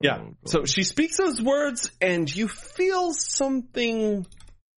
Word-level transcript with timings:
Yeah. 0.00 0.18
Oh, 0.20 0.34
so 0.44 0.64
she 0.64 0.84
speaks 0.84 1.16
those 1.16 1.42
words, 1.42 1.90
and 2.00 2.34
you 2.34 2.48
feel 2.48 3.12
something 3.12 4.26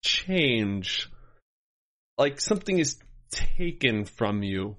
change. 0.02 1.10
Like 2.16 2.40
something 2.40 2.78
is 2.78 2.98
taken 3.30 4.04
from 4.04 4.42
you. 4.42 4.76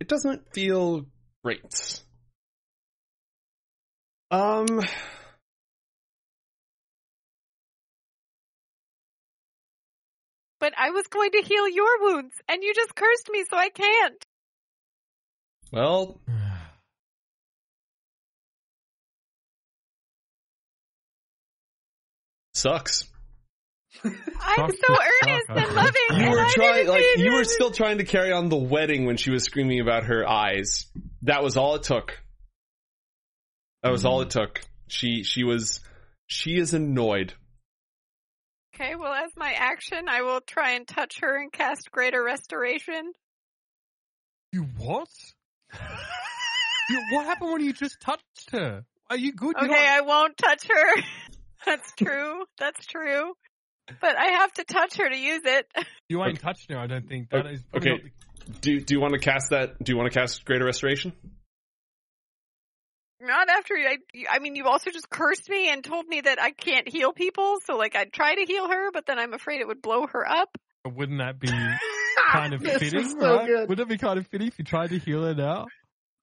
It 0.00 0.08
doesn't 0.08 0.52
feel 0.52 1.06
great. 1.42 2.02
Um. 4.30 4.82
But 10.60 10.74
I 10.76 10.90
was 10.90 11.06
going 11.06 11.30
to 11.32 11.42
heal 11.42 11.68
your 11.68 12.02
wounds, 12.02 12.34
and 12.48 12.62
you 12.62 12.74
just 12.74 12.94
cursed 12.94 13.30
me, 13.30 13.44
so 13.48 13.56
I 13.56 13.68
can't. 13.70 14.24
Well, 15.70 16.20
sucks. 22.58 23.04
I'm 24.04 24.12
Sucks 24.56 24.78
so 24.86 24.94
earnest 24.94 25.46
and 25.48 25.58
I 25.58 25.72
loving. 25.72 25.92
think. 26.08 26.20
You 26.20 26.30
were 26.30 26.46
trying, 26.50 26.86
like, 26.88 27.04
you 27.16 27.32
were 27.32 27.44
still 27.44 27.70
trying 27.70 27.98
to 27.98 28.04
carry 28.04 28.32
on 28.32 28.48
the 28.48 28.56
wedding 28.56 29.06
when 29.06 29.16
she 29.16 29.30
was 29.30 29.44
screaming 29.44 29.80
about 29.80 30.04
her 30.04 30.28
eyes. 30.28 30.86
That 31.22 31.42
was 31.42 31.56
all 31.56 31.76
it 31.76 31.84
took. 31.84 32.18
That 33.82 33.90
was 33.90 34.04
all 34.04 34.20
it 34.20 34.28
mm-hmm. 34.28 34.40
took. 34.40 34.60
She, 34.88 35.22
she 35.24 35.44
was, 35.44 35.80
she 36.26 36.56
is 36.58 36.74
annoyed. 36.74 37.32
Okay, 38.74 38.94
well, 38.94 39.12
as 39.12 39.32
my 39.36 39.52
action, 39.52 40.08
I 40.08 40.22
will 40.22 40.40
try 40.40 40.72
and 40.72 40.86
touch 40.86 41.20
her 41.20 41.36
and 41.36 41.50
cast 41.50 41.90
Greater 41.90 42.22
Restoration. 42.22 43.12
You 44.52 44.66
what? 44.78 45.08
you, 46.90 47.02
what 47.12 47.26
happened 47.26 47.52
when 47.52 47.64
you 47.64 47.72
just 47.72 48.00
touched 48.00 48.50
her? 48.52 48.84
Are 49.10 49.16
you 49.16 49.32
good? 49.32 49.56
Okay, 49.56 49.66
not- 49.66 49.78
I 49.78 50.00
won't 50.02 50.36
touch 50.36 50.68
her. 50.68 51.02
That's 51.66 51.92
true. 51.96 52.44
That's 52.58 52.84
true. 52.86 53.32
But 54.00 54.18
I 54.18 54.26
have 54.40 54.52
to 54.54 54.64
touch 54.64 54.96
her 54.98 55.08
to 55.08 55.16
use 55.16 55.42
it. 55.44 55.66
you 56.08 56.22
ain't 56.22 56.40
touched 56.40 56.70
her. 56.70 56.78
I 56.78 56.86
don't 56.86 57.08
think 57.08 57.30
that 57.30 57.46
is. 57.46 57.60
Okay. 57.74 57.90
not 57.90 58.00
the- 58.02 58.52
Do, 58.60 58.80
do 58.80 58.94
you 58.94 59.00
want 59.00 59.14
to 59.14 59.18
cast 59.18 59.50
that? 59.50 59.82
Do 59.82 59.92
you 59.92 59.96
want 59.98 60.12
to 60.12 60.18
cast 60.18 60.44
Greater 60.44 60.64
Restoration? 60.64 61.12
Not 63.20 63.48
after 63.48 63.74
I. 63.74 63.96
I 64.30 64.38
mean, 64.38 64.54
you 64.54 64.66
also 64.66 64.90
just 64.90 65.10
cursed 65.10 65.48
me 65.50 65.70
and 65.70 65.82
told 65.82 66.06
me 66.06 66.20
that 66.20 66.40
I 66.40 66.52
can't 66.52 66.88
heal 66.88 67.12
people. 67.12 67.56
So, 67.64 67.76
like, 67.76 67.96
I'd 67.96 68.12
try 68.12 68.34
to 68.36 68.44
heal 68.46 68.68
her, 68.68 68.92
but 68.92 69.06
then 69.06 69.18
I'm 69.18 69.32
afraid 69.34 69.60
it 69.60 69.66
would 69.66 69.82
blow 69.82 70.06
her 70.06 70.28
up. 70.28 70.56
Wouldn't 70.86 71.18
that 71.18 71.40
be 71.40 71.48
kind 72.30 72.54
of 72.54 72.62
fitting? 72.62 73.08
so 73.08 73.36
right? 73.36 73.46
good. 73.46 73.68
Would 73.68 73.78
that 73.78 73.88
be 73.88 73.98
kind 73.98 74.18
of 74.20 74.26
fitting 74.28 74.46
if 74.46 74.58
you 74.58 74.64
tried 74.64 74.90
to 74.90 74.98
heal 74.98 75.24
her 75.24 75.34
now? 75.34 75.66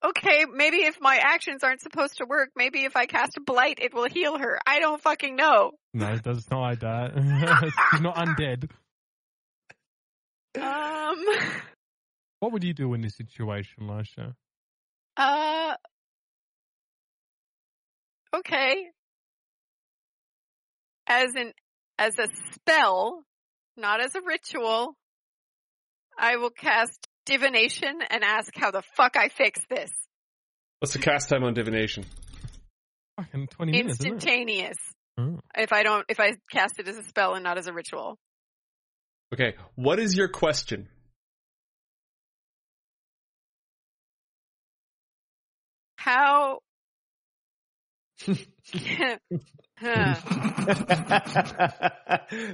Okay, 0.06 0.46
maybe 0.54 0.78
if 0.78 1.02
my 1.02 1.18
actions 1.18 1.64
aren't 1.64 1.82
supposed 1.82 2.18
to 2.18 2.26
work, 2.26 2.50
maybe 2.56 2.84
if 2.84 2.96
I 2.96 3.08
cast 3.08 3.38
a 3.38 3.42
blight, 3.42 3.80
it 3.82 3.92
will 3.94 4.08
heal 4.08 4.38
her. 4.38 4.60
I 4.68 4.80
don't 4.80 5.02
fucking 5.02 5.36
know. 5.36 5.72
No, 5.96 6.14
it 6.14 6.22
does 6.22 6.46
not 6.52 6.62
like 6.62 6.80
that. 6.82 7.72
She's 7.92 8.02
not 8.02 8.16
undead. 8.16 8.70
Um. 10.62 11.24
What 12.40 12.52
would 12.52 12.64
you 12.64 12.74
do 12.74 12.94
in 12.94 13.02
this 13.02 13.16
situation, 13.16 13.84
Lisha? 13.84 14.34
Uh. 15.18 15.74
Okay. 18.36 18.76
As 21.08 21.34
an 21.36 21.52
as 21.98 22.20
a 22.20 22.28
spell, 22.54 23.24
not 23.76 24.02
as 24.02 24.14
a 24.14 24.22
ritual, 24.22 24.96
I 26.18 26.36
will 26.36 26.52
cast 26.52 27.08
divination 27.26 28.00
and 28.10 28.24
ask 28.24 28.52
how 28.56 28.72
the 28.72 28.84
fuck 28.96 29.18
I 29.18 29.30
fix 29.30 29.60
this. 29.70 29.92
What's 30.80 30.94
the 30.94 31.00
cast 31.00 31.30
time 31.30 31.44
on 31.44 31.54
divination? 31.54 32.06
Fucking 33.18 33.48
20 33.48 33.72
minutes, 33.72 34.00
isn't 34.00 34.06
it? 34.06 34.14
Instantaneous. 34.14 34.78
Oh. 35.18 35.40
If 35.58 35.72
I 35.72 35.84
don't, 35.84 36.06
if 36.10 36.20
I 36.20 36.34
cast 36.52 36.80
it 36.80 36.88
as 36.88 36.98
a 36.98 37.04
spell 37.04 37.34
and 37.36 37.44
not 37.44 37.58
as 37.58 37.68
a 37.68 37.74
ritual. 37.74 38.18
Okay, 39.34 39.56
what 39.76 40.00
is 40.00 40.16
your 40.16 40.28
question? 40.28 40.88
How? 45.96 46.60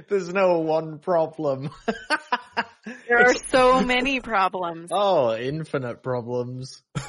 There's 0.08 0.32
no 0.32 0.58
one 0.60 0.98
problem. 0.98 1.70
There 2.84 3.18
are 3.18 3.34
so 3.34 3.80
many 3.80 4.20
problems. 4.20 4.90
oh, 4.92 5.36
infinite 5.36 6.02
problems. 6.02 6.82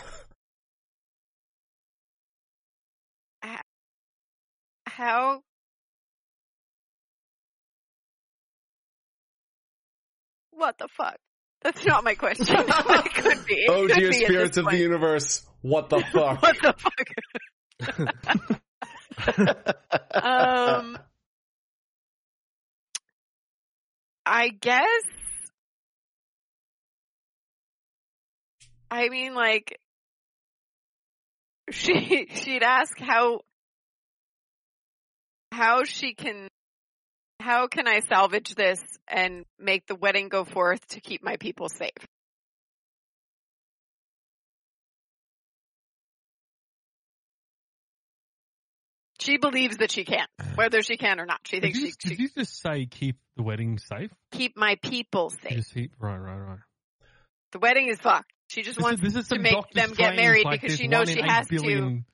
How? 4.85 5.41
What 10.51 10.77
the 10.77 10.87
fuck? 10.95 11.17
That's 11.63 11.83
not 11.85 12.03
my 12.03 12.13
question. 12.13 12.45
it 12.59 13.13
could 13.15 13.45
be. 13.45 13.55
It 13.55 13.69
oh 13.69 13.87
could 13.87 13.95
dear 13.95 14.11
be 14.11 14.25
spirits 14.25 14.57
of 14.57 14.65
the 14.65 14.77
universe, 14.77 15.41
what 15.61 15.89
the 15.89 16.01
fuck? 16.01 16.41
What 16.43 16.57
the 16.61 16.73
fuck? 16.77 17.09
um, 20.13 20.99
I 24.25 24.49
guess. 24.49 24.85
I 28.93 29.09
mean, 29.09 29.33
like, 29.33 29.79
she 31.71 32.27
she'd 32.35 32.63
ask 32.63 32.97
how 32.99 33.41
how 35.51 35.83
she 35.83 36.13
can 36.13 36.47
how 37.39 37.67
can 37.67 37.87
I 37.87 38.01
salvage 38.01 38.53
this 38.55 38.79
and 39.07 39.45
make 39.59 39.87
the 39.87 39.95
wedding 39.95 40.29
go 40.29 40.45
forth 40.45 40.85
to 40.89 41.01
keep 41.01 41.23
my 41.23 41.37
people 41.37 41.69
safe. 41.69 41.91
She 49.19 49.37
believes 49.37 49.77
that 49.77 49.89
she 49.91 50.03
can, 50.03 50.27
whether 50.55 50.81
she 50.81 50.97
can 50.97 51.19
or 51.19 51.25
not. 51.25 51.39
She 51.45 51.59
Did 51.59 51.73
thinks 51.73 51.79
you, 51.79 51.87
she, 51.87 52.09
did 52.09 52.17
she 52.17 52.23
you 52.23 52.29
just 52.29 52.61
say 52.61 52.85
keep 52.85 53.15
the 53.37 53.43
wedding 53.43 53.77
safe? 53.79 54.11
keep 54.31 54.57
my 54.57 54.75
people 54.83 55.29
safe. 55.29 55.65
Keep, 55.73 55.93
right, 55.99 56.17
right, 56.17 56.37
right. 56.39 56.59
The 57.53 57.59
wedding 57.59 57.87
is 57.87 57.99
fucked. 57.99 58.31
She 58.53 58.61
just 58.61 58.77
This 58.77 58.83
wants 58.83 59.01
is, 59.01 59.13
this 59.13 59.23
is 59.23 59.29
to 59.29 59.39
make 59.39 59.53
Doctor 59.53 59.73
them 59.73 59.93
get 59.93 60.15
married 60.15 60.45
like 60.45 60.61
because 60.61 60.77
she 60.77 60.87
knows 60.87 61.09
she 61.09 61.19
has 61.21 61.47
to. 61.47 61.55
billion 61.55 62.05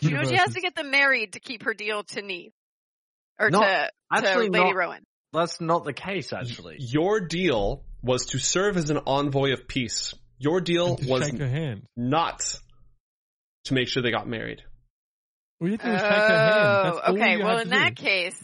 She 0.00 0.08
knows 0.08 0.30
she 0.30 0.36
has 0.36 0.54
to 0.54 0.60
get 0.62 0.74
them 0.74 0.90
married 0.90 1.34
to 1.34 1.40
keep 1.40 1.64
her 1.64 1.74
deal 1.74 2.02
to 2.02 2.22
Neve. 2.22 2.52
Or 3.38 3.50
Not- 3.50 3.60
to, 3.64 3.68
to 3.68 3.90
actually 4.10 4.48
Lady 4.48 4.64
not- 4.64 4.74
Rowan. 4.74 5.04
That's 5.34 5.60
not 5.60 5.84
the 5.84 5.92
case, 5.92 6.32
actually. 6.32 6.76
Your 6.78 7.20
deal 7.20 7.84
was 8.02 8.24
to 8.28 8.38
serve 8.38 8.78
as 8.78 8.88
an 8.88 9.00
envoy 9.06 9.52
of 9.52 9.68
peace. 9.68 10.14
Your 10.38 10.62
deal 10.62 10.94
And 10.94 10.98
to 10.98 11.10
was 11.10 11.24
shake 11.28 11.38
her 11.38 11.48
hand. 11.48 11.82
not 11.94 12.40
to 13.64 13.74
make 13.74 13.88
sure 13.88 14.02
they 14.02 14.10
got 14.10 14.26
married. 14.26 14.62
All 15.60 15.68
you 15.68 15.72
have 15.72 15.80
to 15.82 15.86
do 15.86 15.92
is 15.94 16.00
shake 16.00 16.10
her 16.10 16.16
hand. 16.18 16.94
Oh, 17.06 17.12
okay. 17.12 17.32
you 17.38 17.44
Well, 17.44 17.58
in 17.58 17.68
that 17.68 17.94
do. 17.96 18.02
case, 18.02 18.42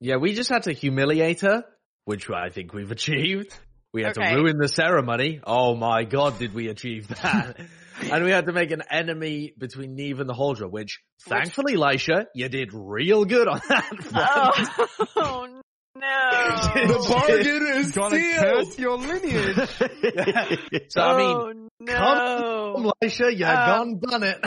Yeah, 0.00 0.16
we 0.16 0.34
just 0.34 0.50
had 0.50 0.64
to 0.64 0.72
humiliate 0.72 1.40
her, 1.40 1.64
which 2.04 2.28
I 2.30 2.50
think 2.50 2.72
we've 2.74 2.90
achieved. 2.90 3.54
We 3.94 4.02
had 4.02 4.18
Okay. 4.18 4.30
to 4.30 4.36
ruin 4.36 4.58
the 4.58 4.66
ceremony. 4.68 5.40
Oh 5.46 5.76
my 5.76 6.02
god, 6.04 6.38
did 6.38 6.52
we 6.52 6.66
achieve 6.68 7.06
that? 7.08 7.56
and 8.02 8.24
we 8.24 8.30
had 8.32 8.46
to 8.46 8.52
make 8.52 8.72
an 8.72 8.82
enemy 8.90 9.54
between 9.56 9.94
Neve 9.94 10.18
and 10.18 10.28
the 10.28 10.34
Holdra, 10.34 10.68
which, 10.68 11.00
thankfully, 11.28 11.76
Lisha, 11.76 12.26
you 12.34 12.48
did 12.48 12.70
real 12.74 13.24
good 13.24 13.46
on 13.46 13.60
that 13.68 13.84
front. 14.02 14.28
oh, 14.76 15.06
oh 15.16 15.46
no. 15.94 16.86
The 16.88 17.06
bargain 17.08 17.66
is 17.76 17.92
Gotta 17.92 18.16
sealed. 18.16 18.36
curse 18.66 18.78
your 18.80 18.98
lineage. 18.98 20.90
so, 20.90 21.00
I 21.00 21.16
mean, 21.16 21.36
oh, 21.36 21.68
no. 21.80 22.72
come 22.76 22.92
Lisha, 23.02 23.36
you 23.38 23.46
Um, 23.46 24.00
gone 24.00 24.00
done 24.10 24.22
it. 24.24 24.44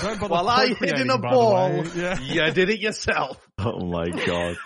Don't 0.00 0.30
While 0.30 0.48
I 0.48 0.68
hid 0.68 0.98
in 1.00 1.10
a 1.10 1.14
the 1.14 1.18
ball. 1.18 1.84
Yeah. 1.96 2.18
you 2.20 2.52
did 2.52 2.70
it 2.70 2.78
yourself. 2.80 3.38
Oh 3.58 3.84
my 3.84 4.08
god. 4.10 4.56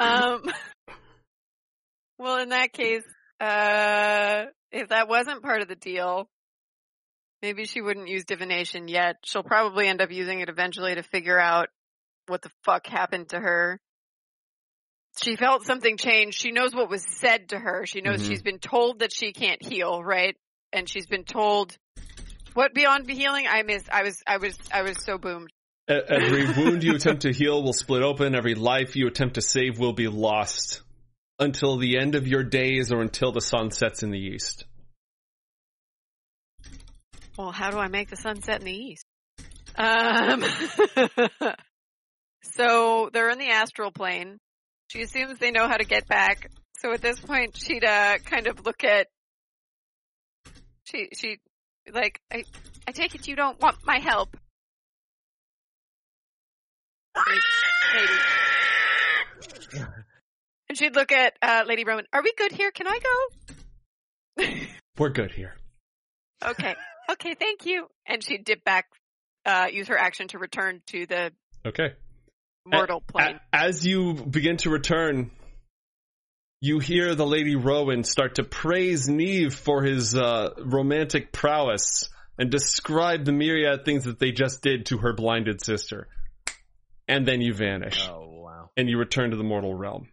Um, 0.00 0.42
well, 2.18 2.38
in 2.40 2.50
that 2.50 2.72
case, 2.72 3.04
uh, 3.40 4.44
if 4.72 4.88
that 4.88 5.08
wasn't 5.08 5.42
part 5.42 5.62
of 5.62 5.68
the 5.68 5.76
deal, 5.76 6.28
maybe 7.42 7.64
she 7.64 7.80
wouldn't 7.80 8.08
use 8.08 8.24
divination 8.24 8.88
yet. 8.88 9.16
She'll 9.24 9.42
probably 9.42 9.86
end 9.86 10.00
up 10.00 10.10
using 10.10 10.40
it 10.40 10.48
eventually 10.48 10.94
to 10.94 11.02
figure 11.02 11.38
out 11.38 11.68
what 12.26 12.42
the 12.42 12.50
fuck 12.64 12.86
happened 12.86 13.30
to 13.30 13.38
her. 13.40 13.80
She 15.22 15.36
felt 15.36 15.64
something 15.64 15.96
change. 15.96 16.34
She 16.34 16.52
knows 16.52 16.74
what 16.74 16.90
was 16.90 17.02
said 17.04 17.48
to 17.50 17.58
her. 17.58 17.86
She 17.86 18.00
knows 18.02 18.22
Mhm. 18.22 18.28
she's 18.28 18.42
been 18.42 18.58
told 18.58 19.00
that 19.00 19.12
she 19.12 19.32
can't 19.32 19.62
heal, 19.62 20.02
right? 20.02 20.36
And 20.72 20.88
she's 20.88 21.06
been 21.06 21.24
told 21.24 21.76
what 22.54 22.74
beyond 22.74 23.08
healing. 23.10 23.46
I 23.48 23.62
missed. 23.62 23.88
I 23.90 24.02
was. 24.02 24.22
I 24.26 24.36
was. 24.36 24.56
I 24.72 24.82
was 24.82 25.02
so 25.02 25.18
boomed. 25.18 25.50
Every 25.88 26.44
wound 26.46 26.84
you 26.84 26.94
attempt 26.96 27.22
to 27.22 27.32
heal 27.32 27.62
will 27.62 27.72
split 27.72 28.02
open. 28.02 28.34
Every 28.34 28.54
life 28.54 28.94
you 28.94 29.06
attempt 29.06 29.36
to 29.36 29.40
save 29.40 29.78
will 29.78 29.94
be 29.94 30.06
lost 30.08 30.82
until 31.38 31.76
the 31.76 31.98
end 31.98 32.14
of 32.14 32.26
your 32.26 32.42
days 32.42 32.90
or 32.92 33.00
until 33.00 33.32
the 33.32 33.40
sun 33.40 33.70
sets 33.70 34.02
in 34.02 34.10
the 34.10 34.18
east. 34.18 34.64
Well, 37.36 37.52
how 37.52 37.70
do 37.70 37.78
I 37.78 37.88
make 37.88 38.10
the 38.10 38.16
sun 38.16 38.42
set 38.42 38.60
in 38.60 38.66
the 38.66 38.72
east? 38.72 39.04
Um, 39.76 40.42
so 42.42 43.10
they're 43.12 43.30
in 43.30 43.38
the 43.38 43.50
astral 43.50 43.92
plane. 43.92 44.38
She 44.88 45.02
assumes 45.02 45.38
they 45.38 45.52
know 45.52 45.68
how 45.68 45.76
to 45.76 45.84
get 45.84 46.08
back. 46.08 46.50
So 46.80 46.92
at 46.92 47.00
this 47.00 47.20
point, 47.20 47.56
she'd 47.56 47.84
uh, 47.84 48.18
kind 48.24 48.48
of 48.48 48.66
look 48.66 48.82
at. 48.82 49.06
She 50.84 51.08
she 51.12 51.38
like 51.92 52.20
I 52.32 52.44
I 52.88 52.92
take 52.92 53.14
it 53.14 53.28
you 53.28 53.36
don't 53.36 53.60
want 53.60 53.76
my 53.84 53.98
help. 53.98 54.36
Maybe. 57.94 58.08
Maybe. 60.68 60.70
And 60.70 60.78
she'd 60.78 60.94
look 60.96 61.12
at 61.12 61.34
uh, 61.42 61.64
Lady 61.66 61.84
Rowan. 61.84 62.04
Are 62.12 62.22
we 62.22 62.32
good 62.36 62.52
here? 62.52 62.70
Can 62.70 62.86
I 62.86 62.98
go? 64.36 64.44
We're 64.98 65.10
good 65.10 65.32
here. 65.32 65.54
okay. 66.44 66.74
Okay. 67.10 67.34
Thank 67.34 67.64
you. 67.66 67.86
And 68.06 68.22
she'd 68.22 68.44
dip 68.44 68.64
back, 68.64 68.86
uh, 69.46 69.66
use 69.72 69.88
her 69.88 69.96
action 69.98 70.28
to 70.28 70.38
return 70.38 70.82
to 70.88 71.06
the 71.06 71.32
Okay. 71.66 71.94
mortal 72.66 73.02
A- 73.08 73.12
plane. 73.12 73.40
as 73.52 73.86
you 73.86 74.14
begin 74.14 74.56
to 74.58 74.70
return, 74.70 75.30
you 76.60 76.80
hear 76.80 77.14
the 77.14 77.26
Lady 77.26 77.56
Rowan 77.56 78.04
start 78.04 78.34
to 78.36 78.44
praise 78.44 79.08
Neve 79.08 79.54
for 79.54 79.82
his 79.82 80.14
uh, 80.14 80.50
romantic 80.58 81.32
prowess 81.32 82.10
and 82.36 82.50
describe 82.50 83.24
the 83.24 83.32
myriad 83.32 83.84
things 83.84 84.04
that 84.04 84.18
they 84.18 84.32
just 84.32 84.60
did 84.62 84.86
to 84.86 84.98
her 84.98 85.12
blinded 85.12 85.64
sister. 85.64 86.08
And 87.06 87.26
then 87.26 87.40
you 87.40 87.54
vanish. 87.54 88.06
Oh 88.08 88.26
wow. 88.42 88.70
and 88.76 88.88
you 88.88 88.98
return 88.98 89.30
to 89.30 89.36
the 89.36 89.44
mortal 89.44 89.72
realm. 89.74 90.08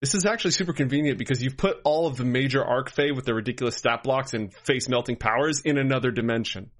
This 0.00 0.14
is 0.14 0.24
actually 0.26 0.52
super 0.52 0.72
convenient 0.72 1.18
because 1.18 1.42
you've 1.42 1.56
put 1.56 1.78
all 1.84 2.06
of 2.06 2.16
the 2.16 2.24
major 2.24 2.62
archfey 2.62 3.14
with 3.14 3.24
their 3.24 3.34
ridiculous 3.34 3.76
stat 3.76 4.04
blocks 4.04 4.32
and 4.32 4.54
face 4.54 4.88
melting 4.88 5.16
powers 5.16 5.60
in 5.64 5.76
another 5.76 6.10
dimension. 6.12 6.70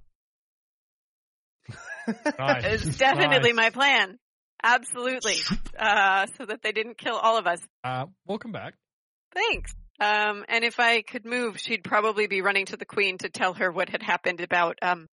Nice. 2.39 2.87
It's 2.87 2.97
definitely 2.97 3.53
Nice. 3.53 3.57
my 3.57 3.71
plan. 3.71 4.19
Absolutely. 4.63 5.37
Uh, 5.79 6.27
so 6.37 6.45
that 6.45 6.61
they 6.61 6.73
didn't 6.73 6.99
kill 6.99 7.15
all 7.17 7.39
of 7.39 7.47
us. 7.47 7.61
Uh, 7.85 8.07
welcome 8.27 8.51
back. 8.51 8.75
Thanks. 9.33 9.73
Um, 10.01 10.45
and 10.49 10.65
if 10.65 10.81
I 10.81 11.03
could 11.03 11.25
move, 11.25 11.57
she'd 11.61 11.85
probably 11.85 12.27
be 12.27 12.41
running 12.43 12.67
to 12.67 12.77
the 12.77 12.85
queen 12.85 13.17
to 13.19 13.29
tell 13.29 13.55
her 13.55 13.71
what 13.71 13.89
had 13.89 14.03
happened 14.03 14.41
about, 14.41 14.77
um, 14.83 15.07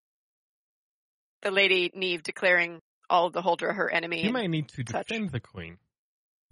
the 1.41 1.51
lady 1.51 1.91
Neve 1.93 2.23
declaring 2.23 2.79
all 3.09 3.27
of 3.27 3.33
the 3.33 3.41
Holdra 3.41 3.75
her 3.75 3.89
enemy. 3.91 4.19
You 4.21 4.27
and- 4.27 4.33
may 4.33 4.47
need 4.47 4.69
to 4.69 4.85
such. 4.89 5.07
defend 5.07 5.31
the 5.31 5.41
queen. 5.41 5.75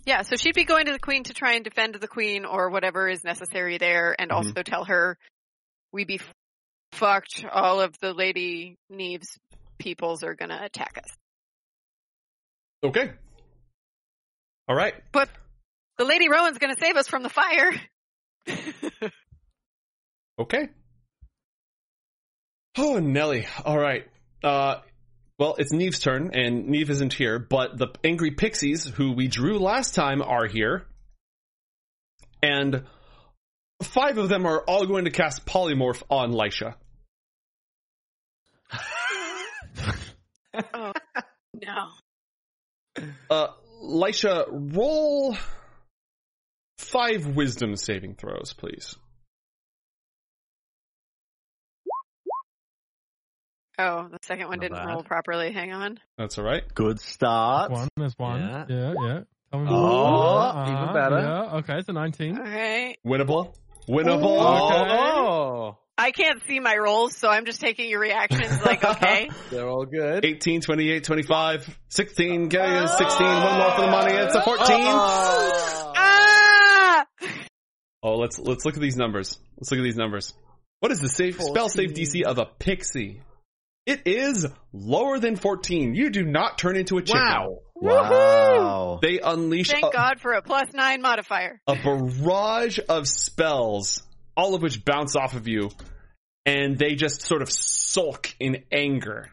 Yeah, 0.05 0.23
so 0.23 0.35
she'd 0.35 0.55
be 0.55 0.63
going 0.63 0.85
to 0.85 0.93
the 0.93 0.99
queen 0.99 1.23
to 1.25 1.33
try 1.33 1.53
and 1.53 1.63
defend 1.63 1.95
the 1.95 2.07
queen 2.07 2.45
or 2.45 2.69
whatever 2.69 3.07
is 3.07 3.23
necessary 3.23 3.77
there, 3.77 4.15
and 4.19 4.31
Mhm. 4.31 4.35
also 4.35 4.63
tell 4.63 4.85
her 4.85 5.17
we 5.91 6.05
be 6.05 6.15
f- 6.15 6.33
fucked. 6.93 7.45
All 7.45 7.79
of 7.81 7.97
the 7.99 8.13
Lady 8.13 8.77
Neve's 8.89 9.37
peoples 9.79 10.23
are 10.23 10.33
gonna 10.35 10.59
attack 10.63 10.97
us. 10.97 11.17
Okay. 12.83 13.13
All 14.67 14.75
right. 14.75 14.95
But 15.11 15.29
the 15.97 16.05
Lady 16.05 16.29
Rowan's 16.29 16.57
gonna 16.57 16.75
save 16.77 16.97
us 16.97 17.07
from 17.07 17.23
the 17.23 17.29
fire. 17.29 17.71
Okay. 20.39 20.69
Oh, 22.77 22.97
Nelly. 22.97 23.45
All 23.63 23.77
right. 23.77 24.07
Uh, 24.43 24.81
well, 25.41 25.55
it's 25.57 25.73
Neve's 25.73 25.97
turn, 25.97 26.35
and 26.35 26.67
Neve 26.67 26.91
isn't 26.91 27.13
here, 27.13 27.39
but 27.39 27.75
the 27.75 27.87
angry 28.03 28.29
pixies 28.29 28.85
who 28.85 29.13
we 29.13 29.27
drew 29.27 29.57
last 29.57 29.95
time 29.95 30.21
are 30.21 30.45
here. 30.45 30.85
And 32.43 32.83
five 33.81 34.19
of 34.19 34.29
them 34.29 34.45
are 34.45 34.59
all 34.59 34.85
going 34.85 35.05
to 35.05 35.09
cast 35.09 35.47
polymorph 35.47 36.03
on 36.11 36.31
Lisha. 36.31 36.75
oh 40.75 40.91
no. 41.55 41.87
Uh, 43.27 43.47
roll 44.47 45.35
five 46.77 47.25
wisdom 47.25 47.75
saving 47.77 48.13
throws, 48.13 48.53
please. 48.53 48.95
Oh, 53.81 54.07
the 54.11 54.17
second 54.23 54.47
one 54.47 54.57
Not 54.59 54.61
didn't 54.61 54.77
bad. 54.77 54.87
roll 54.87 55.03
properly. 55.03 55.51
Hang 55.51 55.71
on. 55.73 55.99
That's 56.17 56.37
all 56.37 56.43
right. 56.43 56.63
Good 56.73 56.99
start. 56.99 57.71
One, 57.71 57.87
there's 57.97 58.13
one. 58.17 58.41
Yeah. 58.41 58.65
Yeah, 58.69 58.93
yeah. 59.01 59.19
Tell 59.51 59.59
me 59.61 59.67
Oh, 59.69 60.53
more. 60.53 60.63
even 60.63 60.75
Uh-huh, 60.75 60.93
better. 60.93 61.19
Yeah, 61.19 61.57
okay, 61.59 61.77
it's 61.79 61.89
a 61.89 61.93
19. 61.93 62.39
Okay. 62.39 62.95
Winnable. 63.05 63.53
Winnable. 63.89 64.37
Okay. 64.37 64.93
Oh, 64.93 65.77
I 65.97 66.11
can't 66.11 66.41
see 66.47 66.59
my 66.59 66.75
rolls, 66.77 67.15
so 67.15 67.29
I'm 67.29 67.45
just 67.45 67.59
taking 67.61 67.89
your 67.89 67.99
reactions 67.99 68.63
like, 68.65 68.83
okay. 68.95 69.29
they're 69.49 69.67
all 69.67 69.85
good. 69.85 70.23
18, 70.25 70.61
28, 70.61 71.03
25, 71.03 71.79
16, 71.89 72.47
get 72.49 72.69
you 72.81 72.87
16, 72.87 73.27
one 73.27 73.57
more 73.57 73.71
for 73.71 73.81
the 73.81 73.91
money, 73.91 74.13
it's 74.13 74.33
a 74.35 74.41
14. 74.41 74.65
Oh. 74.69 75.93
ah! 75.95 77.05
Oh, 78.03 78.15
let's 78.15 78.39
let's 78.39 78.65
look 78.65 78.75
at 78.75 78.81
these 78.81 78.95
numbers. 78.97 79.37
Let's 79.57 79.69
look 79.69 79.79
at 79.79 79.83
these 79.83 79.95
numbers. 79.97 80.33
What 80.79 80.91
is 80.91 81.01
the 81.01 81.09
safe 81.09 81.39
spell 81.39 81.69
save 81.69 81.91
DC 81.93 82.23
of 82.23 82.39
a 82.39 82.45
pixie? 82.45 83.21
It 83.85 84.03
is 84.05 84.47
lower 84.73 85.19
than 85.19 85.35
14. 85.35 85.95
You 85.95 86.09
do 86.11 86.23
not 86.23 86.57
turn 86.57 86.75
into 86.77 86.97
a 86.97 87.01
chicken. 87.01 87.21
Wow. 87.21 87.59
Wow. 87.75 88.99
They 89.01 89.19
unleash 89.19 89.69
Thank 89.69 89.85
a, 89.85 89.91
God 89.91 90.19
for 90.19 90.33
a 90.33 90.41
plus 90.41 90.71
nine 90.73 91.01
modifier. 91.01 91.59
a 91.65 91.75
barrage 91.75 92.79
of 92.87 93.07
spells, 93.07 94.03
all 94.37 94.53
of 94.53 94.61
which 94.61 94.85
bounce 94.85 95.15
off 95.15 95.33
of 95.33 95.47
you, 95.47 95.71
and 96.45 96.77
they 96.77 96.93
just 96.93 97.23
sort 97.23 97.41
of 97.41 97.51
sulk 97.51 98.35
in 98.39 98.63
anger. 98.71 99.31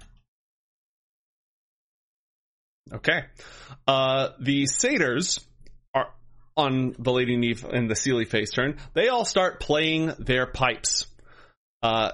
Okay. 2.93 3.25
Uh, 3.87 4.31
the 4.41 4.65
satyrs 4.65 5.41
are 5.95 6.09
on 6.56 6.95
the 6.99 7.12
Lady 7.12 7.37
Neve 7.37 7.65
and 7.65 7.91
the 7.91 7.95
Seelie 7.95 8.27
Fae 8.27 8.45
turn. 8.45 8.79
They 8.95 9.09
all 9.09 9.27
start 9.27 9.61
playing 9.61 10.12
their 10.19 10.47
pipes. 10.47 11.06
Uh, 11.83 12.12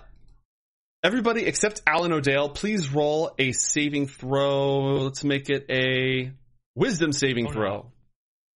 everybody 1.04 1.44
except 1.46 1.82
Alan 1.86 2.12
O'Dale, 2.12 2.48
please 2.48 2.92
roll 2.92 3.32
a 3.38 3.52
saving 3.52 4.08
throw. 4.08 5.04
Let's 5.04 5.22
make 5.22 5.50
it 5.50 5.66
a 5.70 6.32
wisdom 6.74 7.12
saving 7.12 7.46
Oh, 7.46 7.50
no. 7.50 7.54
throw. 7.54 7.92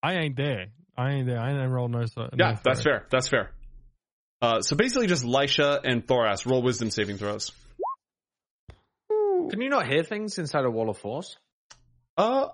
I 0.03 0.15
ain't 0.15 0.37
there. 0.37 0.67
I 0.97 1.13
ain't 1.13 1.27
there. 1.27 1.39
I 1.39 1.51
ain't 1.53 1.71
rolled 1.71 1.93
no. 1.93 2.05
so- 2.07 2.29
Yeah, 2.37 2.53
no 2.53 2.59
that's 2.65 2.83
fair. 2.83 3.07
That's 3.11 3.29
fair. 3.29 3.51
Uh, 4.41 4.61
so 4.63 4.77
basically, 4.77 5.07
just 5.09 5.25
Lisha 5.25 5.81
and 5.85 6.07
Thoras 6.07 6.47
roll 6.47 6.63
wisdom 6.63 6.91
saving 6.91 7.19
throws. 7.19 7.53
Can 9.51 9.61
you 9.61 9.69
not 9.69 9.87
hear 9.87 10.03
things 10.03 10.39
inside 10.39 10.65
a 10.65 10.71
wall 10.71 10.91
of 10.91 10.99
force? 10.99 11.37
Uh, 12.17 12.49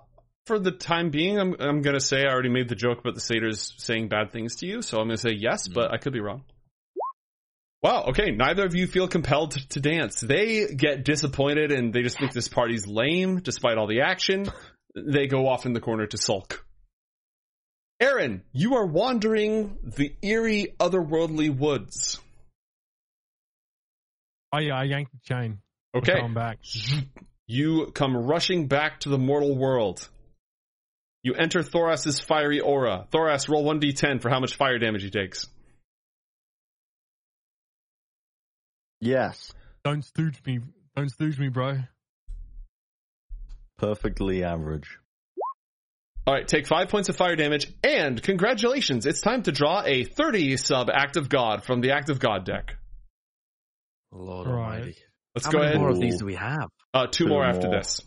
for 0.45 0.59
the 0.59 0.71
time 0.71 1.09
being, 1.09 1.39
I'm 1.39 1.55
I'm 1.59 1.81
gonna 1.81 1.99
say 1.99 2.21
I 2.23 2.31
already 2.31 2.49
made 2.49 2.69
the 2.69 2.75
joke 2.75 2.99
about 2.99 3.15
the 3.15 3.19
satyrs 3.21 3.73
saying 3.77 4.09
bad 4.09 4.31
things 4.31 4.57
to 4.57 4.67
you, 4.67 4.81
so 4.81 4.99
I'm 4.99 5.07
gonna 5.07 5.17
say 5.17 5.33
yes, 5.35 5.67
but 5.67 5.91
I 5.93 5.97
could 5.97 6.13
be 6.13 6.21
wrong. 6.21 6.43
Wow. 7.81 8.05
Okay. 8.09 8.31
Neither 8.31 8.65
of 8.65 8.75
you 8.75 8.87
feel 8.87 9.07
compelled 9.07 9.51
to, 9.69 9.79
dance. 9.79 10.19
They 10.19 10.67
get 10.67 11.05
disappointed 11.05 11.71
and 11.71 11.93
they 11.93 12.01
just 12.01 12.17
think 12.17 12.33
this 12.33 12.47
party's 12.47 12.87
lame, 12.87 13.39
despite 13.41 13.77
all 13.77 13.87
the 13.87 14.01
action. 14.01 14.49
They 14.95 15.27
go 15.27 15.47
off 15.47 15.65
in 15.65 15.73
the 15.73 15.81
corner 15.81 16.07
to 16.07 16.17
sulk. 16.17 16.65
Aaron, 17.99 18.43
you 18.51 18.75
are 18.75 18.85
wandering 18.85 19.77
the 19.83 20.15
eerie, 20.21 20.73
otherworldly 20.79 21.55
woods. 21.55 22.19
Oh 24.53 24.59
yeah, 24.59 24.75
I 24.75 24.83
yanked 24.83 25.11
the 25.11 25.19
chain. 25.23 25.59
Okay. 25.95 26.21
back. 26.33 26.59
You 27.47 27.91
come 27.93 28.17
rushing 28.17 28.67
back 28.67 29.01
to 29.01 29.09
the 29.09 29.17
mortal 29.17 29.55
world. 29.55 30.07
You 31.23 31.33
enter 31.33 31.61
Thoras's 31.61 32.19
fiery 32.19 32.59
aura. 32.59 33.07
Thoras, 33.11 33.49
roll 33.49 33.63
1d10 33.65 34.21
for 34.21 34.29
how 34.29 34.39
much 34.39 34.55
fire 34.55 34.77
damage 34.77 35.03
he 35.03 35.09
takes. 35.09 35.47
Yes. 39.05 39.53
Don't 39.83 40.03
stooge 40.03 40.41
me. 40.45 40.59
Don't 40.95 41.09
stooge 41.09 41.37
me, 41.39 41.49
bro. 41.49 41.77
Perfectly 43.77 44.43
average. 44.43 44.97
Alright, 46.27 46.47
take 46.47 46.65
5 46.65 46.87
points 46.89 47.07
of 47.09 47.15
fire 47.15 47.35
damage, 47.35 47.71
and 47.83 48.21
congratulations, 48.21 49.05
it's 49.05 49.21
time 49.21 49.43
to 49.43 49.51
draw 49.51 49.83
a 49.85 50.05
30 50.05 50.57
sub 50.57 50.89
Act 50.89 51.17
of 51.17 51.29
God 51.29 51.63
from 51.63 51.81
the 51.81 51.91
Act 51.91 52.09
of 52.09 52.19
God 52.19 52.45
deck. 52.45 52.77
Lord 54.11 54.47
Right. 54.47 54.55
Almighty. 54.79 54.95
Let's 55.35 55.45
How 55.45 55.51
go 55.51 55.57
many 55.59 55.69
ahead. 55.71 55.81
more 55.81 55.89
of 55.89 55.99
these 55.99 56.17
do 56.17 56.25
we 56.25 56.35
have? 56.35 56.69
Uh, 56.93 57.05
two 57.07 57.25
Two 57.25 57.29
more 57.29 57.43
after 57.45 57.69
this. 57.69 58.01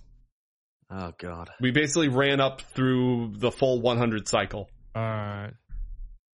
Oh 0.91 1.13
God. 1.19 1.51
We 1.61 1.71
basically 1.71 2.09
ran 2.09 2.41
up 2.41 2.63
through 2.63 3.35
the 3.37 3.53
full 3.53 3.81
100 3.83 4.27
cycle. 4.27 4.69
Alright. 4.97 5.53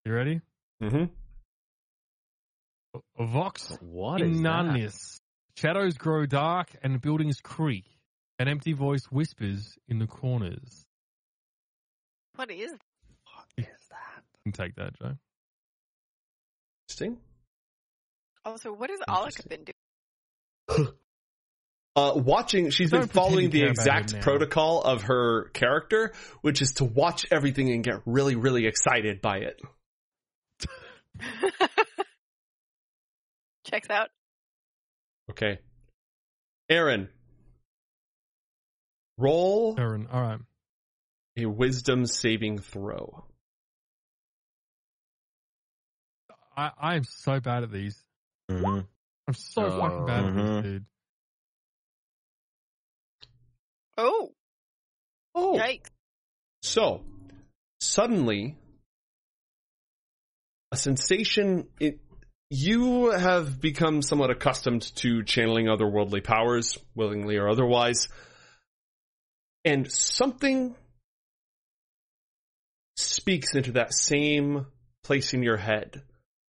You 0.07 0.15
ready? 0.15 0.41
hmm 0.81 1.05
Vox 3.19 3.77
What 3.81 4.21
is 4.21 4.41
that? 4.41 4.47
Inanius. 4.47 5.21
Shadows 5.57 5.95
grow 5.95 6.27
dark 6.27 6.69
and 6.83 7.01
buildings 7.01 7.41
creak. 7.41 7.85
An 8.39 8.49
empty 8.49 8.73
voice 8.73 9.05
whispers 9.11 9.77
in 9.89 9.99
the 9.99 10.07
corners. 10.07 10.85
What 12.35 12.51
is? 12.51 12.73
What 12.73 13.47
is 13.57 13.67
You 14.45 14.53
can 14.53 14.53
take 14.53 14.75
that, 14.77 14.99
Joe. 14.99 15.13
Interesting. 16.89 17.19
also 18.45 18.73
what 18.73 18.91
has 18.91 19.01
Alec 19.09 19.35
been 19.49 19.65
doing? 20.69 20.89
Uh, 21.97 22.13
watching, 22.17 22.71
she's 22.71 22.91
Don't 22.91 23.03
been 23.03 23.09
following 23.09 23.51
the 23.51 23.63
exact 23.63 24.21
protocol 24.21 24.83
of 24.83 25.03
her 25.03 25.45
character, 25.51 26.13
which 26.41 26.61
is 26.61 26.73
to 26.73 26.85
watch 26.85 27.25
everything 27.31 27.71
and 27.71 27.85
get 27.85 28.01
really, 28.05 28.35
really 28.35 28.67
excited 28.67 29.23
by 29.23 29.37
it. 29.37 29.63
Checks 33.65 33.89
out. 33.91 34.09
Okay. 35.31 35.59
Aaron. 36.69 37.09
Roll 39.17 39.75
Aaron, 39.79 40.09
all 40.13 40.21
right. 40.21 40.41
a 41.37 41.47
wisdom 41.47 42.07
saving 42.07 42.59
throw. 42.59 43.25
I 46.57 46.71
I 46.79 46.95
am 46.97 47.05
so 47.05 47.41
bad 47.41 47.63
at 47.65 47.71
these. 47.73 47.97
hmm 48.49 48.81
I'm 49.27 49.35
so 49.35 49.71
fucking 49.81 50.07
bad 50.07 50.25
at 50.25 50.33
Mhm. 50.33 50.63
these, 50.63 50.73
dude. 50.73 50.87
Oh, 53.97 54.35
Oh. 55.35 55.55
yikes. 55.59 55.91
So, 56.63 57.05
suddenly, 57.81 58.57
a 60.73 60.77
sensation. 60.77 61.71
It, 61.81 62.01
you 62.55 63.11
have 63.11 63.61
become 63.61 64.01
somewhat 64.01 64.31
accustomed 64.31 64.83
to 64.95 65.25
channeling 65.25 65.67
otherworldly 65.67 66.23
powers, 66.23 66.79
willingly 66.95 67.37
or 67.37 67.49
otherwise, 67.49 68.07
and 69.65 69.91
something 69.91 70.77
speaks 72.97 73.57
into 73.57 73.73
that 73.73 73.93
same 73.93 74.67
place 75.03 75.35
in 75.35 75.43
your 75.43 75.57
head, 75.57 76.03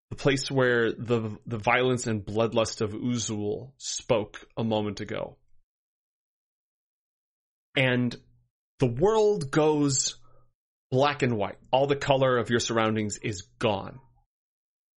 the 0.10 0.18
place 0.18 0.52
where 0.52 0.92
the 0.92 1.38
the 1.46 1.58
violence 1.58 2.06
and 2.06 2.26
bloodlust 2.26 2.82
of 2.82 2.92
Uzul 2.92 3.72
spoke 3.78 4.46
a 4.58 4.64
moment 4.64 5.00
ago, 5.00 5.38
and 7.78 8.14
the 8.80 8.88
world 8.88 9.52
goes 9.52 10.18
black 10.92 11.22
and 11.22 11.38
white. 11.38 11.60
All 11.72 11.88
the 11.88 11.96
color 11.96 12.38
of 12.38 12.50
your 12.50 12.60
surroundings 12.60 13.18
is 13.20 13.44
gone 13.58 14.02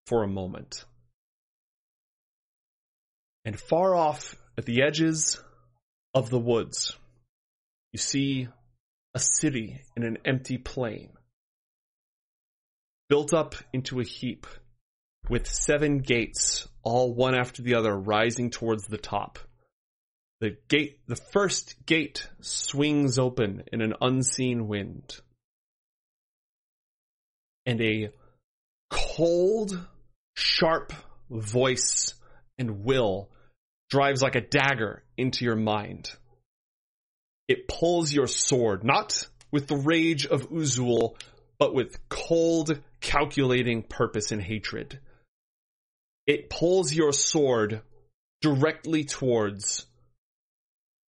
for 0.07 0.23
a 0.23 0.27
moment. 0.27 0.83
And 3.45 3.59
far 3.59 3.95
off 3.95 4.35
at 4.57 4.65
the 4.65 4.81
edges 4.81 5.39
of 6.15 6.31
the 6.31 6.39
woods, 6.39 6.97
you 7.93 7.99
see 7.99 8.47
a 9.13 9.19
city 9.19 9.81
in 9.95 10.03
an 10.03 10.17
empty 10.25 10.57
plain, 10.57 11.09
built 13.07 13.33
up 13.33 13.53
into 13.71 13.99
a 13.99 14.03
heap, 14.03 14.47
with 15.29 15.47
seven 15.47 15.99
gates, 15.99 16.67
all 16.83 17.13
one 17.13 17.35
after 17.35 17.61
the 17.61 17.75
other, 17.75 17.95
rising 17.95 18.49
towards 18.49 18.85
the 18.87 18.97
top. 18.97 19.39
The 20.41 20.57
gate, 20.67 20.99
the 21.07 21.15
first 21.15 21.85
gate 21.85 22.27
swings 22.41 23.17
open 23.17 23.63
in 23.71 23.81
an 23.81 23.93
unseen 24.01 24.67
wind. 24.67 25.19
And 27.65 27.81
a 27.81 28.09
cold, 28.89 29.79
sharp 30.35 30.93
voice 31.29 32.13
and 32.57 32.83
will 32.83 33.29
drives 33.89 34.21
like 34.21 34.35
a 34.35 34.41
dagger 34.41 35.03
into 35.17 35.45
your 35.45 35.55
mind. 35.55 36.11
It 37.47 37.67
pulls 37.67 38.11
your 38.11 38.27
sword, 38.27 38.83
not 38.83 39.27
with 39.51 39.67
the 39.67 39.75
rage 39.75 40.25
of 40.25 40.49
Uzul, 40.49 41.15
but 41.59 41.73
with 41.73 41.97
cold, 42.09 42.79
calculating 42.99 43.83
purpose 43.83 44.31
and 44.31 44.41
hatred. 44.41 44.99
It 46.25 46.49
pulls 46.49 46.91
your 46.91 47.13
sword 47.13 47.81
directly 48.41 49.03
towards 49.03 49.85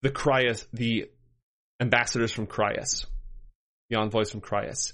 the 0.03 0.11
Cryas, 0.11 0.65
the 0.71 1.09
ambassadors 1.81 2.31
from 2.31 2.47
Cryas, 2.47 3.05
the 3.89 3.97
envoys 3.99 4.31
from 4.31 4.41
Cryas. 4.41 4.93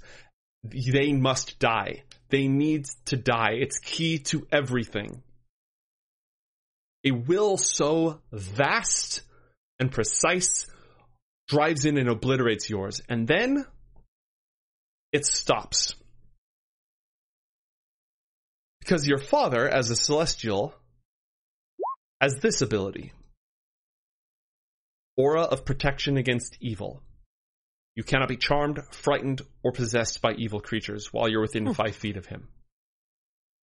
They 0.64 1.12
must 1.12 1.60
die. 1.60 2.04
They 2.30 2.48
need 2.48 2.86
to 3.06 3.18
die. 3.18 3.56
It's 3.60 3.80
key 3.80 4.20
to 4.20 4.48
everything. 4.52 5.22
A 7.06 7.12
will 7.12 7.58
so 7.58 8.22
vast 8.32 9.22
and 9.80 9.92
precise 9.92 10.68
drives 11.48 11.86
in 11.86 11.98
and 11.98 12.10
obliterates 12.10 12.70
yours, 12.70 13.02
and 13.10 13.28
then 13.28 13.66
it 15.12 15.26
stops. 15.26 15.96
Because 18.80 19.08
your 19.08 19.18
father, 19.18 19.68
as 19.68 19.90
a 19.90 19.96
celestial, 19.96 20.74
has 22.22 22.40
this 22.40 22.62
ability 22.62 23.12
aura 25.16 25.42
of 25.42 25.66
protection 25.66 26.18
against 26.18 26.58
evil. 26.60 27.02
You 27.96 28.04
cannot 28.04 28.30
be 28.30 28.38
charmed, 28.38 28.80
frightened, 28.92 29.42
or 29.62 29.72
possessed 29.72 30.22
by 30.22 30.34
evil 30.34 30.60
creatures 30.60 31.14
while 31.14 31.30
you're 31.30 31.42
within 31.42 31.68
hmm. 31.68 31.74
five 31.74 31.96
feet 31.96 32.18
of 32.18 32.26
him. 32.26 32.48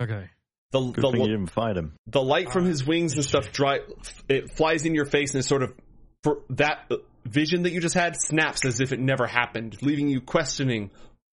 Okay. 0.00 0.30
The, 0.72 0.80
Good 0.80 1.02
the, 1.02 1.10
thing 1.10 1.20
you 1.22 1.26
didn't 1.26 1.50
fight 1.50 1.76
him. 1.76 1.94
the 2.06 2.22
light 2.22 2.52
from 2.52 2.64
his 2.64 2.86
wings 2.86 3.14
and 3.14 3.24
stuff 3.24 3.50
dry, 3.50 3.80
it 4.28 4.56
flies 4.56 4.84
in 4.84 4.94
your 4.94 5.04
face 5.04 5.34
and 5.34 5.40
it 5.40 5.46
sort 5.46 5.62
of 5.62 5.74
for 6.22 6.42
that 6.50 6.90
vision 7.24 7.62
that 7.62 7.72
you 7.72 7.80
just 7.80 7.94
had 7.94 8.14
snaps 8.16 8.64
as 8.64 8.80
if 8.80 8.92
it 8.92 9.00
never 9.00 9.26
happened, 9.26 9.76
leaving 9.82 10.08
you 10.08 10.20
questioning 10.20 10.90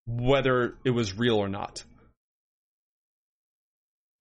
whether 0.07 0.75
it 0.85 0.91
was 0.91 1.17
real 1.17 1.35
or 1.35 1.49
not. 1.49 1.83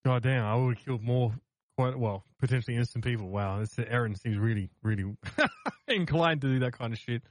God 0.04 0.22
damn, 0.22 0.44
I 0.44 0.54
would 0.54 0.76
have 0.76 0.84
killed 0.84 1.02
more, 1.02 1.34
quite 1.76 1.98
well, 1.98 2.24
potentially 2.38 2.76
innocent 2.76 3.04
people. 3.04 3.28
Wow, 3.28 3.60
this 3.60 3.76
Aaron 3.78 4.14
seems 4.14 4.38
really, 4.38 4.70
really 4.82 5.16
inclined 5.88 6.42
to 6.42 6.48
do 6.48 6.58
that 6.60 6.72
kind 6.78 6.92
of 6.92 6.98
shit. 6.98 7.22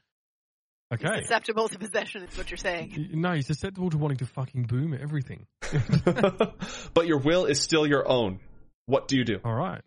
Okay. 0.96 1.22
Susceptible 1.22 1.68
to 1.70 1.78
possession 1.80 2.24
is 2.24 2.38
what 2.38 2.50
you're 2.50 2.58
saying. 2.58 2.94
Y- 2.98 3.08
No, 3.14 3.34
he's 3.34 3.48
susceptible 3.48 3.90
to 3.92 3.98
wanting 3.98 4.18
to 4.18 4.26
fucking 4.26 4.64
boom 4.64 4.98
everything. 5.00 5.46
but 6.94 7.06
your 7.08 7.20
will 7.20 7.46
is 7.46 7.62
still 7.62 7.86
your 7.88 8.08
own. 8.10 8.40
What 8.88 9.08
do 9.08 9.18
you 9.18 9.24
do? 9.26 9.40
All 9.44 9.54
right. 9.54 9.82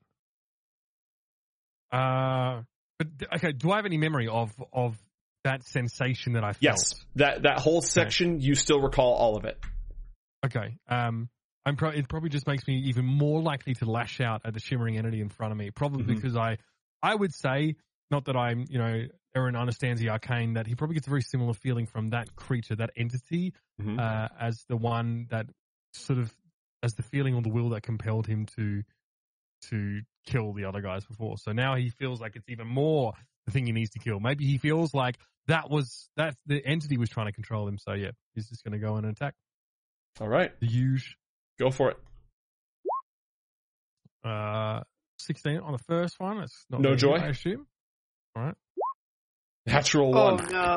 Uh, 1.93 2.63
but 2.99 3.09
okay. 3.37 3.53
Do 3.53 3.71
I 3.71 3.77
have 3.77 3.87
any 3.87 3.97
memory 3.97 4.29
of 4.29 4.51
of 4.73 4.97
that 5.45 5.65
sensation 5.65 6.35
that 6.35 6.45
I 6.45 6.53
felt? 6.53 6.59
Yes, 6.63 6.95
that 7.17 7.43
that 7.45 7.61
whole 7.61 7.81
section 7.81 8.41
you 8.41 8.55
still 8.55 8.81
recall 8.81 9.15
all 9.15 9.37
of 9.37 9.45
it. 9.45 9.59
Okay. 10.45 10.77
Um, 10.89 11.29
I'm 11.65 11.77
pro- 11.77 11.91
it 11.91 12.09
probably 12.09 12.29
just 12.31 12.47
makes 12.47 12.67
me 12.67 12.85
even 12.89 13.05
more 13.05 13.41
likely 13.43 13.75
to 13.75 13.85
lash 13.91 14.21
out 14.21 14.43
at 14.45 14.55
the 14.55 14.61
shimmering 14.61 14.97
entity 14.99 15.21
in 15.21 15.29
front 15.29 15.53
of 15.53 15.59
me. 15.59 15.71
Probably 15.71 16.03
Mhm. 16.05 16.17
because 16.17 16.37
I, 16.37 16.59
I 17.03 17.15
would 17.15 17.35
say, 17.35 17.77
not 18.11 18.25
that 18.27 18.37
I'm, 18.37 18.65
you 18.69 18.79
know, 18.79 19.05
Aaron 19.37 19.57
understands 19.57 20.01
the 20.01 20.09
arcane, 20.11 20.55
that 20.55 20.67
he 20.67 20.75
probably 20.75 20.95
gets 20.95 21.07
a 21.07 21.11
very 21.11 21.23
similar 21.23 21.53
feeling 21.55 21.87
from 21.87 22.09
that 22.09 22.35
creature, 22.35 22.77
that 22.77 22.91
entity, 22.97 23.53
Mhm. 23.81 23.99
uh, 23.99 24.29
as 24.39 24.65
the 24.69 24.77
one 24.77 25.27
that 25.31 25.47
sort 25.93 26.19
of, 26.19 26.35
as 26.83 26.95
the 26.95 27.03
feeling 27.03 27.35
or 27.35 27.43
the 27.43 27.49
will 27.51 27.71
that 27.71 27.83
compelled 27.83 28.27
him 28.27 28.47
to, 28.47 28.83
to 29.63 30.01
kill 30.27 30.53
the 30.53 30.65
other 30.65 30.81
guys 30.81 31.05
before. 31.05 31.37
So 31.39 31.53
now 31.53 31.75
he 31.77 31.91
feels 31.91 32.21
like 32.21 32.37
it's 32.37 32.49
even 32.49 32.67
more 32.69 33.13
the 33.47 33.53
thing 33.53 33.67
he 33.67 33.73
needs 33.73 33.91
to 33.91 33.99
kill. 33.99 34.21
Maybe 34.21 34.47
he 34.47 34.59
feels 34.59 34.95
like 34.95 35.19
that 35.47 35.71
was 35.71 36.09
that 36.17 36.37
the 36.47 36.65
entity 36.65 36.97
was 36.99 37.09
trying 37.09 37.27
to 37.27 37.33
control 37.33 37.67
him. 37.67 37.79
So 37.79 37.93
yeah, 37.95 38.11
he's 38.35 38.49
just 38.49 38.63
going 38.65 38.73
to 38.73 38.79
go 38.79 38.97
and 38.97 39.07
attack 39.07 39.35
All 40.21 40.29
right, 40.29 40.59
the 40.61 40.67
huge. 40.67 41.17
go 41.59 41.71
for 41.71 41.91
it. 41.91 41.97
Uh, 44.25 44.83
16 45.19 45.59
on 45.59 45.73
the 45.73 45.79
first 45.79 46.19
one. 46.21 46.39
It's 46.39 46.65
not 46.71 46.81
No 46.81 46.95
joy? 46.95 47.15
good, 47.19 47.23
I 47.23 47.29
assume. 47.29 47.67
All 48.37 48.43
right. 48.45 48.55
Natural 49.69 50.17
Oh 50.17 50.35
one. 50.35 50.51
no. 50.51 50.77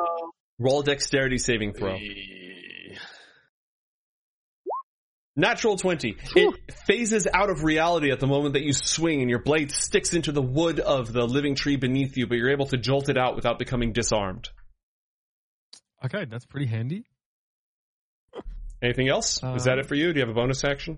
Roll 0.60 0.83
dexterity 0.83 1.38
saving 1.38 1.74
throw. 1.74 1.98
Natural 5.36 5.77
20. 5.77 6.17
It 6.36 6.55
phases 6.86 7.25
out 7.33 7.50
of 7.50 7.63
reality 7.63 8.12
at 8.12 8.19
the 8.19 8.27
moment 8.27 8.53
that 8.53 8.63
you 8.63 8.74
swing 8.74 9.21
and 9.21 9.29
your 9.29 9.39
blade 9.41 9.71
sticks 9.71 10.13
into 10.13 10.31
the 10.33 10.41
wood 10.41 10.79
of 10.81 11.12
the 11.13 11.24
living 11.25 11.55
tree 11.55 11.77
beneath 11.77 12.17
you, 12.17 12.27
but 12.27 12.36
you're 12.38 12.51
able 12.51 12.65
to 12.67 12.77
jolt 12.77 13.07
it 13.10 13.17
out 13.17 13.36
without 13.36 13.57
becoming 13.57 13.93
disarmed. 13.93 14.50
Okay, 16.03 16.25
that's 16.29 16.45
pretty 16.45 16.65
handy. 16.67 17.05
Anything 18.83 19.07
else? 19.07 19.38
Is 19.38 19.43
Um, 19.43 19.57
that 19.60 19.77
it 19.79 19.86
for 19.86 19.95
you? 19.95 20.12
Do 20.12 20.19
you 20.19 20.25
have 20.25 20.36
a 20.36 20.38
bonus 20.39 20.63
action? 20.65 20.98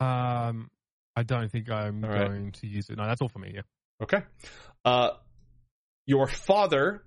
Um, 0.00 0.70
I 1.14 1.22
don't 1.22 1.50
think 1.50 1.70
I'm 1.70 2.02
All 2.04 2.10
right. 2.10 2.28
going 2.28 2.52
to 2.52 2.66
use 2.66 2.88
it. 2.88 2.96
No, 2.96 3.04
that's 3.06 3.20
all 3.20 3.28
for 3.28 3.40
me. 3.40 3.52
Yeah. 3.54 3.62
Okay. 4.02 4.22
Uh, 4.84 5.10
your 6.06 6.26
father 6.26 7.02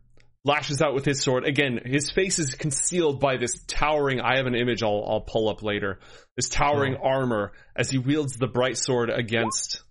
lashes 0.45 0.81
out 0.81 0.93
with 0.93 1.05
his 1.05 1.21
sword. 1.21 1.45
Again, 1.45 1.79
his 1.85 2.11
face 2.11 2.39
is 2.39 2.55
concealed 2.55 3.19
by 3.19 3.37
this 3.37 3.63
towering, 3.67 4.21
I 4.21 4.37
have 4.37 4.45
an 4.45 4.55
image 4.55 4.83
I'll, 4.83 5.05
I'll 5.07 5.21
pull 5.21 5.49
up 5.49 5.63
later. 5.63 5.99
This 6.35 6.49
towering 6.49 6.95
hmm. 6.95 7.05
armor 7.05 7.51
as 7.75 7.89
he 7.89 7.97
wields 7.97 8.37
the 8.37 8.47
bright 8.47 8.77
sword 8.77 9.09
against 9.09 9.83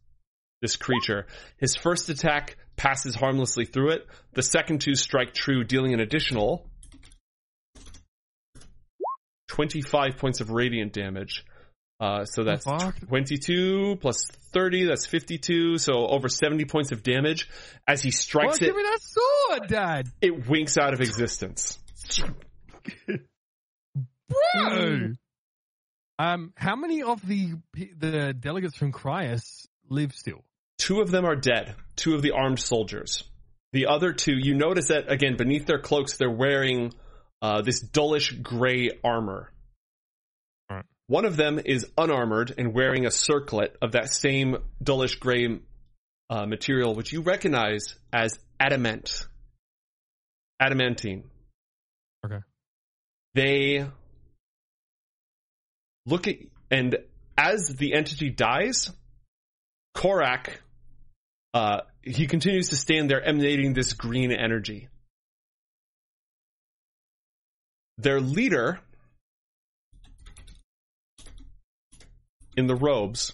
this 0.62 0.76
creature. 0.76 1.26
His 1.58 1.76
first 1.76 2.08
attack 2.08 2.56
passes 2.76 3.14
harmlessly 3.14 3.64
through 3.64 3.90
it. 3.90 4.06
The 4.32 4.42
second 4.42 4.80
two 4.80 4.94
strike 4.94 5.34
true, 5.34 5.64
dealing 5.64 5.94
an 5.94 6.00
additional 6.00 6.68
25 9.48 10.18
points 10.18 10.40
of 10.40 10.50
radiant 10.50 10.92
damage. 10.92 11.44
Uh, 12.00 12.24
so 12.24 12.44
that's 12.44 12.64
fuck? 12.64 12.96
22 13.08 13.96
plus 14.00 14.24
30, 14.52 14.84
that's 14.84 15.04
52, 15.06 15.78
so 15.78 16.06
over 16.06 16.28
70 16.28 16.64
points 16.66 16.92
of 16.92 17.02
damage. 17.02 17.48
As 17.86 18.02
he 18.02 18.08
Well, 18.08 18.12
strikes 18.12 18.58
give 18.58 18.68
it, 18.68 18.76
me 18.76 18.82
that 18.84 19.00
sword, 19.02 19.68
Dad. 19.68 20.06
it 20.20 20.48
winks 20.48 20.78
out 20.78 20.94
of 20.94 21.00
existence. 21.00 21.78
Bro. 24.28 25.12
Um, 26.20 26.52
how 26.56 26.74
many 26.76 27.02
of 27.02 27.24
the 27.26 27.54
the 27.98 28.34
delegates 28.38 28.76
from 28.76 28.92
Cryas 28.92 29.66
live 29.88 30.12
still? 30.14 30.44
Two 30.78 31.00
of 31.00 31.10
them 31.10 31.24
are 31.24 31.36
dead, 31.36 31.74
two 31.96 32.14
of 32.14 32.22
the 32.22 32.32
armed 32.32 32.58
soldiers. 32.60 33.24
The 33.72 33.86
other 33.86 34.12
two, 34.12 34.34
you 34.36 34.54
notice 34.54 34.88
that, 34.88 35.10
again, 35.12 35.36
beneath 35.36 35.66
their 35.66 35.78
cloaks, 35.78 36.16
they're 36.16 36.30
wearing 36.30 36.92
uh, 37.42 37.60
this 37.62 37.80
dullish 37.80 38.32
gray 38.32 38.90
armor. 39.04 39.52
One 41.08 41.24
of 41.24 41.36
them 41.36 41.58
is 41.64 41.86
unarmored 41.96 42.54
and 42.58 42.74
wearing 42.74 43.06
a 43.06 43.10
circlet 43.10 43.76
of 43.80 43.92
that 43.92 44.12
same 44.12 44.58
dullish 44.82 45.16
gray 45.16 45.58
uh, 46.28 46.44
material, 46.44 46.94
which 46.94 47.12
you 47.14 47.22
recognize 47.22 47.94
as 48.12 48.38
adamant. 48.60 49.26
Adamantine. 50.60 51.24
Okay. 52.24 52.40
They 53.34 53.86
look 56.04 56.28
at, 56.28 56.36
and 56.70 56.96
as 57.38 57.74
the 57.78 57.94
entity 57.94 58.28
dies, 58.28 58.90
Korak, 59.94 60.60
uh, 61.54 61.80
he 62.02 62.26
continues 62.26 62.68
to 62.68 62.76
stand 62.76 63.08
there 63.08 63.22
emanating 63.22 63.72
this 63.72 63.94
green 63.94 64.30
energy. 64.30 64.88
Their 67.96 68.20
leader 68.20 68.80
in 72.58 72.66
the 72.66 72.74
robes 72.74 73.32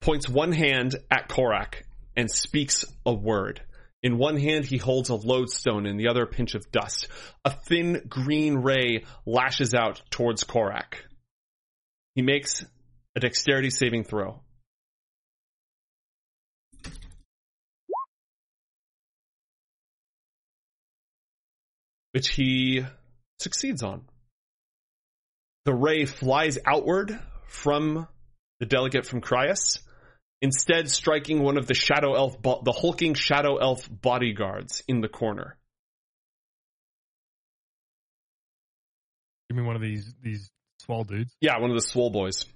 points 0.00 0.28
one 0.28 0.50
hand 0.50 0.96
at 1.08 1.28
Korak 1.28 1.84
and 2.16 2.28
speaks 2.28 2.84
a 3.06 3.14
word. 3.14 3.62
In 4.02 4.18
one 4.18 4.36
hand, 4.36 4.64
he 4.64 4.76
holds 4.76 5.08
a 5.08 5.14
lodestone, 5.14 5.86
in 5.86 5.98
the 5.98 6.08
other, 6.08 6.24
a 6.24 6.26
pinch 6.26 6.56
of 6.56 6.72
dust. 6.72 7.06
A 7.44 7.52
thin 7.52 8.02
green 8.08 8.56
ray 8.56 9.04
lashes 9.24 9.72
out 9.72 10.02
towards 10.10 10.42
Korak. 10.42 11.04
He 12.16 12.22
makes 12.22 12.64
a 13.14 13.20
dexterity 13.20 13.70
saving 13.70 14.02
throw. 14.02 14.40
Which 22.10 22.30
he 22.30 22.84
succeeds 23.38 23.84
on. 23.84 24.02
The 25.66 25.74
ray 25.74 26.04
flies 26.04 26.58
outward 26.64 27.18
from 27.48 28.06
the 28.60 28.66
delegate 28.66 29.04
from 29.04 29.20
Cryas, 29.20 29.80
instead 30.40 30.88
striking 30.88 31.42
one 31.42 31.58
of 31.58 31.66
the 31.66 31.74
shadow 31.74 32.14
elf, 32.14 32.40
bo- 32.40 32.62
the 32.64 32.70
hulking 32.70 33.14
shadow 33.14 33.56
elf 33.56 33.88
bodyguards 33.90 34.84
in 34.86 35.00
the 35.00 35.08
corner. 35.08 35.58
Give 39.50 39.56
me 39.56 39.64
one 39.64 39.74
of 39.74 39.82
these 39.82 40.14
these 40.22 40.50
small 40.78 41.02
dudes. 41.02 41.34
Yeah, 41.40 41.58
one 41.58 41.70
of 41.70 41.76
the 41.76 41.82
swole 41.82 42.10
boys. 42.10 42.46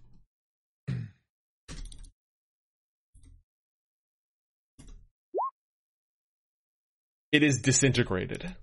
It 7.32 7.42
is 7.42 7.60
disintegrated. 7.60 8.54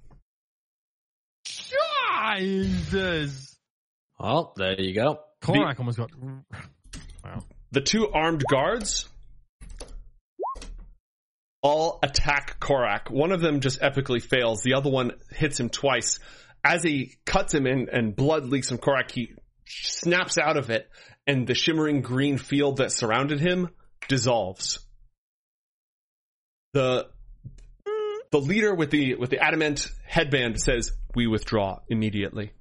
Jesus. 2.38 3.57
Well, 4.20 4.54
there 4.56 4.80
you 4.80 4.94
go. 4.94 5.20
Korak 5.42 5.80
almost 5.80 5.98
got. 5.98 6.12
Wow. 7.24 7.44
The 7.72 7.82
two 7.82 8.10
armed 8.10 8.44
guards 8.50 9.08
all 11.62 12.00
attack 12.02 12.60
Korak. 12.60 13.10
One 13.12 13.32
of 13.32 13.41
them 13.41 13.60
just 13.60 13.82
epically 13.82 14.22
fails. 14.22 14.62
The 14.63 14.76
other 14.76 14.89
one 14.89 15.12
hits 15.32 15.60
him 15.60 15.70
twice. 15.70 16.20
As 16.63 16.84
he 16.84 17.15
cuts 17.26 17.54
him 17.54 17.68
in 17.68 17.89
and 17.91 18.15
blood 18.15 18.46
leaks 18.46 18.70
from 18.70 18.78
Korak, 18.78 19.12
he 19.12 19.34
snaps 19.65 20.38
out 20.38 20.58
of 20.58 20.70
it 20.70 20.89
and 21.26 21.46
the 21.46 21.54
shimmering 21.54 22.02
green 22.02 22.38
field 22.38 22.78
that 22.78 22.91
surrounded 22.91 23.39
him 23.39 23.70
dissolves. 24.08 24.80
The 26.74 27.08
the 28.32 28.39
leader 28.39 28.74
with 28.74 28.91
the 28.91 29.15
with 29.15 29.30
the 29.30 29.39
adamant 29.39 29.88
headband 30.06 30.60
says, 30.60 30.91
"We 31.15 31.28
withdraw 31.28 31.80
immediately." 31.89 32.52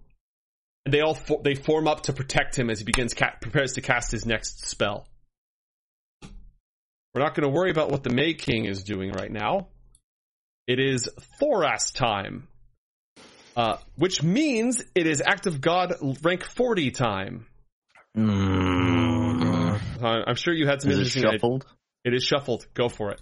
And 0.87 0.95
they 0.95 1.01
all 1.01 1.19
they 1.43 1.57
form 1.57 1.89
up 1.89 2.05
to 2.05 2.13
protect 2.13 2.57
him 2.57 2.71
as 2.71 2.79
he 2.79 2.85
begins 2.85 3.13
ca- 3.13 3.35
prepares 3.41 3.73
to 3.73 3.81
cast 3.81 4.13
his 4.13 4.25
next 4.25 4.67
spell. 4.69 5.09
We're 7.13 7.23
not 7.23 7.35
going 7.35 7.43
to 7.43 7.53
worry 7.53 7.73
about 7.73 7.91
what 7.91 8.05
the 8.05 8.11
May 8.11 8.35
King 8.35 8.67
is 8.67 8.85
doing 8.85 9.11
right 9.11 9.33
now. 9.33 9.67
It 10.69 10.79
is 10.79 11.09
Thoras 11.43 11.93
time, 11.93 12.47
uh, 13.57 13.79
which 13.97 14.23
means 14.23 14.81
it 14.95 15.09
is 15.09 15.21
Act 15.21 15.47
of 15.49 15.61
god 15.61 15.95
rank 16.23 16.45
forty 16.45 16.93
time. 16.93 17.47
Mm. 18.17 19.81
Uh, 20.01 20.07
I'm 20.25 20.37
sure 20.37 20.55
you 20.55 20.69
had 20.69 20.83
some 20.83 20.93
Is 20.93 20.99
it 20.99 21.01
interesting. 21.01 21.33
shuffled? 21.33 21.67
It 22.05 22.15
is 22.15 22.23
shuffled. 22.23 22.65
Go 22.75 22.89
for 22.89 23.11
it. 23.11 23.21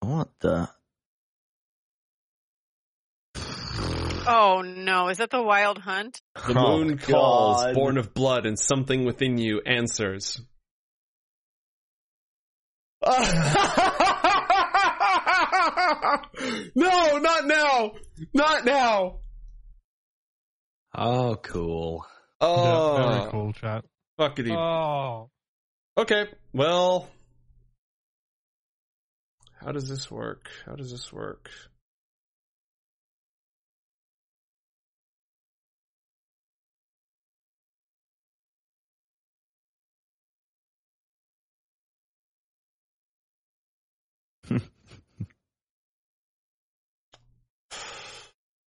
What 0.00 0.28
the? 0.40 0.70
Oh 4.26 4.62
no, 4.62 5.08
is 5.08 5.18
that 5.18 5.30
the 5.30 5.42
wild 5.42 5.78
hunt? 5.78 6.20
The 6.46 6.54
Oh, 6.56 6.78
moon 6.78 6.98
calls, 6.98 7.64
God. 7.64 7.74
born 7.74 7.98
of 7.98 8.14
blood, 8.14 8.46
and 8.46 8.58
something 8.58 9.04
within 9.04 9.38
you 9.38 9.60
answers. 9.66 10.40
no, 16.74 17.18
not 17.18 17.46
now! 17.46 17.92
Not 18.32 18.64
now! 18.64 19.18
Oh, 20.94 21.36
cool. 21.42 22.04
Oh, 22.40 22.96
Yeah, 22.96 23.18
very 23.18 23.30
cool 23.30 23.52
chat. 23.54 23.84
fuckity. 24.18 24.54
Oh. 24.56 25.30
Okay, 25.96 26.26
well. 26.52 27.08
How 29.60 29.72
does 29.72 29.88
this 29.88 30.10
work? 30.10 30.48
How 30.66 30.74
does 30.74 30.90
this 30.90 31.12
work? 31.12 31.50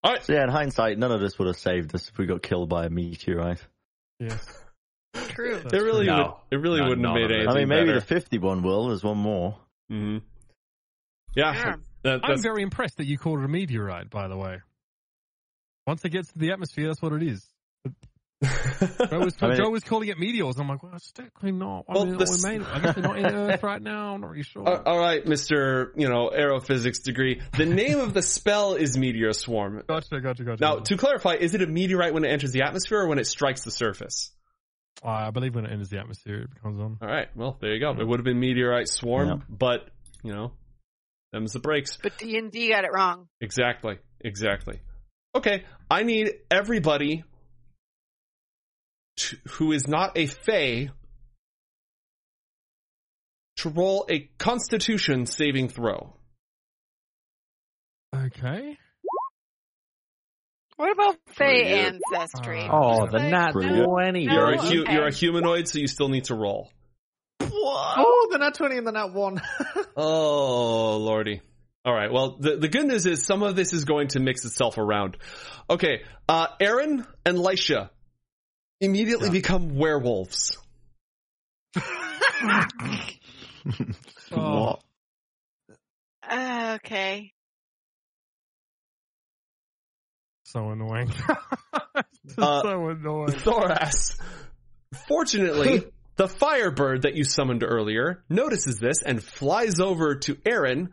Alright, 0.04 0.24
So 0.24 0.34
yeah, 0.34 0.44
in 0.44 0.50
hindsight, 0.50 0.98
none 0.98 1.10
of 1.12 1.20
this 1.20 1.38
would 1.38 1.46
have 1.48 1.56
saved 1.56 1.94
us 1.94 2.08
if 2.08 2.18
we 2.18 2.26
got 2.26 2.42
killed 2.42 2.68
by 2.68 2.84
a 2.86 2.90
meteorite. 2.90 3.64
Yes. 4.20 4.44
True. 5.28 5.56
it 5.64 5.72
really 5.72 6.06
No. 6.06 6.38
would, 6.50 6.58
it 6.58 6.60
really 6.62 6.80
No, 6.80 6.88
wouldn't 6.88 7.06
have 7.06 7.14
made 7.14 7.24
of 7.24 7.30
it. 7.30 7.34
anything 7.36 7.48
I 7.50 7.54
mean, 7.60 7.68
maybe 7.68 7.86
better. 7.86 8.00
the 8.00 8.06
51 8.06 8.62
will. 8.62 8.88
There's 8.88 9.02
one 9.04 9.16
more. 9.18 9.56
hmm 9.88 10.18
Yeah, 11.34 11.54
Yeah. 11.54 11.74
that- 12.02 12.20
I'm 12.24 12.42
very 12.42 12.62
impressed 12.62 12.98
that 12.98 13.06
you 13.06 13.16
called 13.16 13.38
it 13.40 13.44
a 13.44 13.48
meteorite, 13.48 14.10
by 14.10 14.28
the 14.28 14.36
way. 14.36 14.60
Once 15.86 16.04
it 16.04 16.10
gets 16.10 16.32
to 16.32 16.38
the 16.38 16.50
atmosphere, 16.52 16.88
that's 16.88 17.00
what 17.02 17.12
it 17.12 17.22
is. 17.22 17.46
Joe 19.10 19.18
was, 19.20 19.34
I 19.40 19.48
mean- 19.48 19.56
Joe 19.56 19.70
was 19.70 19.84
calling 19.84 20.08
it 20.08 20.18
meteors. 20.18 20.56
I'm 20.58 20.68
like, 20.68 20.82
well, 20.82 20.92
it's 20.94 21.10
technically 21.12 21.52
not. 21.52 21.84
I, 21.88 21.92
Well, 21.94 22.06
mean, 22.06 22.18
this- 22.18 22.42
we 22.44 22.58
made. 22.58 22.66
I 22.66 22.80
guess 22.80 22.94
they're 22.94 23.04
not 23.04 23.18
in 23.18 23.26
Earth 23.26 23.62
right 23.62 23.82
now. 23.82 24.14
I'm 24.14 24.20
not 24.20 24.30
really 24.30 24.42
sure. 24.42 24.68
Uh, 24.68 24.82
all 24.84 24.98
right, 24.98 25.26
Mister, 25.26 25.92
you 25.96 26.08
know, 26.08 26.30
aerophysics 26.30 27.00
degree. 27.02 27.40
The 27.56 27.66
name 27.66 27.98
of 28.00 28.14
the 28.14 28.22
spell 28.22 28.74
is 28.74 28.96
meteor 28.96 29.32
swarm. 29.32 29.82
gotcha, 29.86 30.20
gotcha, 30.20 30.44
gotcha. 30.44 30.60
Now, 30.62 30.76
to 30.80 30.96
clarify, 30.96 31.34
is 31.34 31.54
it 31.54 31.62
a 31.62 31.66
meteorite 31.66 32.14
when 32.14 32.24
it 32.24 32.28
enters 32.28 32.52
the 32.52 32.62
atmosphere 32.62 33.00
or 33.00 33.08
when 33.08 33.18
it 33.18 33.26
strikes 33.26 33.62
the 33.62 33.70
surface? 33.70 34.30
Uh, 35.04 35.08
I 35.08 35.30
believe 35.30 35.54
when 35.54 35.66
it 35.66 35.72
enters 35.72 35.88
the 35.90 35.98
atmosphere, 35.98 36.42
it 36.42 36.54
becomes 36.54 36.78
on. 36.80 36.98
All 37.02 37.08
right, 37.08 37.28
well, 37.36 37.58
there 37.60 37.74
you 37.74 37.80
go. 37.80 37.90
It 37.90 38.06
would 38.06 38.20
have 38.20 38.24
been 38.24 38.40
meteorite 38.40 38.88
swarm, 38.88 39.28
Yeah. 39.28 39.36
but 39.48 39.88
you 40.22 40.32
know, 40.32 40.52
them's 41.32 41.52
the 41.52 41.58
breaks. 41.60 41.98
But 42.02 42.16
D 42.18 42.38
and 42.38 42.50
D 42.50 42.70
got 42.70 42.84
it 42.84 42.90
wrong. 42.94 43.28
Exactly, 43.40 43.98
exactly. 44.20 44.80
Okay, 45.34 45.64
I 45.90 46.04
need 46.04 46.32
everybody 46.50 47.24
to, 49.16 49.36
who 49.48 49.72
is 49.72 49.86
not 49.88 50.16
a 50.16 50.26
fae 50.26 50.90
to 53.58 53.68
roll 53.68 54.06
a 54.10 54.28
Constitution 54.38 55.26
saving 55.26 55.68
throw. 55.68 56.14
Okay. 58.14 58.76
What 60.76 60.92
about 60.92 61.16
Fey 61.36 61.86
ancestry? 61.86 62.66
Oh, 62.70 63.02
Oh, 63.02 63.06
the 63.06 63.18
Fey- 63.18 63.30
nat 63.30 63.52
Pretty 63.52 63.82
20. 63.82 64.26
No, 64.26 64.32
You're 64.34 64.52
a 64.54 64.58
okay. 64.58 64.92
you're 64.92 65.06
a 65.06 65.12
humanoid, 65.12 65.68
so 65.68 65.78
you 65.78 65.86
still 65.86 66.08
need 66.08 66.24
to 66.24 66.34
roll. 66.34 66.70
Oh, 67.40 68.28
the 68.32 68.38
nat 68.38 68.54
20 68.54 68.78
and 68.78 68.86
the 68.86 68.92
nat 68.92 69.12
1. 69.12 69.40
Oh 69.96 70.96
lordy. 70.96 71.40
All 71.84 71.94
right. 71.94 72.10
Well, 72.12 72.36
the, 72.40 72.56
the 72.56 72.66
good 72.68 72.86
news 72.86 73.06
is 73.06 73.24
some 73.24 73.44
of 73.44 73.54
this 73.54 73.72
is 73.72 73.84
going 73.84 74.08
to 74.08 74.18
mix 74.20 74.44
itself 74.44 74.76
around. 74.76 75.16
Okay. 75.70 76.02
Uh, 76.28 76.48
Aaron 76.58 77.06
and 77.24 77.38
Lisha 77.38 77.90
immediately 78.84 79.26
Yeah. 79.28 79.32
become 79.32 79.74
werewolves. 79.76 80.56
Oh. 84.32 84.78
Uh, 86.28 86.76
okay. 86.76 87.32
So 90.44 90.70
annoying. 90.70 91.08
Just 92.26 92.38
Uh, 92.38 92.62
so 92.62 92.88
annoying. 92.88 93.28
Thoras. 93.32 94.16
Fortunately, 95.08 95.84
the 96.16 96.28
Firebird 96.28 97.02
that 97.02 97.14
you 97.14 97.24
summoned 97.24 97.62
earlier 97.62 98.22
notices 98.28 98.78
this 98.78 99.02
and 99.02 99.22
flies 99.22 99.80
over 99.80 100.16
to 100.16 100.36
Aaron 100.46 100.90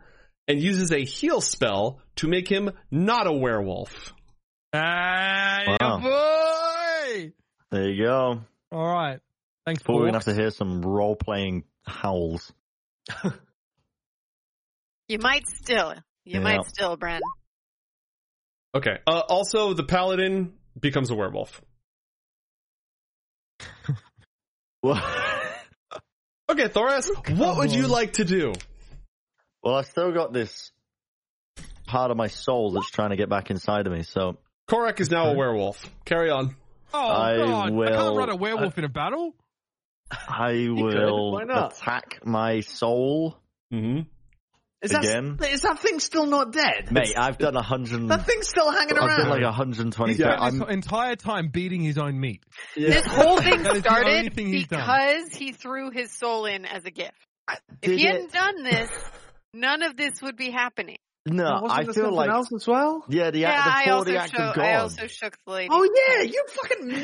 and 0.48 0.62
uses 0.62 0.92
a 0.92 1.04
heal 1.04 1.42
spell 1.42 2.00
to 2.18 2.28
make 2.28 2.48
him 2.50 2.72
not 2.90 3.28
a 3.28 3.34
werewolf. 3.34 4.14
Ah, 4.74 5.78
Wow. 5.80 6.00
Yeah, 7.72 7.78
boy! 7.78 7.84
There 7.84 7.90
you 7.90 8.04
go. 8.04 8.42
All 8.72 8.86
right. 8.94 9.20
Thanks, 9.66 9.84
But 9.84 9.94
we're 9.94 10.06
gonna 10.06 10.14
have 10.18 10.24
to 10.26 10.34
hear 10.34 10.52
some 10.52 10.82
role 10.82 11.16
playing 11.16 11.64
howls. 11.86 12.52
You 15.08 15.20
might 15.20 15.46
still. 15.46 15.94
You 16.24 16.36
Yeah. 16.36 16.40
might 16.40 16.64
still, 16.68 16.96
Bren. 16.98 17.20
Okay. 18.74 18.98
Uh, 19.06 19.20
also, 19.28 19.74
the 19.74 19.84
Paladin 19.84 20.54
becomes 20.80 21.12
a 21.12 21.16
werewolf. 21.16 21.62
Well, 24.84 24.96
Okay, 26.50 26.68
Thoras, 26.70 27.08
what 27.38 27.58
would 27.58 27.72
you 27.74 27.88
like 27.88 28.14
to 28.14 28.26
do? 28.26 28.54
well, 29.62 29.76
I 29.76 29.82
still 29.84 30.12
got 30.12 30.34
this 30.34 30.72
part 31.88 32.10
of 32.10 32.18
my 32.18 32.28
soul 32.28 32.72
that's 32.72 32.90
trying 32.90 33.12
to 33.12 33.16
get 33.16 33.30
back 33.30 33.52
inside 33.52 33.86
of 33.86 33.94
me. 33.94 34.04
So 34.04 34.38
Korak 34.68 35.00
is 35.02 35.12
now 35.12 35.28
a 35.28 35.36
werewolf. 35.36 35.86
Carry 36.06 36.30
on. 36.32 36.56
Oh, 36.94 37.00
I 37.08 37.38
God. 37.38 37.50
I 37.50 37.64
can't 37.70 37.76
will- 37.76 38.16
run 38.18 38.30
a 38.30 38.36
werewolf 38.36 38.78
in 38.78 38.84
a 38.84 38.90
battle. 38.90 39.34
I 40.12 40.68
will 40.70 41.32
Why 41.34 41.44
not? 41.46 41.74
attack 41.78 42.20
my 42.26 42.62
soul, 42.62 43.38
Mm-hmm. 43.74 44.02
Is 44.84 44.94
Again? 44.96 45.38
that 45.38 45.52
is 45.52 45.62
that 45.62 45.78
thing 45.80 46.00
still 46.00 46.26
not 46.26 46.52
dead? 46.54 46.92
mate. 46.92 47.14
I've 47.16 47.38
done 47.38 47.56
a 47.56 47.62
hundred. 47.62 48.08
that 48.08 48.26
thing's 48.26 48.48
still 48.48 48.72
hanging 48.72 48.98
I've 48.98 49.10
done 49.18 49.20
around. 49.22 49.30
like 49.30 49.44
120. 49.44 50.14
He 50.14 50.20
spent 50.20 50.42
I'm, 50.42 50.58
this 50.58 50.68
entire 50.70 51.16
time 51.16 51.50
beating 51.50 51.82
his 51.82 52.00
own 52.00 52.20
meat. 52.20 52.44
This 52.76 53.06
whole 53.06 53.38
thing 53.40 53.62
That 53.62 53.76
is 53.78 53.84
the 53.84 53.90
only 53.90 54.02
started 54.02 54.34
thing 54.34 54.48
he's 54.48 54.66
done. 54.68 54.80
because 54.80 55.36
he 55.36 55.52
threw 55.52 55.92
his 55.92 56.12
soul 56.12 56.46
in 56.48 56.66
as 56.66 56.84
a 56.86 56.90
gift. 56.90 57.14
If 57.84 57.92
he 57.92 58.04
it- 58.04 58.08
hadn't 58.12 58.32
done 58.34 58.64
this, 58.64 58.90
none 59.54 59.84
of 59.84 59.96
this 59.96 60.20
would 60.24 60.36
be 60.36 60.50
happening. 60.50 60.98
No, 61.26 61.68
I 61.70 61.84
there 61.84 61.94
feel 61.94 62.04
something 62.06 62.14
like 62.14 62.30
else 62.30 62.52
as 62.54 62.68
well. 62.68 63.06
yeah, 63.10 63.30
the, 63.32 63.40
yeah, 63.40 63.52
act, 63.52 63.88
I 63.88 63.92
also, 63.92 64.12
the 64.12 64.18
act 64.18 64.32
shook, 64.32 64.40
of 64.40 64.56
God. 64.56 64.64
I 64.66 64.74
also 64.76 65.08
shook 65.08 65.38
the 65.46 65.52
lady. 65.54 65.70
Oh 65.72 65.84
yeah, 65.84 66.22
you 66.24 66.44
fucking 66.48 66.88
melted 66.88 67.04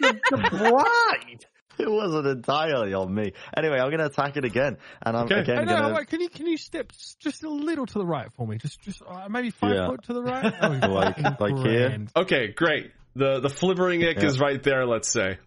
the, 0.00 0.20
the 0.30 0.36
bride. 0.50 1.44
It 1.78 1.90
wasn't 1.90 2.26
entirely 2.26 2.92
on 2.92 3.14
me. 3.14 3.32
Anyway, 3.56 3.78
I'm 3.78 3.90
gonna 3.90 4.04
attack 4.06 4.36
it 4.36 4.44
again, 4.44 4.76
and 5.04 5.16
I'm 5.16 5.24
Okay. 5.24 5.40
again 5.40 5.56
Hey, 5.56 5.64
no, 5.64 5.80
gonna. 5.80 5.94
wait, 5.94 6.06
can 6.08 6.20
you 6.20 6.28
can 6.28 6.46
you 6.46 6.56
step 6.58 6.92
just 7.20 7.42
a 7.44 7.48
little 7.50 7.86
to 7.86 7.98
the 7.98 8.04
right 8.06 8.30
for 8.34 8.46
me? 8.46 8.58
Just 8.58 8.80
just 8.82 9.02
uh, 9.06 9.26
maybe 9.30 9.50
five 9.50 9.74
Yeah. 9.74 9.86
foot 9.88 10.02
to 10.04 10.12
the 10.12 10.22
right. 10.22 10.52
Oh, 10.62 10.68
Like- 10.88 11.16
fucking 11.18 11.36
like 11.40 11.66
here? 11.66 12.06
Okay, 12.16 12.48
great. 12.48 12.92
The 13.16 13.40
the 13.40 13.48
flibbering 13.48 14.06
ick 14.08 14.18
Yeah. 14.20 14.26
is 14.28 14.38
right 14.38 14.62
there, 14.62 14.86
let's 14.86 15.10
say. 15.10 15.38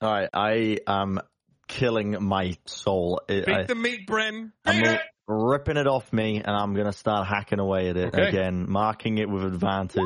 All 0.00 0.10
right, 0.12 0.28
I 0.34 0.78
am 0.86 1.20
killing 1.68 2.16
my 2.22 2.56
soul. 2.66 3.20
It- 3.28 3.46
Beat 3.46 3.56
I, 3.56 3.62
the 3.64 3.74
meat, 3.74 4.06
Bren. 4.08 4.52
I'm 4.64 4.82
Beat 4.82 4.90
it. 4.90 5.00
Ripping 5.28 5.76
it 5.76 5.86
off 5.86 6.12
me, 6.12 6.38
and 6.38 6.48
I'm 6.50 6.74
gonna 6.74 6.92
start 6.92 7.26
hacking 7.26 7.60
away 7.60 7.90
at 7.90 7.96
it 7.96 8.14
Okay. 8.14 8.28
again, 8.28 8.64
marking 8.68 9.18
it 9.18 9.28
with 9.28 9.44
advantage. 9.44 10.02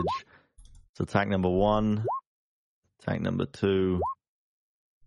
So 0.94 1.04
attack 1.04 1.28
number 1.28 1.48
one, 1.48 2.04
attack 3.00 3.20
number 3.20 3.46
two, 3.46 4.00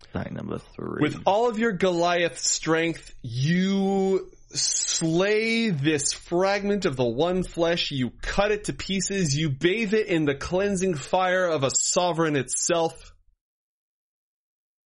attack 0.06 0.32
number 0.32 0.58
three. 0.58 1.02
With 1.02 1.22
all 1.26 1.50
of 1.50 1.60
your 1.60 1.74
Goliath 1.74 2.40
strength, 2.40 3.14
you 3.22 4.32
slay 4.50 5.70
this 5.70 6.14
fragment 6.14 6.86
of 6.86 6.96
the 6.96 7.04
one 7.06 7.44
flesh, 7.44 7.92
you 7.92 8.12
cut 8.22 8.52
it 8.52 8.64
to 8.66 8.74
pieces, 8.74 9.36
you 9.36 9.50
bathe 9.50 9.94
it 9.94 10.08
in 10.08 10.24
the 10.26 10.36
cleansing 10.36 10.96
fire 10.96 11.46
of 11.46 11.64
a 11.64 11.70
sovereign 11.72 12.38
itself. 12.38 13.12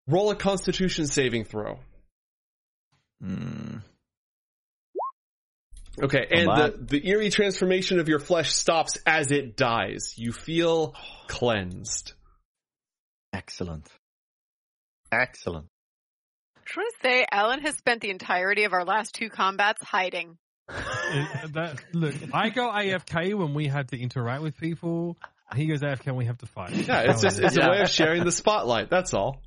Roll 0.08 0.32
a 0.32 0.36
constitution 0.36 1.06
saving 1.06 1.44
throw. 1.46 1.78
Hmm. 3.22 3.78
Okay, 6.02 6.26
and 6.32 6.48
the, 6.48 6.78
the 6.80 7.08
eerie 7.10 7.30
transformation 7.30 8.00
of 8.00 8.08
your 8.08 8.20
flesh 8.20 8.54
stops 8.54 8.98
as 9.06 9.32
it 9.32 9.56
dies. 9.58 10.14
You 10.18 10.32
feel 10.32 10.96
cleansed. 11.28 12.14
excellent, 13.34 13.88
excellent. 15.12 15.68
trying 16.66 16.88
to 16.88 16.96
say, 17.02 17.26
Alan 17.32 17.62
has 17.62 17.76
spent 17.76 18.02
the 18.02 18.10
entirety 18.10 18.64
of 18.64 18.74
our 18.74 18.86
last 18.86 19.14
two 19.16 19.30
combats 19.30 19.82
hiding. 19.84 20.38
It- 20.70 21.54
that, 21.54 21.80
look, 21.94 22.16
I 22.34 22.50
go 22.50 22.70
AFK 22.72 23.34
when 23.36 23.54
we 23.54 23.68
had 23.68 23.90
to 23.90 24.00
interact 24.00 24.44
with 24.44 24.58
people. 24.58 25.18
He 25.56 25.66
goes 25.66 25.82
AFK 25.82 26.06
when 26.08 26.18
we 26.18 26.26
have 26.26 26.38
to 26.40 26.46
fight. 26.46 26.72
Yeah, 26.72 27.02
it's 27.10 27.22
just 27.22 27.40
it's 27.40 27.58
a 27.58 27.68
way 27.68 27.82
of 27.82 27.90
sharing 27.90 28.24
the 28.24 28.32
spotlight. 28.32 28.90
That's 28.92 29.16
all. 29.16 29.42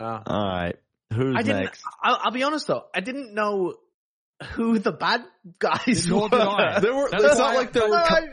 Uh, 0.00 0.20
All 0.26 0.48
right, 0.48 0.76
who's 1.12 1.36
I 1.36 1.42
didn't. 1.42 1.64
next? 1.64 1.84
I'll, 2.02 2.18
I'll 2.24 2.30
be 2.32 2.42
honest 2.42 2.66
though, 2.66 2.84
I 2.94 3.00
didn't 3.00 3.34
know 3.34 3.74
who 4.42 4.78
the 4.78 4.92
bad 4.92 5.22
guys 5.58 6.10
were. 6.10 6.28
did 6.28 6.40
I. 6.40 6.80
There 6.80 6.94
were. 6.94 7.08
That's 7.10 7.24
it's 7.24 7.38
why- 7.38 7.46
not 7.52 7.56
like 7.56 7.72
there 7.72 7.88
were. 7.88 7.96
I- 7.96 8.08
co- 8.20 8.26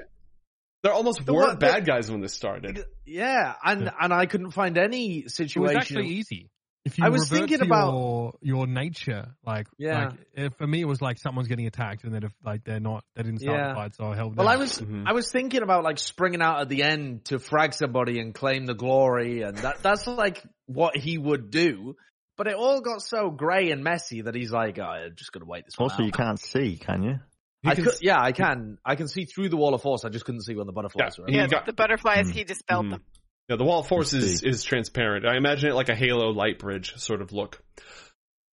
There 0.83 0.93
almost 0.93 1.25
The 1.25 1.33
weren't 1.33 1.47
one- 1.49 1.59
bad 1.59 1.85
guys 1.85 2.09
when 2.09 2.21
this 2.21 2.33
started. 2.33 2.83
yeah, 3.05 3.53
and 3.63 3.91
and 3.99 4.13
I 4.13 4.25
couldn't 4.27 4.51
find 4.51 4.77
any 4.77 5.27
situation. 5.27 5.59
It 5.59 5.61
was 5.61 5.71
situation. 5.71 5.97
actually 5.97 6.07
easy. 6.15 6.49
If 6.85 6.97
you 6.97 7.03
I 7.05 7.09
was 7.09 7.27
thinking 7.29 7.57
to 7.59 7.65
about- 7.65 7.91
your, 7.93 8.33
your 8.41 8.65
nature, 8.67 9.35
like, 9.45 9.67
Yeah. 9.77 10.05
like 10.05 10.13
if, 10.33 10.53
for 10.57 10.65
me 10.65 10.79
it 10.79 10.85
was 10.87 11.01
like 11.01 11.17
someone's 11.19 11.49
getting 11.49 11.67
attacked 11.67 12.05
and 12.05 12.13
then 12.15 12.23
if 12.23 12.31
like 12.43 12.63
they're 12.63 12.79
not, 12.79 13.03
they 13.15 13.23
didn't 13.23 13.41
start 13.41 13.57
Yeah. 13.57 13.67
the 13.67 13.73
fight, 13.75 13.95
so 13.95 14.05
I 14.05 14.15
held. 14.15 14.37
well, 14.37 14.47
down. 14.47 14.53
I 14.55 14.57
was 14.57 14.79
Mhm. 14.79 15.03
I 15.05 15.11
was 15.11 15.29
thinking 15.29 15.61
about 15.61 15.83
like 15.83 15.99
springing 15.99 16.41
out 16.41 16.61
at 16.61 16.69
the 16.69 16.81
end 16.83 17.25
to 17.25 17.37
frag 17.39 17.73
somebody 17.73 18.19
and 18.21 18.33
claim 18.33 18.65
the 18.65 18.73
glory, 18.73 19.41
and 19.41 19.57
that 19.57 19.83
that's 19.83 20.07
like 20.07 20.41
what 20.67 20.95
he 20.95 21.17
would 21.17 21.51
do. 21.51 21.95
But 22.39 22.47
it 22.47 22.55
all 22.55 22.79
got 22.79 23.01
so 23.01 23.29
grey 23.29 23.69
and 23.71 23.83
messy 23.83 24.21
that 24.21 24.33
he's 24.33 24.49
like, 24.49 24.79
oh, 24.79 24.83
I'm 24.83 25.13
just 25.17 25.33
gonna 25.33 25.43
wait 25.45 25.65
this 25.65 25.77
one 25.77 25.91
Also, 25.91 26.03
out. 26.03 26.05
you 26.05 26.11
can't 26.13 26.39
see, 26.39 26.77
can 26.77 27.03
you? 27.03 27.19
He 27.63 27.69
I 27.69 27.75
can 27.75 27.83
could, 27.83 27.95
yeah, 28.01 28.17
I 28.21 28.31
can. 28.31 28.77
I 28.85 28.95
can 28.95 29.09
see 29.09 29.25
through 29.25 29.49
the 29.49 29.57
wall 29.57 29.73
of 29.73 29.81
force. 29.81 30.05
I 30.05 30.09
just 30.09 30.23
couldn't 30.23 30.43
see 30.43 30.55
when 30.55 30.65
the 30.65 30.71
butterflies 30.71 31.17
Yeah, 31.17 31.23
were. 31.25 31.29
Yeah, 31.31 31.47
got- 31.47 31.65
the 31.65 31.73
butterflies, 31.73 32.27
Hmm. 32.27 32.31
he 32.31 32.43
dispelled 32.45 32.85
Mhm. 32.85 32.91
them. 32.91 33.03
Yeah, 33.49 33.57
the 33.57 33.65
wall 33.65 33.81
of 33.81 33.87
force 33.87 34.13
is, 34.13 34.41
is 34.43 34.63
transparent. 34.63 35.25
I 35.25 35.35
imagine 35.35 35.69
it 35.69 35.73
like 35.73 35.89
a 35.89 35.95
halo 35.95 36.29
light 36.29 36.59
bridge 36.59 36.95
sort 36.95 37.21
of 37.21 37.33
look. 37.33 37.61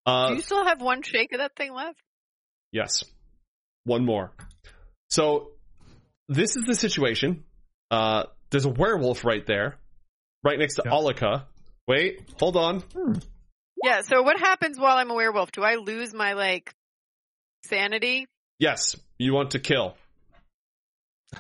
Uh, 0.05 0.31
Do 0.31 0.35
you 0.35 0.41
still 0.43 0.65
have 0.65 0.81
one 0.83 1.03
shake 1.03 1.31
of 1.33 1.39
that 1.39 1.55
thing 1.55 1.73
left? 1.73 2.01
yes. 2.73 3.05
One 3.85 4.05
more. 4.05 4.33
So 5.11 5.53
this 6.29 6.57
is 6.57 6.65
the 6.65 6.75
situation. 6.75 7.45
Uh, 7.93 8.25
there's 8.51 8.65
a 8.65 8.69
werewolf 8.71 9.25
right 9.25 9.47
there, 9.47 9.79
right 10.43 10.59
next 10.59 10.75
to 10.75 10.83
Yeah. 10.85 10.91
Alika. 10.91 11.45
Wait, 11.87 12.29
hold 12.41 12.57
on. 12.57 12.83
Yeah, 13.85 14.03
so 14.03 14.23
what 14.23 14.39
happens 14.39 14.79
while 14.79 14.97
I'm 14.97 15.11
a 15.11 15.15
werewolf? 15.15 15.53
Do 15.53 15.63
I 15.63 15.75
lose 15.77 16.15
my, 16.15 16.33
like, 16.33 16.75
sanity? 17.65 18.27
Yes, 18.59 18.97
you 19.19 19.35
want 19.35 19.51
to 19.53 19.59
kill. 19.59 19.97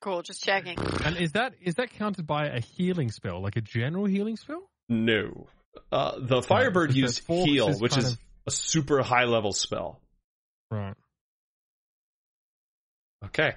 Cool, 0.00 0.22
just 0.22 0.44
checking. 0.44 0.78
and 1.04 1.16
is 1.16 1.32
that 1.32 1.54
is 1.60 1.74
that 1.74 1.90
counted 1.90 2.24
by 2.24 2.46
a 2.46 2.60
healing 2.60 3.10
spell, 3.10 3.42
like 3.42 3.56
a 3.56 3.60
general 3.60 4.04
healing 4.04 4.36
spell? 4.36 4.62
No. 4.88 5.48
Uh, 5.90 6.12
the 6.20 6.40
Firebird 6.40 6.90
because 6.94 7.18
used 7.18 7.26
heal, 7.26 7.68
is 7.70 7.80
which 7.80 7.96
is 7.96 8.12
of- 8.12 8.18
a 8.46 8.50
super 8.52 9.02
high 9.02 9.24
level 9.24 9.52
spell. 9.52 10.00
Right. 10.70 10.94
Okay. 13.24 13.54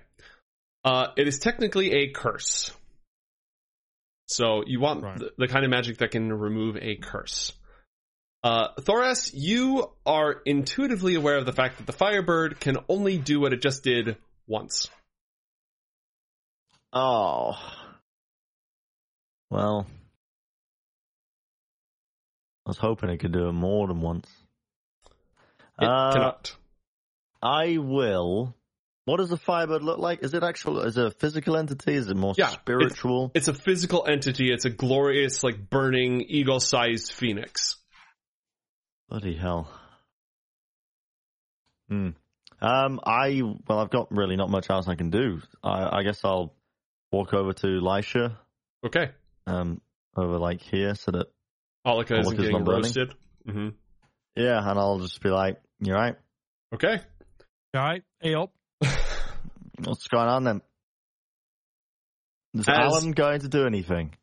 Uh, 0.84 1.10
it 1.16 1.28
is 1.28 1.38
technically 1.38 1.92
a 1.92 2.10
curse. 2.10 2.72
So 4.28 4.64
you 4.66 4.80
want 4.80 5.04
Right. 5.04 5.20
the, 5.20 5.32
the 5.38 5.48
kind 5.48 5.64
of 5.64 5.70
magic 5.70 6.00
that 6.00 6.10
can 6.10 6.34
remove 6.34 6.76
a 6.78 6.96
curse. 6.96 7.54
Uh, 8.44 8.70
Thoras, 8.80 9.32
you 9.34 9.92
are 10.06 10.42
intuitively 10.46 11.16
aware 11.16 11.38
of 11.38 11.46
the 11.46 11.54
fact 11.54 11.78
that 11.78 11.86
the 11.86 11.94
Firebird 11.94 12.60
can 12.60 12.78
only 12.90 13.18
do 13.18 13.40
what 13.40 13.54
it 13.54 13.62
just 13.62 13.84
did 13.84 14.18
once. 14.48 14.90
Oh. 16.92 17.54
Well. 19.50 19.86
I 22.66 22.70
was 22.70 22.78
hoping 22.78 23.10
it 23.10 23.18
could 23.20 23.32
do 23.32 23.48
it 23.48 23.54
more 23.54 23.88
than 23.88 24.02
once. 24.02 24.28
It 25.80 25.88
Uh, 25.88 26.12
cannot. 26.14 26.56
I 27.42 27.78
will. 27.78 28.56
What 29.06 29.18
does 29.18 29.30
the 29.30 29.38
Firebird 29.38 29.84
look 29.84 29.98
like? 30.00 30.24
Is 30.24 30.34
it 30.34 30.44
actual? 30.44 30.82
Is 30.82 30.98
it 30.98 31.06
a 31.06 31.12
physical 31.12 31.58
entity? 31.58 31.94
Is 31.94 32.08
it 32.08 32.16
more 32.16 32.34
Yeah, 32.38 32.46
it's- 32.48 32.62
spiritual? 32.62 33.32
It's 33.34 33.48
a 33.48 33.54
physical 33.54 34.06
entity. 34.08 34.52
It's 34.52 34.66
a 34.66 34.70
glorious, 34.70 35.44
like 35.44 35.70
burning 35.70 36.22
eagle-sized 36.22 37.12
phoenix. 37.14 37.78
Bloody 39.12 39.36
hell. 39.36 39.70
Hmm. 41.90 42.12
Um, 42.62 43.02
I 43.06 43.42
well, 43.68 43.80
I've 43.80 43.90
got 43.90 44.08
really 44.10 44.38
not 44.38 44.50
much 44.50 44.70
else 44.70 44.88
I 44.88 44.96
can 44.96 45.10
do. 45.10 45.42
I, 45.62 45.98
I 46.00 46.04
guess 46.04 46.22
I'll 46.24 46.56
walk 47.12 47.34
over 47.34 47.52
to 47.52 47.68
Lisha, 47.68 48.38
Okay. 48.86 49.12
um, 49.48 49.82
over 50.16 50.38
like 50.40 50.62
here, 50.62 50.96
so 50.96 51.12
that 51.12 51.28
Alika 51.86 52.12
Alika's 52.12 52.20
isn't 52.28 52.38
getting 52.38 52.52
not 52.54 52.64
burning? 52.66 52.84
roasted. 52.84 53.14
hmm 53.46 53.70
yeah, 54.38 54.60
and 54.70 54.80
I'll 54.80 55.00
just 55.00 55.22
be 55.22 55.28
like, 55.30 55.58
"You're 55.82 55.98
right? 55.98 56.16
Okay. 56.74 57.02
All 57.76 57.82
right, 57.84 58.04
help. 58.24 58.54
What's 59.84 60.08
going 60.08 60.30
on 60.30 60.46
then? 60.46 60.62
Is 62.54 62.66
As- 62.70 62.78
Alan 62.78 63.12
going 63.12 63.42
to 63.42 63.50
do 63.50 63.66
anything? 63.66 64.14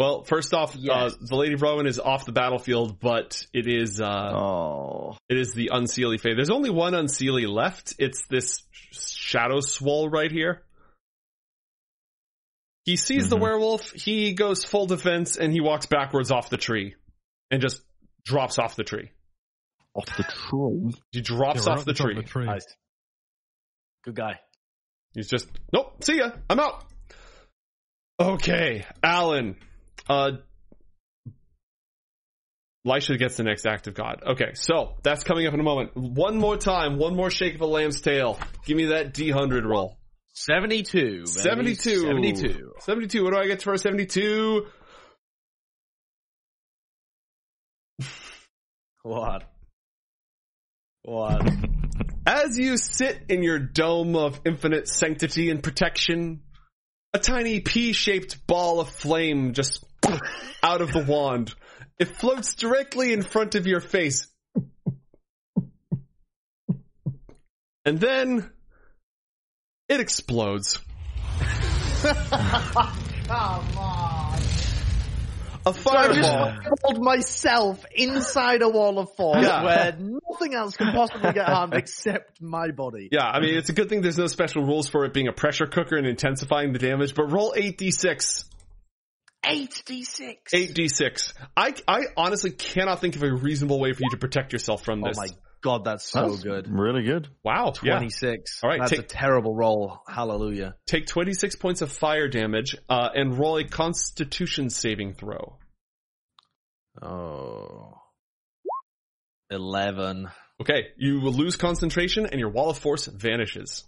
Well, 0.00 0.24
first 0.24 0.54
off, 0.54 0.74
Yes. 0.76 1.12
uh, 1.12 1.16
the 1.20 1.36
Lady 1.36 1.52
of 1.52 1.60
Rowan 1.60 1.86
is 1.86 1.98
off 2.00 2.24
the 2.24 2.32
battlefield, 2.32 2.98
but 3.00 3.46
it 3.52 3.66
is 3.68 4.00
uh, 4.00 4.32
oh, 4.34 5.18
it 5.28 5.36
is 5.36 5.52
the 5.52 5.68
Unseelie 5.74 6.18
Fae. 6.18 6.32
There's 6.34 6.48
only 6.48 6.70
one 6.70 6.94
Unseelie 6.94 7.46
left. 7.46 7.96
It's 7.98 8.24
this 8.26 8.62
Shadow 8.92 9.60
Swole 9.60 10.08
right 10.08 10.32
here. 10.32 10.62
He 12.86 12.96
sees 12.96 13.28
the 13.28 13.36
Mhm. 13.36 13.40
werewolf. 13.42 13.90
He 13.92 14.32
goes 14.32 14.64
full 14.64 14.86
defense, 14.86 15.36
and 15.36 15.52
he 15.52 15.60
walks 15.60 15.84
backwards 15.84 16.30
off 16.30 16.48
the 16.48 16.56
tree, 16.56 16.94
and 17.50 17.60
just 17.60 17.82
drops 18.24 18.58
off 18.58 18.76
the 18.76 18.84
tree. 18.84 19.10
off 19.94 20.06
the 20.16 20.22
tree. 20.22 20.94
He 21.12 21.20
drops 21.20 21.66
Yeah, 21.66 21.72
off 21.74 21.84
the 21.84 21.92
top 21.92 22.06
tree. 22.06 22.16
of 22.16 22.24
the 22.24 22.30
tree. 22.30 22.46
Nice. 22.46 22.64
Good 24.04 24.14
guy. 24.14 24.40
He's 25.14 25.28
just 25.28 25.46
nope. 25.74 26.02
See 26.04 26.16
ya. 26.18 26.30
I'm 26.48 26.58
out. 26.60 26.84
Okay, 28.18 28.86
Alan. 29.02 29.56
Uh, 30.08 30.32
Lisha 32.86 33.18
gets 33.18 33.36
the 33.36 33.42
next 33.42 33.66
act 33.66 33.88
of 33.88 33.94
God. 33.94 34.22
Okay, 34.26 34.52
so 34.54 34.96
that's 35.02 35.22
coming 35.22 35.46
up 35.46 35.54
in 35.54 35.60
a 35.60 35.62
moment. 35.62 35.94
One 35.94 36.38
more 36.38 36.56
time, 36.56 36.98
one 36.98 37.14
more 37.14 37.30
shake 37.30 37.54
of 37.54 37.60
a 37.60 37.66
lamb's 37.66 38.00
tail. 38.00 38.38
Give 38.64 38.76
me 38.76 38.86
that 38.86 39.12
D 39.12 39.30
hundred 39.30 39.66
roll. 39.66 39.98
72. 40.34 41.00
baby. 41.00 41.26
72. 41.26 42.00
72. 42.00 42.72
72. 42.80 43.24
What 43.24 43.32
do 43.32 43.38
I 43.38 43.46
get 43.46 43.62
for 43.62 43.74
a 43.74 43.78
72? 43.78 44.66
What? 49.02 49.44
What? 51.04 51.50
As 52.26 52.58
you 52.58 52.76
sit 52.76 53.18
in 53.30 53.42
your 53.42 53.58
dome 53.58 54.14
of 54.14 54.38
infinite 54.44 54.88
sanctity 54.88 55.48
and 55.48 55.62
protection, 55.62 56.42
a 57.14 57.18
tiny 57.18 57.60
pea-shaped 57.60 58.46
ball 58.46 58.78
of 58.78 58.90
flame 58.90 59.54
just 59.54 59.86
out 60.62 60.80
of 60.80 60.92
the 60.92 61.04
wand. 61.04 61.54
It 61.98 62.08
floats 62.16 62.54
directly 62.54 63.12
in 63.12 63.22
front 63.22 63.54
of 63.54 63.66
your 63.66 63.80
face. 63.80 64.26
And 67.84 67.98
then 67.98 68.50
it 69.88 70.00
explodes. 70.00 70.78
Come 72.02 73.78
on. 73.78 74.38
A 75.66 75.74
So 75.74 75.90
I 75.90 76.12
just 76.14 76.32
hold 76.82 77.04
myself 77.04 77.84
inside 77.94 78.62
a 78.62 78.68
wall 78.68 78.98
of 78.98 79.14
force 79.14 79.44
Yeah. 79.44 79.62
where 79.62 79.94
nothing 79.98 80.54
else 80.54 80.74
can 80.74 80.92
possibly 80.94 81.32
get 81.34 81.46
harmed 81.46 81.74
except 81.74 82.40
my 82.40 82.70
body. 82.70 83.10
Yeah, 83.12 83.26
I 83.26 83.40
mean, 83.40 83.54
it's 83.56 83.68
a 83.68 83.74
good 83.74 83.90
thing 83.90 84.00
there's 84.00 84.16
no 84.16 84.26
special 84.26 84.64
rules 84.64 84.88
for 84.88 85.04
it 85.04 85.12
being 85.12 85.28
a 85.28 85.32
pressure 85.32 85.66
cooker 85.66 85.96
and 85.96 86.06
intensifying 86.06 86.72
the 86.72 86.78
damage, 86.78 87.14
but 87.14 87.30
roll 87.30 87.52
8d6. 87.54 88.44
8d6. 89.44 90.36
8d6. 90.54 91.32
I, 91.56 91.74
I 91.88 92.02
honestly 92.16 92.50
cannot 92.50 93.00
think 93.00 93.16
of 93.16 93.22
a 93.22 93.32
reasonable 93.32 93.80
way 93.80 93.92
for 93.92 94.00
you 94.02 94.10
to 94.10 94.16
protect 94.18 94.52
yourself 94.52 94.84
from 94.84 95.00
this. 95.00 95.16
Oh 95.18 95.22
my 95.22 95.28
god, 95.62 95.84
that's 95.84 96.04
so 96.04 96.28
That's 96.28 96.42
good. 96.42 96.68
Really 96.68 97.02
good. 97.04 97.28
Wow. 97.42 97.72
Yeah. 97.82 97.96
26. 97.96 98.60
All 98.62 98.70
right, 98.70 98.80
That's 98.80 98.90
take- 98.92 99.00
a 99.00 99.04
terrible 99.04 99.54
roll. 99.54 100.00
Hallelujah. 100.08 100.76
Take 100.86 101.06
26 101.06 101.56
points 101.56 101.82
of 101.82 101.90
fire 101.90 102.28
damage, 102.28 102.76
uh, 102.88 103.08
and 103.14 103.38
roll 103.38 103.56
a 103.58 103.64
constitution 103.64 104.70
saving 104.70 105.14
throw. 105.14 105.58
Oh. 107.02 107.94
11. 109.50 110.28
Okay, 110.60 110.88
you 110.98 111.20
will 111.20 111.32
lose 111.32 111.56
concentration 111.56 112.26
and 112.26 112.38
your 112.38 112.50
wall 112.50 112.70
of 112.70 112.78
force 112.78 113.06
vanishes. 113.06 113.84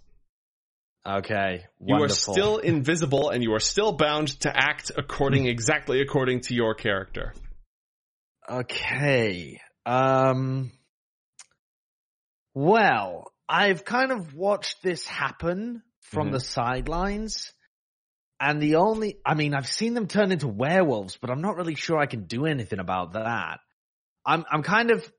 Okay. 1.05 1.65
You 1.85 1.95
are 1.95 2.09
still 2.09 2.57
invisible 2.59 3.29
and 3.29 3.43
you 3.43 3.53
are 3.53 3.59
still 3.59 3.91
bound 3.91 4.39
to 4.41 4.55
act 4.55 4.91
according 4.95 5.47
exactly 5.47 6.01
according 6.01 6.41
to 6.41 6.55
your 6.55 6.75
character. 6.75 7.33
Okay. 8.49 9.59
Um. 9.85 10.71
Well, 12.53 13.33
I've 13.49 13.83
kind 13.83 14.11
of 14.11 14.33
watched 14.33 14.81
this 14.83 15.05
happen 15.07 15.83
from 16.01 16.29
Mhm. 16.29 16.33
the 16.33 16.39
sidelines. 16.39 17.51
And 18.39 18.61
the 18.61 18.75
only, 18.75 19.19
I 19.25 19.35
mean, 19.35 19.53
I've 19.53 19.67
seen 19.67 19.93
them 19.93 20.07
turn 20.07 20.31
into 20.31 20.47
werewolves, 20.49 21.17
but 21.17 21.29
I'm 21.29 21.41
not 21.41 21.55
really 21.55 21.75
sure 21.75 21.97
I 21.97 22.07
can 22.07 22.25
do 22.25 22.45
anything 22.45 22.79
about 22.79 23.13
that. 23.13 23.59
I'm, 24.25 24.43
I'm 24.51 24.63
kind 24.63 24.91
of, 24.91 25.09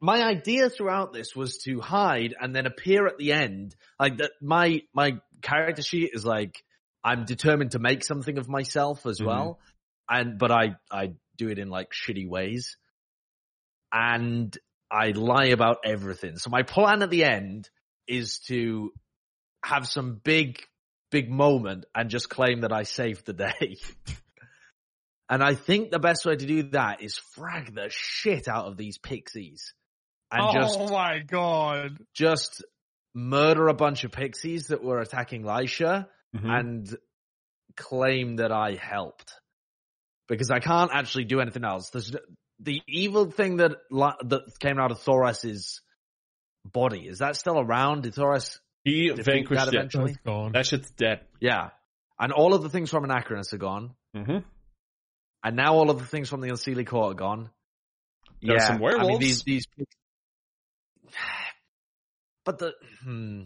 my 0.00 0.22
idea 0.22 0.70
throughout 0.70 1.12
this 1.12 1.34
was 1.34 1.58
to 1.64 1.80
hide 1.80 2.34
and 2.40 2.54
then 2.54 2.66
appear 2.66 3.06
at 3.06 3.18
the 3.18 3.32
end. 3.32 3.74
Like 3.98 4.18
that, 4.18 4.30
my, 4.40 4.82
my 4.94 5.18
character 5.42 5.82
sheet 5.82 6.10
is 6.12 6.24
like, 6.24 6.62
I'm 7.02 7.24
determined 7.24 7.72
to 7.72 7.78
make 7.78 8.04
something 8.04 8.38
of 8.38 8.48
myself 8.48 9.06
as 9.06 9.20
Mhm. 9.20 9.26
well. 9.26 9.60
And, 10.08 10.38
but 10.38 10.50
I, 10.50 10.76
I 10.90 11.14
do 11.36 11.48
it 11.48 11.58
in 11.58 11.68
like 11.68 11.90
shitty 11.92 12.28
ways. 12.28 12.76
And 13.92 14.56
I 14.90 15.10
lie 15.10 15.46
about 15.46 15.78
everything. 15.84 16.36
So 16.38 16.50
my 16.50 16.62
plan 16.62 17.02
at 17.02 17.10
the 17.10 17.24
end 17.24 17.68
is 18.06 18.38
to 18.48 18.92
have 19.64 19.86
some 19.86 20.20
big, 20.22 20.60
big 21.10 21.30
moment 21.30 21.84
and 21.94 22.08
just 22.10 22.28
claim 22.28 22.60
that 22.60 22.72
I 22.72 22.84
saved 22.84 23.26
the 23.26 23.32
day. 23.32 23.76
and 25.28 25.42
I 25.42 25.54
think 25.54 25.90
the 25.90 25.98
best 25.98 26.24
way 26.24 26.36
to 26.36 26.46
do 26.46 26.62
that 26.70 27.02
is 27.02 27.18
frag 27.34 27.74
the 27.74 27.88
shit 27.90 28.48
out 28.48 28.66
of 28.66 28.76
these 28.76 28.98
pixies 28.98 29.74
and 30.30 30.42
oh 30.42 30.52
just, 30.52 30.78
my 30.90 31.20
god. 31.20 31.98
just 32.14 32.64
murder 33.14 33.68
a 33.68 33.74
bunch 33.74 34.04
of 34.04 34.12
pixies 34.12 34.68
that 34.68 34.82
were 34.82 35.00
attacking 35.00 35.42
Lisha 35.42 36.06
Mm-hmm. 36.36 36.50
and 36.50 36.96
claim 37.74 38.36
that 38.36 38.52
I 38.52 38.74
helped 38.74 39.32
because 40.28 40.50
I 40.50 40.58
can't 40.58 40.90
actually 40.92 41.24
do 41.24 41.40
anything 41.40 41.64
else. 41.64 41.88
There's 41.88 42.14
the 42.60 42.82
evil 42.86 43.30
thing 43.30 43.56
that 43.56 43.72
that 43.90 44.42
came 44.60 44.78
out 44.78 44.90
of 44.90 44.98
Thoras's 45.00 45.80
body. 46.70 47.06
Is 47.08 47.20
that 47.20 47.36
still 47.36 47.58
around? 47.58 48.02
Did 48.02 48.14
Thoris? 48.14 48.60
He 48.84 49.08
vanquished 49.10 49.64
that 49.64 49.68
it. 49.68 49.74
eventually? 49.74 50.12
That's 50.12 50.22
gone. 50.26 50.52
That 50.52 50.66
shit's 50.66 50.90
dead. 50.90 51.20
Yeah, 51.40 51.70
and 52.20 52.30
all 52.32 52.52
of 52.52 52.62
the 52.62 52.68
things 52.68 52.90
from 52.90 53.04
Anachronus 53.04 53.54
are 53.54 53.58
gone, 53.58 53.94
Mm-hmm. 54.14 54.38
and 55.44 55.56
now 55.56 55.72
all 55.74 55.88
of 55.88 55.98
the 55.98 56.04
things 56.06 56.28
from 56.28 56.42
the 56.42 56.48
Unseelie 56.48 56.86
Court 56.86 57.12
are 57.12 57.18
gone. 57.18 57.50
There 58.42 58.54
are 58.54 58.58
yeah, 58.58 58.66
some 58.66 58.84
I 58.84 59.06
mean 59.06 59.18
these 59.18 59.42
these. 59.44 59.64
But 62.44 62.60
the 62.60 62.72
hmm. 63.04 63.42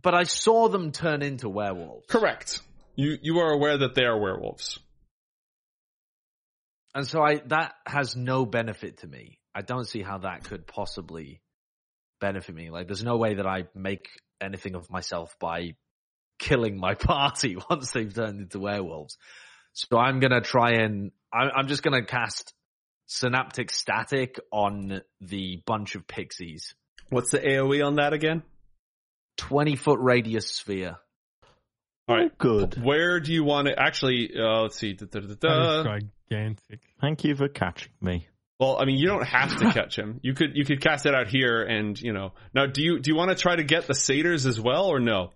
But 0.00 0.14
I 0.14 0.22
saw 0.22 0.68
them 0.68 0.92
turn 0.92 1.22
into 1.22 1.48
werewolves. 1.48 2.06
Correct. 2.08 2.60
You 2.94 3.18
you 3.20 3.40
are 3.40 3.50
aware 3.50 3.78
that 3.78 3.96
they 3.96 4.04
are 4.04 4.16
werewolves. 4.16 4.78
And 6.94 7.04
so 7.04 7.20
I 7.20 7.40
that 7.46 7.74
has 7.84 8.14
no 8.14 8.46
benefit 8.46 8.98
to 8.98 9.08
me. 9.08 9.40
I 9.52 9.62
don't 9.62 9.88
see 9.88 10.02
how 10.02 10.18
that 10.18 10.44
could 10.44 10.68
possibly 10.68 11.40
benefit 12.20 12.54
me. 12.54 12.70
Like 12.70 12.86
there's 12.86 13.02
no 13.02 13.16
way 13.16 13.34
that 13.34 13.46
I 13.46 13.64
make 13.74 14.08
anything 14.40 14.76
of 14.76 14.88
myself 14.88 15.36
by 15.40 15.74
killing 16.38 16.78
my 16.78 16.94
party 17.10 17.56
once 17.68 17.90
they've 17.90 18.14
turned 18.14 18.40
into 18.40 18.60
werewolves. 18.60 19.18
So 19.72 19.98
I'm 19.98 20.20
gonna 20.20 20.40
try 20.40 20.82
and 20.82 21.10
I'm, 21.32 21.50
I'm 21.56 21.66
just 21.66 21.82
gonna 21.82 22.04
cast 22.04 22.54
synaptic 23.06 23.70
static 23.70 24.38
on 24.52 25.02
the 25.20 25.62
bunch 25.66 25.94
of 25.94 26.06
pixies. 26.06 26.74
What's 27.08 27.30
the 27.30 27.38
AoE 27.38 27.86
on 27.86 27.96
that 27.96 28.12
again? 28.12 28.42
Twenty 29.36 29.76
foot 29.76 30.00
radius 30.00 30.48
sphere. 30.48 30.96
All 32.08 32.16
right. 32.16 32.36
Good. 32.38 32.82
Where 32.82 33.20
do 33.20 33.32
you 33.32 33.44
want 33.44 33.68
to 33.68 33.78
actually? 33.78 34.30
Uh, 34.36 34.62
let's 34.62 34.78
see. 34.78 34.92
Da, 34.92 35.06
da, 35.06 35.20
da, 35.20 35.34
da. 35.40 35.80
is 35.80 36.02
gigantic. 36.30 36.80
Thank 37.00 37.24
you 37.24 37.34
for 37.34 37.48
catching 37.48 37.92
me. 38.00 38.26
Well, 38.58 38.78
I 38.80 38.86
mean, 38.86 38.96
you 38.96 39.06
don't 39.06 39.26
have 39.26 39.56
to 39.58 39.70
catch 39.72 39.98
him. 39.98 40.20
You 40.22 40.32
could 40.32 40.56
you 40.56 40.64
could 40.64 40.80
cast 40.80 41.04
it 41.04 41.14
out 41.14 41.28
here, 41.28 41.62
and 41.62 42.00
you 42.00 42.12
know. 42.12 42.32
Now, 42.54 42.66
do 42.66 42.82
you 42.82 43.00
do 43.00 43.10
you 43.10 43.16
want 43.16 43.30
to 43.30 43.36
try 43.36 43.56
to 43.56 43.64
get 43.64 43.86
the 43.86 43.94
satyrs 43.94 44.46
as 44.46 44.58
well, 44.60 44.86
or 44.86 44.98
no? 44.98 45.32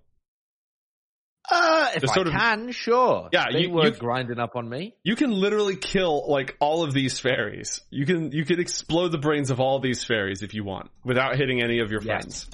Uh, 1.50 1.90
if 1.94 2.02
They're 2.02 2.10
I 2.10 2.14
sort 2.14 2.26
of- 2.28 2.32
can, 2.34 2.70
sure. 2.72 3.28
Yeah, 3.32 3.46
they 3.52 3.62
you- 3.62 3.70
were 3.70 3.86
you- 3.86 3.90
grinding 3.92 4.38
up 4.38 4.54
on 4.56 4.68
me. 4.68 4.94
You 5.02 5.16
can 5.16 5.30
literally 5.32 5.76
kill 5.76 6.30
like 6.30 6.56
all 6.60 6.82
of 6.84 6.92
these 6.94 7.18
fairies. 7.18 7.80
You 7.90 8.06
can 8.06 8.30
you 8.32 8.44
could 8.44 8.60
explode 8.60 9.08
the 9.08 9.18
brains 9.18 9.50
of 9.50 9.58
all 9.60 9.80
these 9.80 10.04
fairies 10.04 10.42
if 10.42 10.54
you 10.54 10.62
want, 10.64 10.90
without 11.04 11.36
hitting 11.36 11.60
any 11.62 11.80
of 11.80 11.90
your 11.90 12.02
Yes. 12.02 12.06
friends. 12.06 12.46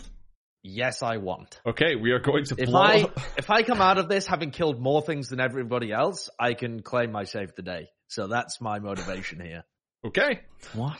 Yes, 0.62 1.02
I 1.02 1.18
want. 1.18 1.61
Okay, 1.64 1.94
we 1.94 2.11
are 2.11 2.18
going 2.18 2.44
to 2.46 2.56
If 2.59 2.66
blow. 2.68 2.80
I 2.80 3.06
if 3.37 3.50
I 3.50 3.62
come 3.62 3.80
out 3.80 3.98
of 3.98 4.09
this 4.09 4.26
having 4.26 4.50
killed 4.50 4.80
more 4.80 5.02
things 5.02 5.28
than 5.28 5.40
everybody 5.40 5.92
else, 5.92 6.28
I 6.40 6.54
can 6.54 6.82
claim 6.82 7.14
I 7.14 7.24
saved 7.24 7.52
the 7.56 7.62
day. 7.62 7.88
So 8.09 8.26
that's 8.28 8.61
my 8.61 8.78
motivation 8.78 9.40
here. 9.40 9.64
okay. 10.06 10.40
What? 10.74 10.98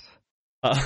Uh, 0.63 0.81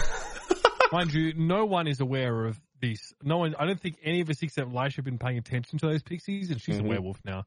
Mind 0.93 1.13
you, 1.15 1.35
no 1.35 1.65
one 1.67 1.87
is 1.87 2.01
aware 2.01 2.47
of 2.47 2.61
this. 2.81 3.13
No 3.23 3.39
one, 3.39 3.55
I 3.59 3.67
don't 3.67 3.81
think 3.81 3.99
any 4.03 4.21
of 4.21 4.31
us 4.31 4.43
except 4.43 4.71
Lisha 4.71 4.97
have 4.97 5.05
been 5.05 5.19
paying 5.19 5.39
attention 5.39 5.79
to 5.81 5.87
those 5.87 6.03
pixies, 6.03 6.51
and 6.51 6.61
she's 6.61 6.79
Mhm. 6.79 6.85
a 6.85 6.89
werewolf 6.89 7.21
now. 7.25 7.45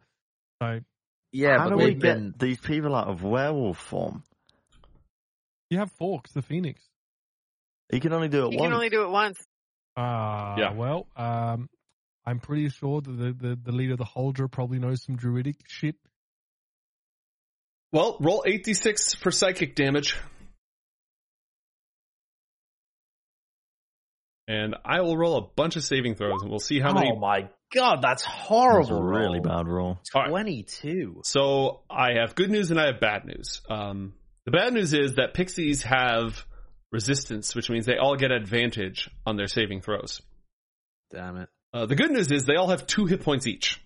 So 0.61 0.79
Yeah, 1.31 1.57
How 1.57 1.69
but 1.69 1.77
do 1.79 1.83
we 1.85 1.93
get 1.95 2.01
been. 2.01 2.33
these 2.37 2.59
people 2.59 2.93
out 2.95 3.07
of 3.07 3.23
werewolf 3.23 3.77
form? 3.79 4.23
you 5.69 5.79
have 5.79 5.91
Fawkes, 5.93 6.31
the 6.33 6.41
phoenix. 6.43 6.81
He 7.91 7.99
can 7.99 8.13
only 8.13 8.27
do 8.27 8.45
it 8.47 8.51
You 8.53 8.59
once. 8.59 8.67
can 8.69 8.73
only 8.73 8.89
do 8.89 9.03
it 9.03 9.09
once. 9.09 9.37
Ah, 9.97 10.55
Yeah. 10.57 10.73
Well, 10.73 11.07
um, 11.15 11.69
I'm 12.25 12.39
pretty 12.39 12.69
sure 12.69 13.01
that 13.01 13.11
the, 13.11 13.33
the, 13.33 13.55
the 13.55 13.71
leader 13.71 13.93
of 13.93 13.97
the 13.99 14.05
Huldra 14.05 14.49
probably 14.51 14.77
knows 14.79 15.03
some 15.03 15.15
druidic 15.15 15.57
shit. 15.67 15.95
Well, 17.91 18.17
roll 18.19 18.43
8d6 18.47 19.15
for 19.17 19.31
psychic 19.31 19.75
damage. 19.75 20.17
And 24.47 24.75
I 24.83 24.99
will 25.01 25.15
roll 25.15 25.37
a 25.37 25.41
bunch 25.55 25.77
of 25.77 25.83
saving 25.83 26.15
throws 26.15 26.41
and 26.41 26.49
we'll 26.49 26.59
see 26.59 26.79
how 26.79 26.93
many. 26.93 27.11
Oh 27.15 27.19
my 27.19 27.49
god, 27.73 28.01
that's 28.01 28.23
That's 28.23 28.25
horrible. 28.25 28.97
a 28.97 29.03
really 29.03 29.39
roll. 29.39 29.57
bad 29.57 29.67
roll. 29.67 29.99
All 30.13 30.21
right. 30.21 30.29
Twenty-two. 30.29 31.21
So 31.23 31.81
I 31.89 32.15
have 32.19 32.35
good 32.35 32.49
news 32.51 32.69
and 32.69 32.79
I 32.79 32.87
have 32.87 32.99
bad 32.99 33.23
news. 33.25 33.61
Um, 33.69 34.13
the 34.45 34.51
bad 34.51 34.73
news 34.73 34.93
is 34.93 35.15
that 35.15 35.33
pixies 35.33 35.83
have 35.83 36.45
resistance, 36.91 37.55
which 37.55 37.69
means 37.69 37.85
they 37.85 37.97
all 37.97 38.17
get 38.17 38.31
advantage 38.31 39.09
on 39.25 39.37
their 39.37 39.47
saving 39.47 39.81
throws. 39.81 40.21
Damn 41.11 41.37
it. 41.37 41.49
Uh, 41.73 41.85
the 41.85 41.95
good 41.95 42.11
news 42.11 42.29
is 42.31 42.43
they 42.43 42.55
all 42.57 42.67
have 42.67 42.85
two 42.85 43.05
hit 43.05 43.21
points 43.21 43.47
each. 43.47 43.81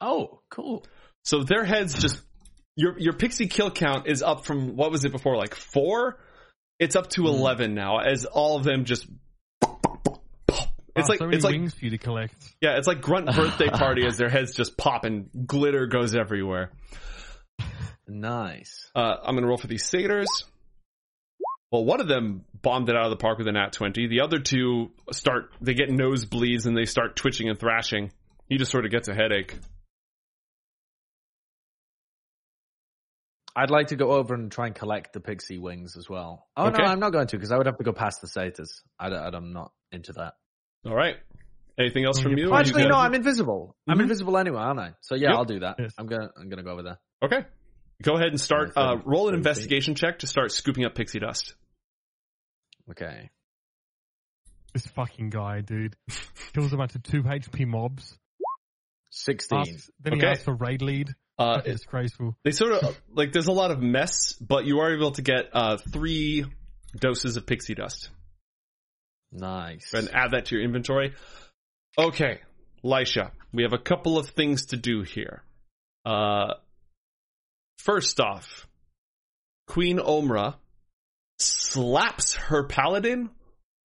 Oh, 0.00 0.40
cool. 0.50 0.84
So 1.24 1.42
their 1.42 1.64
heads 1.64 1.98
just 2.00 2.20
your 2.76 2.98
your 2.98 3.12
pixie 3.14 3.46
kill 3.48 3.70
count 3.70 4.06
is 4.06 4.22
up 4.22 4.44
from 4.44 4.76
what 4.76 4.90
was 4.90 5.04
it 5.04 5.12
before 5.12 5.36
like 5.36 5.54
four? 5.54 6.18
It's 6.78 6.94
up 6.96 7.08
to 7.10 7.22
Hmm. 7.22 7.28
eleven 7.28 7.74
now 7.74 7.98
as 8.00 8.26
all 8.26 8.56
of 8.58 8.64
them 8.64 8.84
just. 8.84 9.06
It's 11.00 11.08
Ah, 11.08 11.12
like 11.12 11.18
so 11.18 11.24
many 11.26 11.36
it's 11.36 11.44
like 11.44 11.52
wings 11.52 11.74
for 11.74 11.84
you 11.84 11.90
to 11.90 11.98
collect. 11.98 12.34
yeah, 12.60 12.76
it's 12.76 12.86
like 12.86 13.00
grunt 13.00 13.26
birthday 13.34 13.68
party 13.68 14.06
as 14.06 14.16
their 14.16 14.28
heads 14.28 14.54
just 14.54 14.76
pop 14.76 15.04
and 15.04 15.28
glitter 15.46 15.86
goes 15.86 16.14
everywhere. 16.14 16.70
Nice. 18.06 18.90
Uh, 18.94 19.16
I'm 19.22 19.34
gonna 19.34 19.46
roll 19.46 19.56
for 19.58 19.66
these 19.66 19.84
satyrs. 19.84 20.28
Well, 21.72 21.84
one 21.84 22.00
of 22.00 22.08
them 22.08 22.44
bombed 22.62 22.88
it 22.88 22.96
out 22.96 23.04
of 23.04 23.10
the 23.10 23.16
park 23.16 23.38
with 23.38 23.46
an 23.46 23.56
at 23.56 23.72
twenty. 23.72 24.08
The 24.08 24.20
other 24.22 24.38
two 24.40 24.90
start 25.12 25.50
they 25.60 25.74
get 25.74 25.88
nosebleeds 25.90 26.66
and 26.66 26.76
they 26.76 26.84
start 26.86 27.14
twitching 27.16 27.48
and 27.48 27.58
thrashing. 27.58 28.10
He 28.48 28.56
just 28.58 28.72
sort 28.72 28.84
of 28.84 28.90
gets 28.90 29.06
a 29.08 29.14
headache. 29.14 29.56
I'd 33.54 33.70
like 33.70 33.88
to 33.88 33.96
go 33.96 34.12
over 34.12 34.34
and 34.34 34.50
try 34.50 34.66
and 34.66 34.74
collect 34.74 35.12
the 35.12 35.20
pixie 35.20 35.58
wings 35.58 35.96
as 35.96 36.08
well. 36.08 36.46
Oh 36.56 36.68
Okay. 36.68 36.82
no, 36.82 36.88
I'm 36.88 37.00
not 37.00 37.10
going 37.12 37.26
to 37.28 37.36
because 37.36 37.50
I 37.52 37.56
would 37.56 37.66
have 37.66 37.78
to 37.78 37.84
go 37.84 37.92
past 37.92 38.20
the 38.20 38.28
satyrs. 38.28 38.82
I, 38.98 39.08
am 39.08 39.52
not 39.52 39.72
into 39.92 40.12
that. 40.14 40.34
All 40.86 40.94
right. 40.94 41.16
Anything 41.78 42.04
else 42.04 42.20
from 42.20 42.36
you- 42.36 42.46
you? 42.48 42.54
Actually, 42.54 42.82
You 42.82 42.88
no, 42.88 42.96
I'm 42.96 43.14
invisible. 43.14 43.76
I'm 43.88 43.98
Mhm. 43.98 44.02
invisible 44.02 44.36
anyway, 44.36 44.58
aren't 44.60 44.80
I? 44.80 44.94
So 45.00 45.14
yeah, 45.14 45.28
Yep. 45.30 45.36
I'll 45.38 45.44
do 45.44 45.60
that. 45.60 45.76
Yes. 45.78 45.94
I'm 45.98 46.06
gonna 46.06 46.30
I'm 46.36 46.48
gonna 46.48 46.62
go 46.62 46.72
over 46.72 46.82
there. 46.82 46.98
Okay. 47.22 47.46
Go 48.02 48.14
ahead 48.16 48.28
and 48.28 48.40
start. 48.40 48.72
Uh, 48.76 48.96
roll 49.04 49.28
an 49.28 49.34
investigation 49.34 49.94
check 49.94 50.20
to 50.20 50.26
start 50.26 50.52
scooping 50.52 50.84
up 50.84 50.94
pixie 50.94 51.18
dust. 51.20 51.54
Okay. 52.90 53.30
This 54.72 54.86
fucking 54.88 55.30
guy, 55.30 55.60
dude, 55.62 55.96
kills 56.54 56.72
a 56.72 56.76
bunch 56.76 56.94
of 56.94 57.02
two 57.02 57.22
HP 57.22 57.66
mobs. 57.66 58.16
Sixteen. 59.10 59.60
Asks, 59.60 59.90
then 60.00 60.14
he 60.14 60.18
Okay. 60.20 60.28
asks 60.28 60.44
for 60.44 60.54
raid 60.54 60.82
lead. 60.82 61.08
Uh, 61.38 61.56
Fucking 61.56 61.72
disgraceful. 61.72 62.36
they 62.44 62.50
sort 62.52 62.72
of 62.72 63.00
like 63.08 63.32
there's 63.32 63.46
a 63.48 63.52
lot 63.52 63.70
of 63.70 63.80
mess, 63.80 64.34
but 64.34 64.66
you 64.66 64.80
are 64.80 64.94
able 64.94 65.12
to 65.12 65.22
get 65.22 65.48
uh, 65.52 65.76
three 65.78 66.44
doses 66.96 67.36
of 67.36 67.46
pixie 67.46 67.74
dust 67.74 68.10
Nice. 69.32 69.92
and 69.94 70.08
add 70.12 70.32
that 70.32 70.46
to 70.46 70.56
your 70.56 70.64
inventory. 70.64 71.14
Okay, 71.98 72.40
Lisha, 72.84 73.30
we 73.52 73.62
have 73.62 73.72
a 73.72 73.78
couple 73.78 74.18
of 74.18 74.30
things 74.30 74.66
to 74.66 74.76
do 74.76 75.02
here. 75.02 75.42
Uh, 76.04 76.54
first 77.78 78.20
off, 78.20 78.66
Queen 79.66 79.98
Omra 79.98 80.56
slaps 81.38 82.34
her 82.34 82.64
paladin 82.64 83.30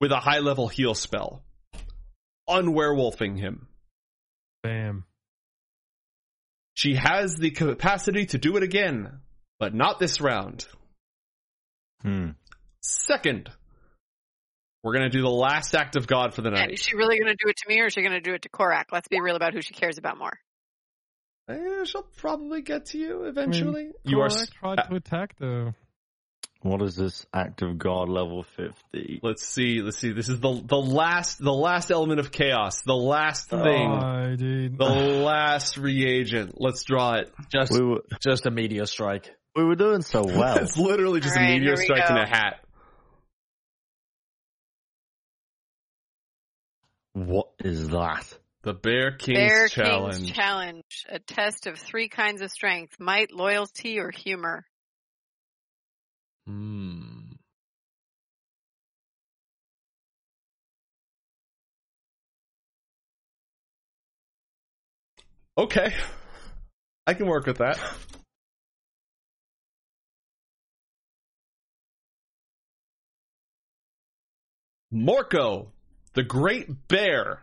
with 0.01 0.12
a 0.12 0.19
high 0.19 0.39
level 0.39 0.67
heal 0.67 0.95
spell, 0.95 1.43
unwerewolfing 2.49 3.39
him. 3.39 3.67
Bam. 4.63 5.05
She 6.73 6.95
has 6.95 7.36
the 7.36 7.51
capacity 7.51 8.25
to 8.27 8.38
do 8.38 8.58
it 8.58 8.63
again, 8.63 9.19
but 9.60 9.73
not 9.73 9.99
this 9.99 10.19
round. 10.19 10.65
Hmm. 12.01 12.31
Second, 12.81 13.49
we're 14.86 14.93
going 14.93 15.04
to 15.04 15.17
do 15.17 15.21
the 15.24 15.30
last 15.30 15.76
act 15.76 15.95
of 15.95 16.06
God 16.08 16.34
for 16.36 16.41
the 16.43 16.50
And 16.50 16.58
night. 16.58 16.71
is 16.71 16.80
she 16.80 16.95
really 16.95 17.17
going 17.19 17.28
to 17.36 17.36
do 17.43 17.50
it 17.50 17.58
to 17.58 17.67
me 17.67 17.82
or 17.82 17.88
is 17.88 17.93
she 17.93 18.02
going 18.02 18.13
to 18.13 18.21
do 18.21 18.34
it 18.36 18.43
to 18.43 18.50
Korak? 18.50 18.89
Let's 18.93 19.08
be 19.08 19.19
real 19.19 19.36
about 19.36 19.54
who 19.54 19.62
she 19.62 19.74
cares 19.74 19.98
about 19.98 20.17
more. 20.19 20.38
Eh, 21.50 21.84
she'll 21.86 22.04
probably 22.17 22.62
get 22.62 22.86
to 22.88 22.98
you 22.98 23.24
eventually. 23.26 23.89
you 24.04 24.19
are. 24.21 24.30
Korak 24.30 24.50
tried 24.52 24.76
to 24.89 24.95
attack 24.95 25.36
though. 25.39 25.74
What 26.62 26.82
is 26.82 26.95
this 26.95 27.28
act 27.32 27.62
of 27.62 27.78
God 27.78 28.10
level 28.10 28.41
50? 28.41 29.19
Let's 29.21 29.45
see. 29.48 29.82
Let's 29.84 29.98
see. 30.00 30.13
This 30.13 30.30
is 30.30 30.39
the 30.39 30.62
the 30.65 30.78
last 30.78 31.38
the 31.38 31.54
last 31.54 31.91
element 31.91 32.19
of 32.19 32.32
chaos. 32.32 32.82
The 32.82 32.95
last 32.95 33.50
thing. 33.52 33.91
Oh, 33.91 34.36
dude. 34.36 34.78
The 34.80 34.86
last 34.86 35.78
reagent. 35.78 36.60
Let's 36.60 36.84
draw 36.84 37.15
it. 37.15 37.32
just 37.52 37.71
We 37.71 37.82
were, 37.86 38.02
just 38.24 38.48
a 38.48 38.52
meteor 38.52 38.88
strike. 38.88 39.30
we 39.56 39.63
were 39.63 39.76
doing 39.76 40.02
so 40.02 40.24
well. 40.26 40.58
It's 40.58 40.76
literally 40.78 41.19
just 41.19 41.38
a 41.38 41.39
meteor 41.39 41.76
strike 41.76 42.10
in 42.10 42.15
go. 42.15 42.21
a 42.24 42.28
hat. 42.28 42.64
What 47.15 47.47
is 47.63 47.88
that? 47.89 48.38
The 48.63 48.73
Bear 48.73 49.12
King's 49.12 49.38
Bear 49.38 49.67
challenge. 49.69 50.17
King's 50.17 50.32
Challenge. 50.32 51.06
A 51.08 51.19
test 51.19 51.65
of 51.65 51.80
three 51.80 52.10
kinds 52.10 52.41
of 52.41 52.51
strength. 52.51 52.99
Might, 52.99 53.32
loyalty, 53.32 53.99
or 53.99 54.12
humor. 54.12 54.65
Hmm. 56.45 57.36
okay, 65.58 65.95
I 67.08 67.13
can 67.13 67.28
work 67.28 67.45
with 67.45 67.60
that. 67.60 67.80
Morco, 74.91 75.71
the 76.15 76.23
great 76.23 76.88
bear, 76.88 77.41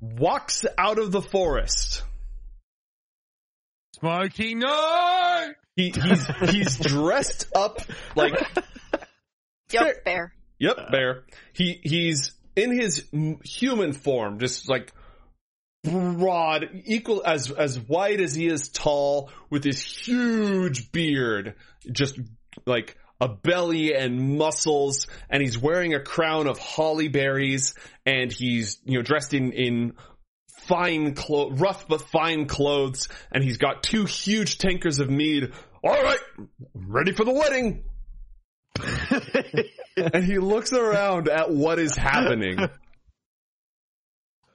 walks 0.00 0.64
out 0.76 0.98
of 0.98 1.12
the 1.12 1.22
forest. 1.22 2.02
Smokey, 3.98 4.54
no! 4.54 5.48
He, 5.76 5.90
he's 5.90 6.26
he's 6.50 6.78
dressed 6.78 7.46
up 7.54 7.80
like 8.14 8.34
Yup, 9.72 9.84
Fair- 9.84 10.02
bear. 10.04 10.34
Yep, 10.58 10.76
bear. 10.90 11.24
He 11.52 11.80
he's 11.82 12.32
in 12.56 12.72
his 12.78 13.04
human 13.44 13.92
form, 13.92 14.38
just 14.40 14.68
like 14.68 14.92
broad, 15.84 16.68
equal 16.84 17.22
as 17.24 17.50
as 17.50 17.78
wide 17.78 18.20
as 18.20 18.34
he 18.34 18.46
is 18.46 18.68
tall, 18.68 19.30
with 19.50 19.62
his 19.62 19.80
huge 19.80 20.90
beard, 20.90 21.54
just 21.90 22.18
like 22.66 22.96
a 23.20 23.28
belly 23.28 23.94
and 23.94 24.38
muscles, 24.38 25.06
and 25.28 25.42
he's 25.42 25.58
wearing 25.58 25.94
a 25.94 26.00
crown 26.00 26.46
of 26.46 26.58
holly 26.58 27.08
berries, 27.08 27.74
and 28.06 28.32
he's 28.32 28.78
you 28.84 28.98
know 28.98 29.02
dressed 29.02 29.34
in 29.34 29.52
in 29.52 29.94
fine 30.66 31.14
clo- 31.14 31.50
rough 31.50 31.88
but 31.88 32.02
fine 32.02 32.46
clothes, 32.46 33.08
and 33.32 33.42
he's 33.42 33.58
got 33.58 33.82
two 33.82 34.04
huge 34.04 34.58
tankers 34.58 35.00
of 35.00 35.10
mead. 35.10 35.52
All 35.82 36.02
right, 36.02 36.20
ready 36.74 37.12
for 37.12 37.24
the 37.24 37.32
wedding. 37.32 37.84
and 39.96 40.24
he 40.24 40.38
looks 40.38 40.72
around 40.72 41.28
at 41.28 41.50
what 41.50 41.78
is 41.78 41.96
happening. 41.96 42.68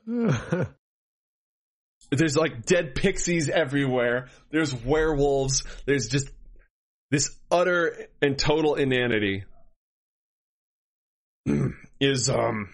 There's 2.12 2.38
like 2.38 2.66
dead 2.66 2.96
pixies 2.96 3.50
everywhere. 3.50 4.30
There's 4.52 4.74
werewolves. 4.74 5.64
There's 5.86 6.08
just 6.08 6.30
this 7.14 7.30
utter 7.52 8.08
and 8.24 8.40
total 8.40 8.74
inanity. 8.74 9.44
is 12.00 12.28
um 12.28 12.74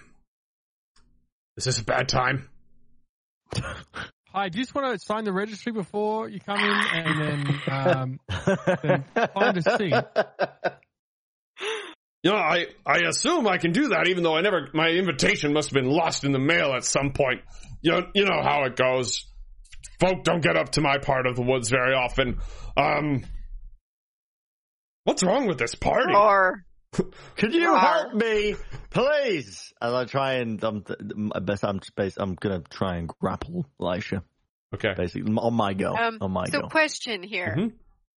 is 1.57 1.65
this 1.65 1.79
a 1.79 1.83
bad 1.83 2.07
time? 2.07 2.47
Hi, 4.31 4.47
do 4.47 4.57
you 4.57 4.63
just 4.63 4.73
want 4.73 4.93
to 4.93 5.05
sign 5.05 5.25
the 5.25 5.33
registry 5.33 5.73
before 5.73 6.29
you 6.29 6.39
come 6.39 6.57
in 6.57 6.71
and 6.93 7.21
then 7.21 7.61
um, 7.69 8.19
then 8.81 9.03
find 9.33 9.57
a 9.57 9.77
seat? 9.77 9.93
You 12.21 12.31
know, 12.31 12.37
I, 12.37 12.65
I 12.85 12.97
assume 13.07 13.47
I 13.47 13.59
can 13.59 13.71
do 13.71 13.87
that 13.89 14.09
even 14.09 14.23
though 14.23 14.35
I 14.35 14.41
never 14.41 14.67
my 14.73 14.89
invitation 14.89 15.53
must 15.53 15.69
have 15.69 15.73
been 15.73 15.89
lost 15.89 16.25
in 16.25 16.33
the 16.33 16.37
mail 16.37 16.73
at 16.73 16.83
some 16.83 17.13
point. 17.13 17.39
You 17.81 17.91
know, 17.91 18.07
you 18.13 18.25
know 18.25 18.41
how 18.43 18.65
it 18.65 18.75
goes. 18.75 19.25
Folk 20.01 20.25
don't 20.25 20.41
get 20.41 20.57
up 20.57 20.73
to 20.73 20.81
my 20.81 20.97
part 20.97 21.27
of 21.27 21.37
the 21.37 21.41
woods 21.41 21.69
very 21.69 21.93
often. 21.93 22.39
Um 22.75 23.23
What's 25.03 25.23
wrong 25.23 25.47
with 25.47 25.57
this 25.57 25.75
party? 25.75 26.13
Or 26.13 26.63
Could 26.93 27.53
you 27.53 27.69
Rawr. 27.69 27.79
help 27.79 28.13
me, 28.15 28.55
please? 28.89 29.73
As 29.81 29.93
I 29.93 30.05
try 30.05 30.33
and 30.35 30.63
um, 30.63 30.83
th- 30.83 30.99
my 31.15 31.39
best, 31.39 31.63
I'm 31.63 31.79
bas- 31.95 32.17
I'm 32.17 32.35
gonna 32.35 32.61
try 32.69 32.97
and 32.97 33.07
grapple 33.07 33.65
Elisha. 33.79 34.23
Okay. 34.73 34.93
Basically, 34.95 35.31
on 35.35 35.53
my 35.53 35.73
go. 35.73 35.95
Um, 35.95 36.17
on 36.21 36.31
my 36.31 36.45
so 36.45 36.61
go. 36.61 36.67
question 36.67 37.23
here. 37.23 37.55
Mhm. 37.57 37.73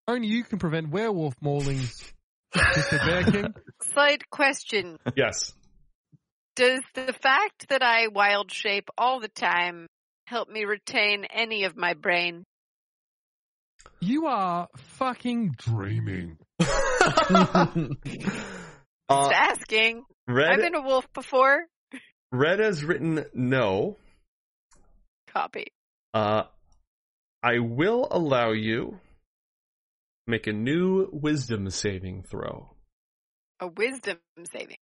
Only 0.09 0.29
you 0.29 0.43
can 0.45 0.59
prevent 0.59 0.91
werewolf 0.91 1.35
maulings, 1.41 2.13
Mr. 2.55 3.07
Bear 3.07 3.25
King. 3.25 3.55
Slight 3.95 4.29
question. 4.31 4.99
Yes. 5.17 5.53
Does 6.57 6.81
the 6.95 7.15
fact 7.23 7.69
that 7.71 7.83
I 7.83 8.09
wild 8.09 8.51
shape 8.53 8.89
all 8.99 9.21
the 9.21 9.29
time 9.29 9.87
help 10.27 10.49
me 10.51 10.65
retain 10.65 11.25
any 11.33 11.65
of 11.65 11.77
my 11.77 11.95
brain? 11.95 12.45
You 14.01 14.27
are 14.27 14.69
fucking 14.77 15.55
dreaming. 15.57 16.37
uh, 19.09 19.29
Just 19.29 19.33
asking. 19.33 20.05
Red, 20.29 20.51
I've 20.53 20.61
been 20.61 20.75
a 20.75 20.83
wolf 20.83 21.07
before. 21.13 21.65
Red 22.31 22.61
has 22.61 22.85
written 22.85 23.25
no. 23.35 23.97
Copy. 25.29 25.67
Uh, 26.15 26.45
I 27.43 27.59
will 27.59 28.07
allow 28.11 28.53
you 28.53 28.99
make 30.27 30.47
a 30.47 30.53
new 30.53 31.09
wisdom 31.13 31.69
saving 31.71 32.23
throw. 32.23 32.71
A 33.61 33.67
wisdom 33.67 34.19
saving. 34.53 34.77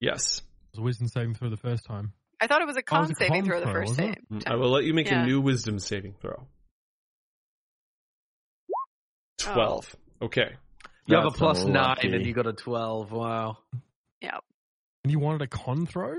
Yes. 0.00 0.38
It 0.38 0.44
was 0.76 0.78
a 0.80 0.82
wisdom 0.82 1.08
saving 1.08 1.34
throw 1.34 1.50
the 1.50 1.56
first 1.56 1.84
time. 1.84 2.12
I 2.40 2.46
thought 2.46 2.60
it 2.60 2.66
was 2.66 2.76
a 2.76 2.80
Oh, 2.80 2.82
it 2.82 2.86
con 2.86 3.00
was 3.02 3.10
a 3.12 3.14
saving 3.14 3.42
con 3.42 3.44
throw 3.44 3.60
the 3.60 3.66
first 3.72 3.96
time. 3.96 4.14
I 4.46 4.56
will 4.56 4.70
let 4.70 4.84
you 4.84 4.94
make 4.94 5.08
Yeah. 5.08 5.22
a 5.22 5.26
new 5.26 5.40
wisdom 5.40 5.78
saving 5.78 6.14
throw. 6.20 6.46
12. 9.38 9.96
Okay. 10.22 10.54
You 11.06 11.16
have 11.16 11.24
a 11.24 11.28
That's 11.30 11.38
plus 11.38 11.64
nine 11.64 11.76
unlucky. 11.76 12.12
and 12.14 12.26
you 12.26 12.32
got 12.32 12.46
a 12.46 12.52
12. 12.52 13.10
Wow. 13.12 13.58
Yeah. 14.20 14.38
And 15.04 15.10
you 15.10 15.18
wanted 15.18 15.42
a 15.42 15.46
con 15.48 15.84
throw? 15.86 16.14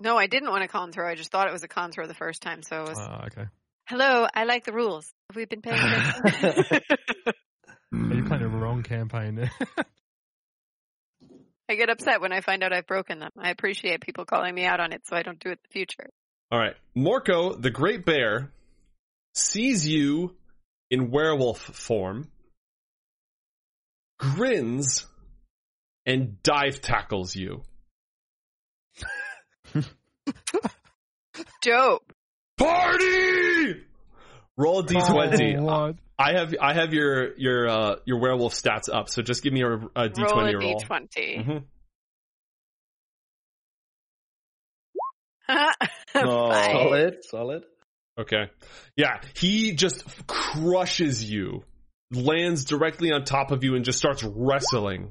No, 0.00 0.16
I 0.16 0.26
didn't 0.28 0.48
want 0.50 0.64
a 0.64 0.68
con 0.68 0.92
throw. 0.92 1.06
I 1.06 1.14
just 1.14 1.30
thought 1.30 1.46
it 1.46 1.52
was 1.52 1.62
a 1.62 1.68
con 1.68 1.92
throw 1.92 2.06
the 2.06 2.14
first 2.14 2.40
time. 2.40 2.62
So 2.62 2.84
it 2.84 2.88
was, 2.88 2.98
Ah, 2.98 3.26
okay. 3.26 3.44
hello, 3.86 4.26
I 4.34 4.44
like 4.44 4.64
the 4.64 4.72
rules. 4.72 5.12
Have 5.28 5.36
we 5.36 5.44
been 5.44 5.60
paying 5.60 5.76
attention? 5.76 6.80
Are 7.92 8.14
you 8.14 8.24
playing 8.24 8.44
a 8.44 8.48
wrong 8.48 8.82
campaign? 8.82 9.50
I 11.68 11.74
get 11.76 11.88
upset 11.90 12.20
when 12.20 12.32
I 12.32 12.40
find 12.40 12.62
out 12.64 12.72
I've 12.72 12.86
broken 12.86 13.20
them. 13.20 13.30
I 13.38 13.50
appreciate 13.50 14.00
people 14.00 14.24
calling 14.24 14.54
me 14.54 14.64
out 14.64 14.80
on 14.80 14.92
it 14.92 15.06
so 15.06 15.14
I 15.16 15.22
don't 15.22 15.38
do 15.38 15.50
it 15.50 15.52
in 15.52 15.58
the 15.62 15.72
future. 15.72 16.08
All 16.50 16.58
right. 16.58 16.74
Morco, 16.96 17.54
the 17.54 17.70
great 17.70 18.04
bear, 18.04 18.50
sees 19.34 19.86
you 19.86 20.34
in 20.90 21.10
werewolf 21.12 21.60
form, 21.60 22.28
grins, 24.20 25.06
and 26.06 26.42
dive 26.42 26.80
tackles 26.80 27.34
you. 27.34 27.62
Dope. 31.62 32.12
Party! 32.58 33.82
Roll 34.56 34.80
a 34.80 34.84
d20. 34.84 35.58
Oh. 35.60 35.94
I 36.18 36.32
have 36.34 36.54
I 36.60 36.74
have 36.74 36.92
your 36.92 37.34
your 37.38 37.68
uh, 37.68 37.96
your 38.04 38.20
werewolf 38.20 38.52
stats 38.52 38.92
up, 38.92 39.08
so 39.08 39.22
just 39.22 39.42
give 39.42 39.54
me 39.54 39.62
a, 39.62 39.72
a 39.72 40.10
d20 40.10 40.18
roll 40.30 40.40
a 40.46 40.58
roll. 40.58 40.80
d20. 40.80 41.46
Mhm. 41.46 41.64
Oh. 46.14 46.52
Solid. 46.52 47.24
Solid. 47.24 47.62
Okay. 48.18 48.50
Yeah, 48.96 49.20
he 49.34 49.72
just 49.74 50.04
crushes 50.26 51.24
you, 51.24 51.64
lands 52.12 52.64
directly 52.64 53.12
on 53.12 53.24
top 53.24 53.50
of 53.50 53.64
you, 53.64 53.74
and 53.74 53.84
just 53.84 53.98
starts 53.98 54.22
wrestling. 54.22 55.10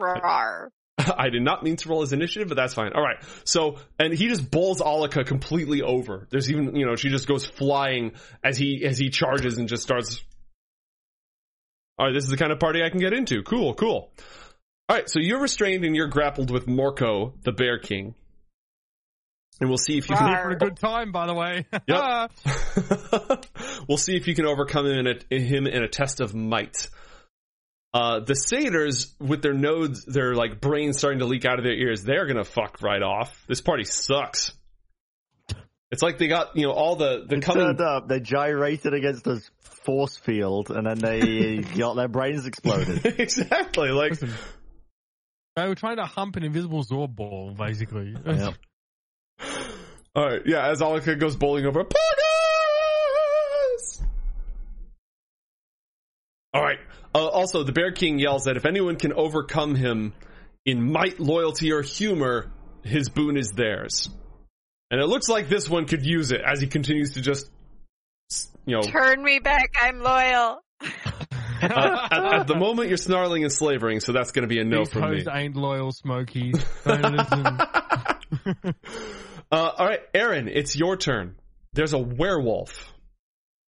Rawr. 0.00 0.68
I 1.18 1.30
did 1.30 1.42
not 1.42 1.62
mean 1.62 1.76
to 1.76 1.88
roll 1.88 2.00
his 2.00 2.12
initiative, 2.12 2.48
but 2.48 2.56
that's 2.56 2.74
fine. 2.74 2.92
All 2.94 3.02
right. 3.02 3.22
So, 3.44 3.76
and 3.98 4.12
he 4.12 4.28
just 4.28 4.50
bowls 4.50 4.80
Alika 4.80 5.26
completely 5.26 5.82
over. 5.82 6.26
There's 6.30 6.50
even, 6.50 6.74
you 6.76 6.86
know, 6.86 6.96
she 6.96 7.08
just 7.08 7.26
goes 7.26 7.44
flying 7.44 8.12
as 8.42 8.56
he 8.56 8.84
as 8.84 8.98
he 8.98 9.10
charges 9.10 9.58
and 9.58 9.68
just 9.68 9.82
starts. 9.82 10.22
All 11.98 12.06
right, 12.06 12.14
this 12.14 12.24
is 12.24 12.30
the 12.30 12.36
kind 12.36 12.50
of 12.50 12.58
party 12.58 12.82
I 12.82 12.88
can 12.88 13.00
get 13.00 13.12
into. 13.12 13.42
Cool, 13.42 13.74
cool. 13.74 14.12
All 14.88 14.96
right, 14.96 15.08
so 15.08 15.20
you're 15.20 15.40
restrained 15.40 15.84
and 15.84 15.94
you're 15.94 16.08
grappled 16.08 16.50
with 16.50 16.66
Morco, 16.66 17.34
the 17.42 17.52
Bear 17.52 17.78
King, 17.78 18.14
and 19.60 19.68
we'll 19.68 19.78
see 19.78 19.98
if 19.98 20.08
you 20.08 20.16
can. 20.16 20.26
Rawr. 20.26 20.42
For 20.42 20.50
a 20.50 20.58
good 20.58 20.76
time, 20.76 21.12
by 21.12 21.26
the 21.26 21.34
way. 21.34 21.66
Yep. 21.86 23.46
we'll 23.88 23.98
see 23.98 24.16
if 24.16 24.26
you 24.26 24.34
can 24.34 24.46
overcome 24.46 24.86
him 24.86 25.06
in 25.06 25.18
a, 25.30 25.38
him 25.38 25.66
in 25.66 25.82
a 25.82 25.88
test 25.88 26.20
of 26.20 26.34
might. 26.34 26.88
Uh, 27.92 28.20
the 28.20 28.34
satyrs, 28.34 29.14
with 29.18 29.42
their 29.42 29.52
nodes, 29.52 30.04
their 30.04 30.34
like 30.34 30.60
brains 30.60 30.96
starting 30.98 31.18
to 31.18 31.26
leak 31.26 31.44
out 31.44 31.58
of 31.58 31.64
their 31.64 31.74
ears, 31.74 32.04
they're 32.04 32.26
gonna 32.26 32.44
fuck 32.44 32.82
right 32.82 33.02
off. 33.02 33.44
This 33.48 33.60
party 33.60 33.84
sucks. 33.84 34.52
It's 35.90 36.02
like 36.02 36.18
they 36.18 36.28
got 36.28 36.56
you 36.56 36.66
know 36.66 36.72
all 36.72 36.94
the 36.94 37.24
the 37.26 37.36
They 37.36 37.40
coming. 37.40 37.64
turned 37.64 37.80
up, 37.80 38.06
they 38.06 38.20
gyrated 38.20 38.94
against 38.94 39.26
a 39.26 39.40
force 39.84 40.16
field, 40.16 40.70
and 40.70 40.86
then 40.86 40.98
they 40.98 41.56
got 41.78 41.94
their 41.94 42.06
brains 42.06 42.46
exploded. 42.46 43.04
exactly 43.18 43.90
like 43.90 44.10
Listen, 44.10 44.34
they 45.56 45.66
were 45.66 45.74
trying 45.74 45.96
to 45.96 46.06
hump 46.06 46.36
an 46.36 46.44
invisible 46.44 46.84
Zorb 46.84 47.16
ball, 47.16 47.52
basically. 47.58 48.14
Yep. 48.24 48.54
All 50.14 50.24
right, 50.26 50.42
yeah. 50.46 50.68
As 50.68 50.80
Alika 50.80 51.18
goes 51.18 51.36
bowling 51.36 51.66
over, 51.66 51.84
Poggers! 51.84 51.92
All 56.52 56.62
right. 56.62 56.78
Uh, 57.14 57.26
also, 57.26 57.62
the 57.62 57.72
Bear 57.72 57.92
King 57.92 58.18
yells 58.18 58.44
that 58.44 58.56
if 58.56 58.64
anyone 58.64 58.96
can 58.96 59.12
overcome 59.12 59.74
him 59.74 60.12
in 60.64 60.92
might, 60.92 61.18
loyalty, 61.20 61.72
or 61.72 61.82
humor, 61.82 62.50
his 62.82 63.08
boon 63.08 63.36
is 63.36 63.50
theirs. 63.52 64.08
And 64.90 65.00
it 65.00 65.06
looks 65.06 65.28
like 65.28 65.48
this 65.48 65.68
one 65.68 65.86
could 65.86 66.04
use 66.04 66.32
it 66.32 66.40
as 66.40 66.60
he 66.60 66.66
continues 66.66 67.12
to 67.14 67.20
just, 67.20 67.48
you 68.66 68.76
know, 68.76 68.82
Turn 68.82 69.22
me 69.22 69.38
back. 69.38 69.70
I'm 69.80 70.00
loyal. 70.00 70.60
uh, 70.80 72.08
at, 72.10 72.12
at 72.40 72.46
the 72.46 72.56
moment 72.56 72.88
you're 72.88 72.96
snarling 72.96 73.44
and 73.44 73.52
slavering, 73.52 74.00
so 74.00 74.12
that's 74.12 74.32
going 74.32 74.42
to 74.42 74.48
be 74.48 74.58
a 74.60 74.64
no 74.64 74.80
These 74.80 74.92
from 74.92 75.10
me. 75.10 75.18
hoes 75.18 75.28
ain't 75.32 75.54
loyal, 75.56 75.92
Smokey. 75.92 76.52
Don't 76.84 77.16
listen. 77.16 78.74
Aaron, 80.40 80.56
it's 80.56 80.76
your 80.76 80.96
turn. 80.96 81.36
There's 81.72 81.92
a 81.92 81.98
werewolf 81.98 82.92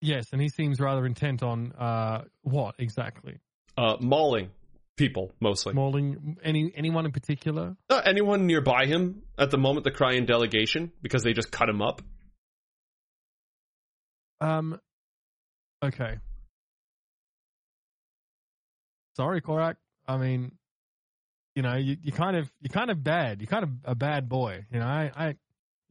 yes, 0.01 0.27
and 0.33 0.41
he 0.41 0.49
seems 0.49 0.81
rather 0.81 1.07
intent 1.07 1.43
on 1.43 1.73
uh, 1.73 2.25
what 2.43 2.75
exactly? 2.79 3.39
uh, 3.79 3.97
mauling 4.01 4.51
people 4.97 5.33
mostly. 5.41 5.73
Mauling 5.73 6.37
any 6.43 6.73
anyone 6.77 7.07
in 7.07 7.13
particular? 7.13 7.77
Uh, 7.89 8.03
anyone 8.05 8.47
nearby 8.47 8.87
him 8.87 9.23
at 9.39 9.51
the 9.51 9.59
moment, 9.59 9.85
the 9.85 9.91
Cryan 9.91 10.27
delegation, 10.27 10.93
because 11.01 11.23
they 11.23 11.33
just 11.33 11.51
cut 11.51 11.69
him 11.69 11.81
up. 11.81 12.03
Um. 14.41 14.79
Okay. 15.83 16.19
Sorry, 19.17 19.41
Korak. 19.41 19.77
I 20.07 20.17
mean, 20.17 20.53
you 21.55 21.63
know, 21.63 21.77
you 21.77 21.97
you 22.03 22.13
kind 22.13 22.37
of 22.37 22.51
you 22.61 22.69
kind 22.69 22.91
of 22.91 23.03
bad. 23.03 23.41
You're 23.41 23.49
kind 23.49 23.65
of 23.65 23.71
a 23.85 23.95
bad 23.95 24.29
boy. 24.29 24.65
You 24.73 24.81
know, 24.81 24.87
I, 24.87 25.11
I 25.15 25.35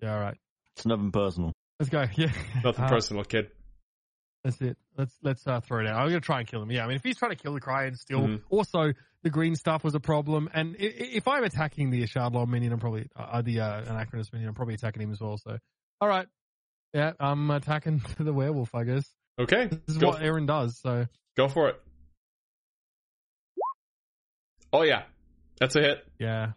yeah, 0.01 0.13
all 0.13 0.19
right. 0.19 0.38
It's 0.82 0.86
nothing 0.88 1.11
personal. 1.11 1.53
Let's 1.79 1.91
go. 1.91 2.05
Yeah. 2.15 2.32
Nothing 2.63 2.86
Uh, 2.86 2.89
personal, 2.89 3.23
kid. 3.23 3.51
That's 4.43 4.59
it. 4.61 4.75
Let's 4.97 5.15
let's 5.21 5.45
uh, 5.45 5.59
throw 5.59 5.82
it 5.82 5.88
out. 5.88 6.01
I'm 6.01 6.07
gonna 6.07 6.19
try 6.21 6.39
and 6.39 6.47
kill 6.47 6.63
him. 6.63 6.71
Yeah, 6.71 6.84
I 6.86 6.88
mean, 6.88 6.95
if 6.95 7.03
he's 7.03 7.17
trying 7.17 7.29
to 7.29 7.38
kill 7.38 7.53
the 7.53 7.59
Cryan, 7.61 7.95
still. 7.95 8.21
Mhm. 8.21 8.41
Also, 8.49 8.93
the 9.21 9.29
green 9.29 9.55
stuff 9.55 9.84
was 9.84 9.93
a 9.93 9.99
problem, 9.99 10.49
and 10.51 10.75
i- 10.79 10.84
i- 10.84 11.11
if 11.13 11.27
I'm 11.27 11.43
attacking 11.43 11.91
the 11.91 12.01
Shardlaw 12.07 12.47
minion, 12.47 12.73
I'm 12.73 12.79
probably 12.79 13.07
uh, 13.15 13.43
the 13.43 13.59
uh, 13.59 13.82
Anachronous 13.86 14.34
minion. 14.34 14.49
I'm 14.49 14.55
probably 14.55 14.73
attacking 14.73 15.03
him 15.03 15.11
as 15.11 15.21
well. 15.21 15.38
So, 15.38 15.59
all 15.99 16.07
right. 16.07 16.27
Yeah, 16.95 17.13
I'm 17.19 17.51
attacking 17.51 18.01
the 18.17 18.34
werewolf. 18.34 18.73
I 18.73 18.84
guess 18.84 19.05
Okay, 19.38 19.67
this 19.67 19.79
is 19.89 19.97
go, 19.99 20.07
what 20.07 20.23
Aaron 20.23 20.47
does. 20.47 20.79
So, 20.79 21.05
go 21.38 21.47
for 21.47 21.69
it. 21.69 21.79
Oh 24.73 24.82
yeah, 24.82 25.03
that's 25.59 25.75
a 25.75 25.82
hit. 25.82 26.03
yeah, 26.17 26.53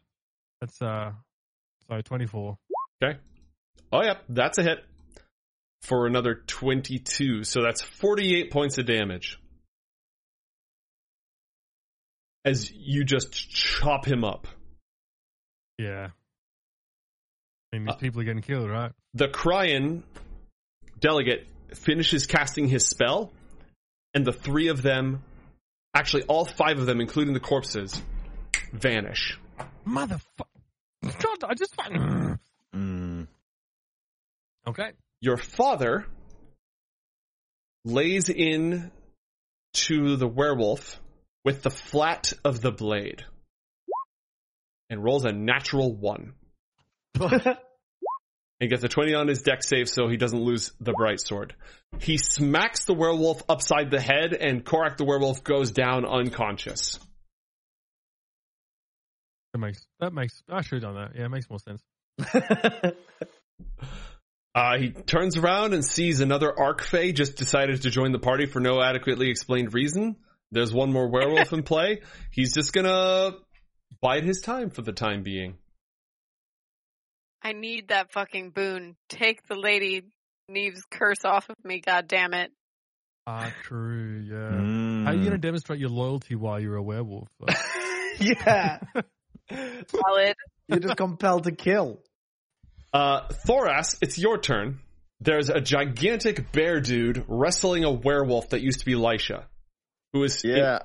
that's 0.62 0.80
uh, 0.80 1.12
so 1.90 2.00
24. 2.00 2.56
Oh 3.94 4.02
yeah, 4.02 4.14
that's 4.28 4.58
a 4.58 4.64
hit 4.64 4.84
for 5.82 6.08
another 6.08 6.34
22. 6.34 7.44
So 7.44 7.62
that's 7.62 7.80
48 7.80 8.50
points 8.50 8.76
of 8.78 8.86
damage. 8.86 9.38
As 12.44 12.72
you 12.72 13.04
just 13.04 13.32
chop 13.32 14.04
him 14.04 14.24
up. 14.24 14.48
Yeah. 15.78 16.08
I 17.72 17.76
mean, 17.76 17.84
these 17.84 17.94
Uh, 17.94 17.98
people 17.98 18.20
are 18.20 18.24
getting 18.24 18.42
killed, 18.42 18.68
right? 18.68 18.90
The 19.14 19.28
Cryan 19.28 20.02
delegate 20.98 21.46
finishes 21.74 22.26
casting 22.26 22.68
his 22.68 22.88
spell, 22.88 23.32
and 24.12 24.24
the 24.24 24.32
three 24.32 24.68
of 24.68 24.82
them, 24.82 25.22
actually 25.94 26.24
all 26.24 26.44
five 26.44 26.80
of 26.80 26.86
them, 26.86 27.00
including 27.00 27.32
the 27.32 27.40
corpses, 27.40 28.02
vanish. 28.72 29.38
Motherfucker. 29.86 30.18
God, 31.02 31.44
I 31.44 31.54
just. 31.54 31.76
Mm. 31.76 32.38
Okay. 34.66 34.92
Your 35.20 35.36
father 35.36 36.06
lays 37.84 38.28
in 38.28 38.90
to 39.74 40.16
the 40.16 40.28
werewolf 40.28 41.00
with 41.44 41.62
the 41.62 41.70
flat 41.70 42.32
of 42.44 42.60
the 42.60 42.72
blade 42.72 43.24
and 44.88 45.02
rolls 45.02 45.24
a 45.24 45.32
natural 45.32 45.94
one. 45.94 46.34
and 47.20 48.70
gets 48.70 48.84
a 48.84 48.88
20 48.88 49.14
on 49.14 49.28
his 49.28 49.42
dex 49.42 49.68
save 49.68 49.88
so 49.88 50.08
he 50.08 50.16
doesn't 50.16 50.40
lose 50.40 50.72
the 50.80 50.92
bright 50.92 51.20
sword. 51.20 51.54
He 52.00 52.16
smacks 52.16 52.84
the 52.84 52.94
werewolf 52.94 53.42
upside 53.48 53.90
the 53.90 54.00
head 54.00 54.32
and 54.32 54.64
Korak 54.64 54.96
the 54.96 55.04
werewolf 55.04 55.44
goes 55.44 55.70
down 55.70 56.04
unconscious. 56.04 56.98
That 59.52 59.58
makes 59.58 59.86
that 60.00 60.12
makes 60.12 60.42
I 60.48 60.62
should 60.62 60.82
have 60.82 60.94
done 60.94 60.94
that. 60.94 61.16
Yeah, 61.16 61.26
it 61.26 61.28
makes 61.28 61.48
more 61.48 61.60
sense. 61.60 61.82
Uh, 64.54 64.78
he 64.78 64.90
turns 64.90 65.36
around 65.36 65.74
and 65.74 65.84
sees 65.84 66.20
another 66.20 66.52
archfey 66.56 67.12
just 67.12 67.36
decided 67.36 67.82
to 67.82 67.90
join 67.90 68.12
the 68.12 68.20
party 68.20 68.46
for 68.46 68.60
no 68.60 68.80
adequately 68.80 69.28
explained 69.28 69.74
reason. 69.74 70.16
There's 70.52 70.72
one 70.72 70.92
more 70.92 71.08
werewolf 71.08 71.52
in 71.52 71.64
play. 71.64 72.02
He's 72.30 72.54
just 72.54 72.72
gonna 72.72 73.32
bide 74.00 74.22
his 74.22 74.40
time 74.40 74.70
for 74.70 74.82
the 74.82 74.92
time 74.92 75.24
being. 75.24 75.56
I 77.42 77.52
need 77.52 77.88
that 77.88 78.12
fucking 78.12 78.50
boon. 78.50 78.96
Take 79.08 79.46
the 79.48 79.56
lady 79.56 80.02
Neve's 80.48 80.84
curse 80.88 81.24
off 81.24 81.48
of 81.50 81.56
me, 81.64 81.80
god 81.80 82.06
damn 82.06 82.32
it. 82.32 82.52
Ah, 83.26 83.52
true. 83.64 84.22
Yeah. 84.24 84.58
Mm. 84.60 85.04
How 85.04 85.10
are 85.10 85.14
you 85.14 85.24
gonna 85.24 85.38
demonstrate 85.38 85.80
your 85.80 85.90
loyalty 85.90 86.36
while 86.36 86.60
you're 86.60 86.76
a 86.76 86.82
werewolf? 86.82 87.28
yeah. 88.20 88.78
Solid. 89.50 90.34
You're 90.68 90.78
just 90.78 90.96
compelled 90.96 91.44
to 91.44 91.52
kill. 91.52 92.00
Uh, 92.94 93.26
Thoras, 93.46 93.98
it's 94.00 94.16
your 94.18 94.38
turn. 94.38 94.78
There's 95.20 95.48
a 95.48 95.60
gigantic 95.60 96.52
bear 96.52 96.80
dude 96.80 97.24
wrestling 97.28 97.84
a 97.84 97.90
werewolf 97.90 98.50
that 98.50 98.60
used 98.60 98.80
to 98.80 98.84
be 98.86 98.94
Lisha. 98.94 99.44
Who 100.12 100.22
is 100.22 100.42
Yeah. 100.44 100.78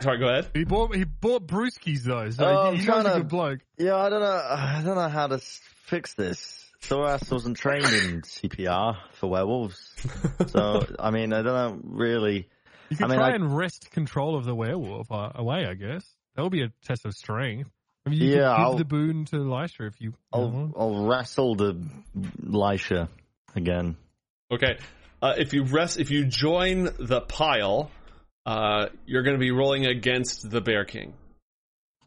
sorry, 0.00 0.18
go 0.18 0.26
ahead. 0.28 0.48
he 0.52 0.64
bought 0.64 0.94
he 0.94 1.04
bought 1.04 1.46
brewskis 1.46 2.02
though, 2.02 2.28
so 2.30 2.44
Oh, 2.44 2.50
he, 2.50 2.56
I'm 2.68 2.74
he 2.76 2.78
knows 2.78 2.82
a 2.82 2.86
trying 2.86 3.04
to- 3.04 3.20
good 3.20 3.28
bloke. 3.28 3.60
Yeah, 3.78 3.94
I 3.96 4.08
don't 4.10 4.20
know. 4.20 4.26
I 4.50 4.82
don't 4.84 4.96
know 4.96 5.08
how 5.08 5.28
to 5.28 5.38
fix 5.86 6.14
this. 6.14 6.60
Thoras 6.82 7.30
wasn't 7.30 7.56
trained 7.56 7.86
in 7.86 8.22
CPR 8.22 8.96
for 9.12 9.30
werewolves, 9.30 9.78
so 10.48 10.84
I 10.98 11.10
mean, 11.12 11.32
I 11.32 11.42
don't 11.42 11.44
know 11.54 11.80
really. 11.84 12.48
You 12.90 12.96
can 12.96 13.06
I 13.06 13.08
mean, 13.08 13.18
try 13.18 13.30
I- 13.30 13.34
and 13.34 13.56
wrest 13.56 13.90
control 13.92 14.36
of 14.36 14.44
the 14.44 14.54
werewolf 14.54 15.10
uh, 15.12 15.30
away, 15.36 15.66
I 15.66 15.74
guess. 15.74 16.04
That 16.34 16.42
would 16.42 16.52
be 16.52 16.62
a 16.64 16.72
test 16.84 17.06
of 17.06 17.14
strength. 17.14 17.70
I 18.06 18.10
mean, 18.10 18.20
you 18.20 18.28
Yeah, 18.28 18.34
could 18.34 18.40
give 18.40 18.50
I'll- 18.66 18.76
the 18.76 18.84
boon 18.84 19.24
to 19.26 19.36
Elisha 19.36 19.86
if 19.86 20.00
you. 20.00 20.10
you 20.10 20.14
I'll 20.32 20.50
know. 20.50 20.72
I'll 20.76 21.06
wrestle 21.06 21.54
the 21.54 21.80
Lisha 22.16 23.08
again. 23.54 23.96
Okay. 24.50 24.78
Uh, 25.22 25.34
if 25.38 25.54
you 25.54 25.64
rest, 25.64 25.98
if 25.98 26.10
you 26.10 26.26
join 26.26 26.84
the 26.98 27.22
pile, 27.22 27.90
uh, 28.44 28.88
you're 29.06 29.22
going 29.22 29.36
to 29.36 29.40
be 29.40 29.50
rolling 29.52 29.86
against 29.86 30.50
the 30.50 30.60
Bear 30.60 30.84
King. 30.84 31.14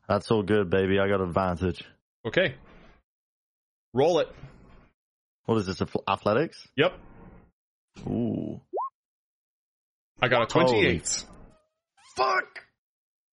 That's 0.08 0.30
all 0.30 0.43
good, 0.43 0.70
baby. 0.70 1.00
I 1.00 1.08
got 1.08 1.20
advantage. 1.22 1.84
Okay. 2.26 2.54
Roll 3.93 4.20
it. 4.20 4.28
What 5.45 5.58
is 5.58 5.66
this? 5.66 5.82
Athletics? 6.08 6.68
Yep. 6.76 6.93
Ooh. 8.08 8.62
I 10.22 10.28
got 10.28 10.43
a 10.43 10.45
28. 10.45 11.26
Fuck. 12.16 12.66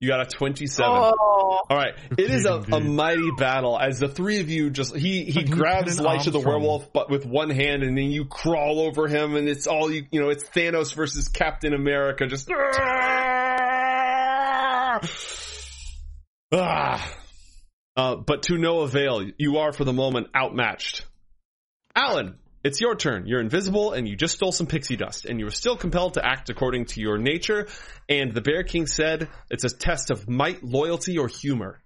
You 0.04 0.10
got 0.10 0.20
a 0.20 0.26
27. 0.26 0.84
Oh, 0.86 1.14
All 1.16 1.64
right. 1.70 1.94
It 2.18 2.30
is 2.30 2.44
a, 2.44 2.62
a 2.72 2.78
mighty 2.78 3.30
battle 3.38 3.78
as 3.80 3.98
the 3.98 4.08
three 4.08 4.40
of 4.40 4.50
you 4.50 4.68
just 4.68 4.94
he 4.94 5.24
he 5.24 5.44
grabs 5.44 5.98
Lieutenant 5.98 6.20
Lisha 6.20 6.32
the 6.32 6.40
werewolf 6.40 6.92
but 6.92 7.08
with 7.08 7.24
one 7.24 7.48
hand 7.48 7.82
and 7.82 7.96
then 7.96 8.10
you 8.10 8.26
crawl 8.26 8.80
over 8.80 9.08
him 9.08 9.34
and 9.34 9.48
it's 9.48 9.66
all 9.66 9.90
you 9.90 10.04
you 10.10 10.20
know 10.20 10.28
it's 10.28 10.44
Thanos 10.44 10.94
versus 10.94 11.28
Captain 11.28 11.72
America 11.72 12.26
just 12.26 12.50
ah. 16.52 17.10
Uh, 17.96 18.16
but 18.16 18.42
to 18.42 18.58
no 18.58 18.80
avail. 18.80 19.24
You 19.38 19.56
are 19.58 19.72
for 19.72 19.84
the 19.84 19.94
moment 19.94 20.26
outmatched. 20.36 21.06
Alan, 21.96 22.36
it's 22.64 22.80
your 22.80 22.96
turn. 22.96 23.26
You're 23.26 23.40
invisible 23.40 23.92
and 23.92 24.08
you 24.08 24.16
just 24.16 24.34
stole 24.36 24.52
some 24.52 24.66
pixie 24.66 24.96
dust 24.96 25.26
and 25.26 25.38
you 25.38 25.44
were 25.44 25.50
still 25.52 25.76
compelled 25.76 26.14
to 26.14 26.24
act 26.26 26.48
according 26.50 26.86
to 26.86 27.00
your 27.00 27.18
nature. 27.18 27.68
And 28.08 28.32
the 28.32 28.40
Bear 28.40 28.64
King 28.64 28.86
said 28.86 29.28
it's 29.50 29.64
a 29.64 29.68
test 29.68 30.10
of 30.10 30.28
might, 30.28 30.62
loyalty, 30.64 31.18
or 31.18 31.28
humor. 31.28 31.80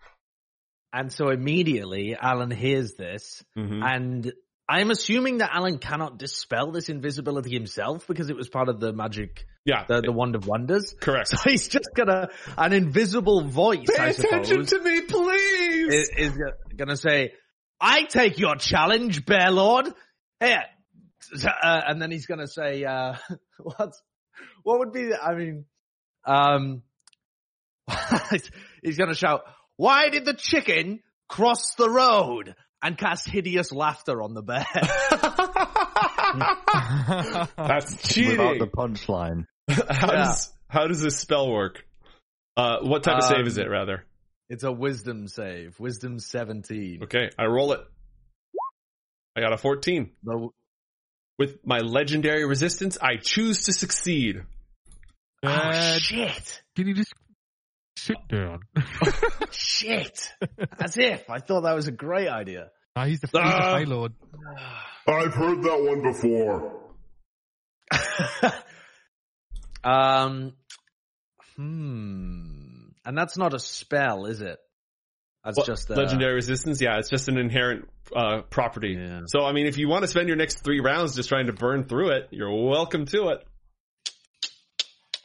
And 0.93 1.12
so 1.12 1.29
immediately 1.29 2.16
Alan 2.18 2.51
hears 2.51 2.95
this 2.95 3.45
Mhm. 3.57 3.83
and 3.85 4.33
I'm 4.70 4.91
assuming 4.91 5.39
that 5.39 5.51
Alan 5.55 5.79
cannot 5.79 6.18
dispel 6.18 6.72
this 6.72 6.91
invisibility 6.91 7.51
himself 7.51 8.07
because 8.07 8.29
it 8.29 8.37
was 8.37 8.51
part 8.51 8.68
of 8.68 8.81
the 8.81 8.93
magic, 8.93 9.47
Yeah, 9.64 9.85
the, 9.89 10.03
the 10.03 10.12
wand 10.12 10.35
of 10.35 10.47
wonders. 10.47 10.95
correct. 11.01 11.29
So 11.29 11.39
he's 11.49 11.68
just 11.68 11.89
gonna, 11.97 12.29
an 12.59 12.74
invisible 12.74 13.45
voice, 13.49 13.87
Pay 13.87 13.97
I 14.03 14.09
attention 14.09 14.66
suppose, 14.66 14.70
to 14.70 14.81
me, 14.83 15.01
please. 15.03 15.95
is, 15.95 16.11
is 16.18 16.39
gonna 16.76 16.99
say, 16.99 17.33
I 17.81 18.03
take 18.05 18.39
your 18.39 18.57
challenge, 18.57 19.24
Bear 19.24 19.51
Lord. 19.51 19.87
Here. 20.41 20.64
Uh, 21.45 21.80
and 21.86 22.01
then 22.01 22.11
he's 22.11 22.26
gonna 22.26 22.47
say, 22.47 22.84
uh, 22.84 23.14
what, 23.59 23.93
what 24.62 24.78
would 24.80 24.93
be, 24.93 25.07
the, 25.07 25.22
I 25.22 25.34
mean, 25.34 25.64
um, 26.24 26.82
he's 28.82 28.97
gonna 28.99 29.14
shout, 29.14 29.43
why 29.76 30.09
did 30.11 30.24
the 30.24 30.34
chicken 30.34 31.01
cross 31.28 31.74
the 31.74 31.89
road? 31.91 32.55
And 32.80 32.97
cast 32.97 33.28
hideous 33.28 33.72
laughter 33.72 34.22
on 34.22 34.34
the 34.34 34.43
bear. 34.43 34.64
That's 37.57 38.01
cheating. 38.09 38.39
Without 38.39 38.59
the 38.61 38.66
punchline. 38.68 39.47
how 39.68 40.12
Yeah. 40.12 40.24
does 40.24 40.53
how 40.68 40.86
does 40.86 41.03
this 41.03 41.18
spell 41.18 41.51
work? 41.51 41.84
Uh, 42.57 42.78
what 42.82 43.03
type 43.03 43.16
of 43.18 43.24
Um, 43.24 43.30
save 43.36 43.47
is 43.49 43.59
it, 43.59 43.68
rather? 43.68 44.05
it's 44.49 44.62
a 44.64 44.70
wisdom 44.72 45.26
save. 45.28 45.78
Wisdom 45.80 46.18
17. 46.20 47.03
Okay, 47.05 47.30
I 47.39 47.45
roll 47.47 47.72
it. 47.72 47.80
I 49.39 49.41
got 49.41 49.53
a 49.53 49.57
14. 49.57 50.11
The, 50.24 50.49
With 51.39 51.64
my 51.64 51.78
legendary 51.78 52.45
resistance, 52.45 52.99
I 53.01 53.16
choose 53.22 53.64
to 53.64 53.72
succeed. 53.72 54.43
oh, 55.45 55.99
shit. 55.99 56.62
can 56.74 56.89
you 56.89 56.95
just 56.95 57.12
sit 57.97 58.16
down? 58.28 58.61
Shit. 59.53 60.32
As 60.80 60.97
if. 60.97 61.30
I 61.30 61.39
thought 61.39 61.62
that 61.62 61.74
was 61.74 61.86
a 61.86 61.93
great 61.93 62.28
idea. 62.28 62.70
Ah, 62.97 63.05
he's 63.05 63.20
the, 63.20 63.28
he's 63.28 63.32
the 63.32 63.41
Ah. 63.49 63.84
Lord. 63.86 64.12
I've 65.07 65.34
heard 65.34 65.62
that 65.62 65.82
one 65.82 66.03
before. 66.03 66.80
um, 69.84 70.53
hmm. 71.57 72.89
And 73.05 73.16
that's 73.16 73.39
not 73.39 73.55
a 73.55 73.59
spell, 73.61 74.26
is 74.26 74.41
it? 74.43 74.59
That's 75.49 75.57
What, 75.57 75.66
just 75.66 75.88
a, 75.88 75.94
legendary 75.94 76.34
resistance. 76.34 76.78
Yeah, 76.78 76.99
it's 76.99 77.09
just 77.09 77.28
an 77.28 77.38
inherent 77.38 77.88
uh, 78.14 78.42
property. 78.51 78.99
Yeah. 79.01 79.22
So, 79.28 79.46
I 79.46 79.53
mean, 79.53 79.66
if 79.66 79.78
you 79.78 79.88
want 79.88 80.03
to 80.03 80.09
spend 80.09 80.28
your 80.28 80.36
next 80.36 80.62
three 80.62 80.80
rounds 80.80 81.16
just 81.16 81.30
trying 81.30 81.46
to 81.46 81.55
burn 81.55 81.84
through 81.84 82.11
it, 82.11 82.28
you're 82.32 82.53
welcome 82.53 83.07
to 83.07 83.28
it. 83.28 83.46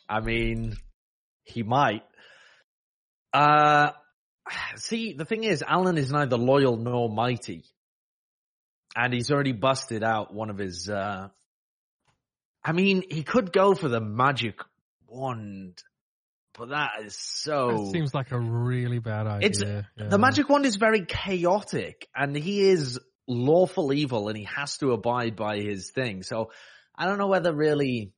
I 0.08 0.22
mean, 0.22 0.78
he 1.44 1.62
might. 1.62 2.04
Uh, 3.34 3.90
see, 4.78 5.12
the 5.12 5.26
thing 5.26 5.44
is, 5.44 5.62
Alan 5.62 5.98
is 5.98 6.10
neither 6.10 6.38
loyal 6.38 6.78
nor 6.78 7.10
mighty. 7.10 7.66
And 8.96 9.14
he's 9.14 9.30
already 9.30 9.52
busted 9.52 10.06
out 10.06 10.34
one 10.34 10.50
of 10.50 10.58
his, 10.58 10.88
uh, 10.90 11.28
I 12.64 12.72
mean, 12.72 13.04
he 13.12 13.24
could 13.24 13.52
go 13.52 13.76
for 13.76 13.90
the 13.90 14.00
magic 14.00 14.62
wand, 15.06 15.84
but 16.58 16.70
that 16.70 16.92
is 17.06 17.16
so. 17.18 17.68
That 17.86 17.92
seems 17.92 18.14
like 18.14 18.32
a 18.32 18.40
really 18.40 19.00
bad 19.00 19.28
idea. 19.28 19.50
It's- 19.50 19.86
yeah. 19.98 20.08
The 20.10 20.18
magic 20.18 20.50
wand 20.50 20.66
is 20.66 20.76
very 20.78 21.06
chaotic 21.06 22.08
and 22.16 22.36
he 22.36 22.62
is 22.62 23.00
lawful 23.28 23.94
evil 23.94 24.28
and 24.30 24.38
he 24.38 24.44
has 24.46 24.78
to 24.78 24.92
abide 24.92 25.36
by 25.36 25.58
his 25.60 25.92
thing. 25.92 26.24
So 26.24 26.52
I 26.96 27.06
don't 27.06 27.18
know 27.18 27.28
whether 27.28 27.54
really, 27.54 28.12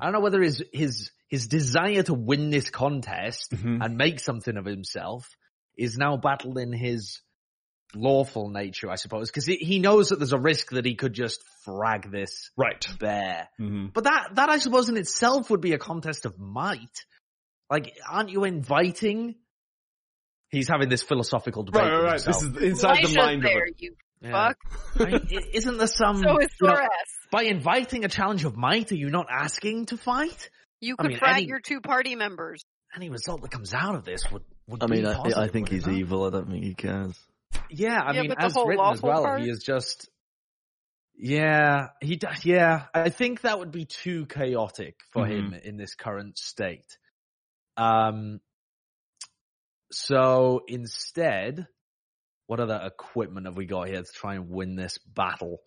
I 0.00 0.04
don't 0.06 0.12
know 0.14 0.20
whether 0.20 0.40
his, 0.42 0.62
his, 0.72 1.10
his 1.28 1.46
desire 1.46 2.02
to 2.04 2.14
win 2.14 2.50
this 2.50 2.70
contest 2.70 3.52
Mhm. 3.52 3.84
and 3.84 3.96
make 3.96 4.20
something 4.20 4.56
of 4.56 4.64
himself 4.64 5.28
is 5.76 5.96
now 5.98 6.16
battling 6.16 6.72
his 6.72 7.20
lawful 7.94 8.48
nature, 8.50 8.90
I 8.90 8.96
suppose, 8.96 9.30
because 9.30 9.46
he, 9.46 9.56
he 9.56 9.78
knows 9.78 10.08
that 10.08 10.18
there's 10.18 10.32
a 10.32 10.38
risk 10.38 10.70
that 10.70 10.84
he 10.84 10.94
could 10.96 11.12
just 11.12 11.40
frag 11.64 12.10
this 12.10 12.50
Right. 12.56 12.84
bear. 12.98 13.48
hmm 13.58 13.86
But 13.92 14.04
that, 14.04 14.30
that 14.34 14.48
I 14.48 14.58
suppose 14.58 14.88
in 14.88 14.96
itself 14.96 15.50
would 15.50 15.60
be 15.60 15.72
a 15.74 15.78
contest 15.78 16.26
of 16.26 16.38
might. 16.38 17.04
Like, 17.70 17.96
aren't 18.08 18.30
you 18.30 18.44
inviting? 18.44 19.36
He's 20.50 20.68
having 20.68 20.88
this 20.88 21.02
philosophical 21.02 21.64
debate. 21.64 21.82
Right, 21.82 21.92
right, 21.92 22.02
right. 22.04 22.22
This 22.24 22.42
is 22.42 22.56
inside 22.56 22.96
the 22.96 22.98
Elisha's 23.00 23.16
mind 23.16 23.38
of 23.44 23.50
there, 23.50 23.64
it. 23.66 23.74
you 23.78 23.96
Yeah. 24.20 24.30
fuck. 24.30 24.56
I 25.00 25.04
mean, 25.10 25.28
isn't 25.52 25.78
there 25.78 25.86
some, 25.86 26.18
So 26.22 26.38
is 26.38 26.48
you 26.60 26.68
know, 26.68 26.78
by 27.32 27.42
inviting 27.44 28.04
a 28.04 28.08
challenge 28.08 28.44
of 28.44 28.56
might, 28.56 28.92
are 28.92 28.96
you 28.96 29.10
not 29.10 29.26
asking 29.30 29.86
to 29.86 29.96
fight? 29.96 30.50
You 30.80 30.94
I 30.98 31.02
could 31.02 31.08
mean, 31.10 31.18
frag 31.18 31.36
any- 31.38 31.46
your 31.46 31.60
two 31.60 31.80
party 31.80 32.14
members. 32.14 32.62
Any 32.94 33.10
result 33.10 33.42
that 33.42 33.50
comes 33.50 33.74
out 33.74 33.96
of 33.96 34.04
this 34.04 34.30
would, 34.30 34.44
would 34.68 34.82
I 34.82 34.86
mean, 34.86 35.02
be 35.02 35.08
I, 35.08 35.14
positive, 35.14 35.38
I 35.38 35.48
think 35.48 35.68
he's 35.68 35.86
not? 35.86 35.96
evil. 35.96 36.24
I 36.26 36.30
don't 36.30 36.48
think 36.48 36.62
he 36.62 36.74
cares. 36.74 37.18
Yeah, 37.68 38.00
I 38.00 38.12
Yeah, 38.12 38.22
mean, 38.22 38.34
as 38.38 38.54
written 38.54 38.84
as 38.84 39.02
well, 39.02 39.24
part? 39.24 39.40
he 39.40 39.48
is 39.48 39.64
just. 39.64 40.08
Yeah, 41.16 41.88
he 42.00 42.16
does. 42.16 42.44
Yeah, 42.44 42.86
I 42.94 43.08
think 43.08 43.40
that 43.42 43.58
would 43.58 43.70
be 43.72 43.84
too 43.84 44.26
chaotic 44.26 44.96
for 45.12 45.24
Mhm. 45.24 45.30
him 45.30 45.54
in 45.54 45.76
this 45.76 45.94
current 45.94 46.38
state. 46.38 46.98
Um, 47.76 48.40
so 49.92 50.62
instead, 50.68 51.66
what 52.46 52.60
other 52.60 52.80
equipment 52.84 53.46
have 53.46 53.56
we 53.56 53.66
got 53.66 53.88
here 53.88 54.02
to 54.02 54.12
try 54.12 54.34
and 54.34 54.50
win 54.50 54.76
this 54.76 54.98
battle? 54.98 55.58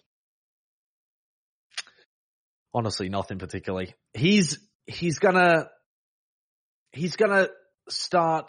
Honestly, 2.73 3.09
nothing 3.09 3.39
particularly. 3.39 3.95
He's 4.13 4.59
he's 4.85 5.19
gonna 5.19 5.69
he's 6.91 7.15
gonna 7.15 7.47
start. 7.89 8.45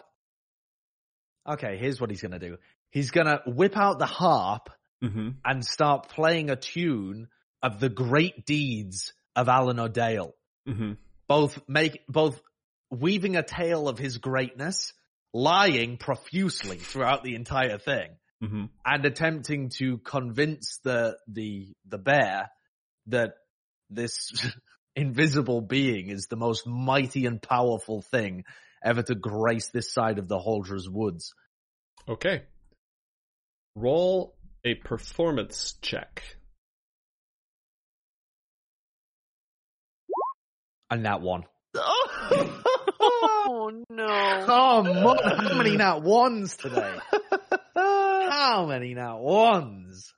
Okay, 1.47 1.77
here's 1.77 1.99
what 1.99 2.09
he's 2.09 2.21
gonna 2.21 2.39
do. 2.39 2.57
He's 2.91 3.11
gonna 3.11 3.41
whip 3.45 3.77
out 3.77 3.99
the 3.99 4.05
harp 4.05 4.69
Mm-hmm. 5.01 5.29
and 5.45 5.63
start 5.63 6.09
playing 6.09 6.49
a 6.49 6.57
tune 6.57 7.29
of 7.63 7.79
the 7.79 7.87
great 7.87 8.45
deeds 8.45 9.13
of 9.33 9.47
Alan 9.47 9.79
O'Dale. 9.79 10.35
Mm-hmm. 10.67 10.91
Both 11.25 11.57
make 11.69 12.01
both 12.09 12.41
weaving 12.91 13.35
a 13.35 13.43
tale 13.43 13.87
of 13.87 13.97
his 13.97 14.17
greatness, 14.17 14.93
lying 15.33 15.97
profusely 15.97 16.77
throughout 16.77 17.23
the 17.23 17.35
entire 17.35 17.77
thing, 17.77 18.09
Mm-hmm. 18.41 18.65
and 18.85 19.05
attempting 19.05 19.67
to 19.79 19.97
convince 19.97 20.79
the 20.85 21.17
the 21.27 21.73
the 21.85 21.97
bear 21.97 22.49
that 23.07 23.33
this 23.89 24.31
invisible 24.95 25.59
being 25.59 26.07
is 26.07 26.27
the 26.29 26.37
most 26.37 26.65
mighty 26.65 27.25
and 27.25 27.41
powerful 27.41 28.01
thing 28.01 28.45
ever 28.81 29.03
to 29.03 29.13
grace 29.13 29.67
this 29.71 29.91
side 29.91 30.19
of 30.19 30.29
the 30.29 30.39
Holdrers 30.39 30.87
woods. 30.89 31.33
Okay. 32.07 32.43
Roll 33.75 34.37
a 34.63 34.75
performance 34.75 35.75
check. 35.81 36.23
And 40.89 41.05
that 41.05 41.19
one. 41.21 41.43
Oh 43.69 43.83
no. 43.89 44.45
Come 44.45 44.87
on, 44.87 45.37
how 45.37 45.53
many 45.55 45.77
not 45.77 46.01
ones 46.01 46.55
today? 46.55 46.95
How 47.75 48.65
many 48.67 48.93
not 48.93 49.21
ones? 49.21 50.13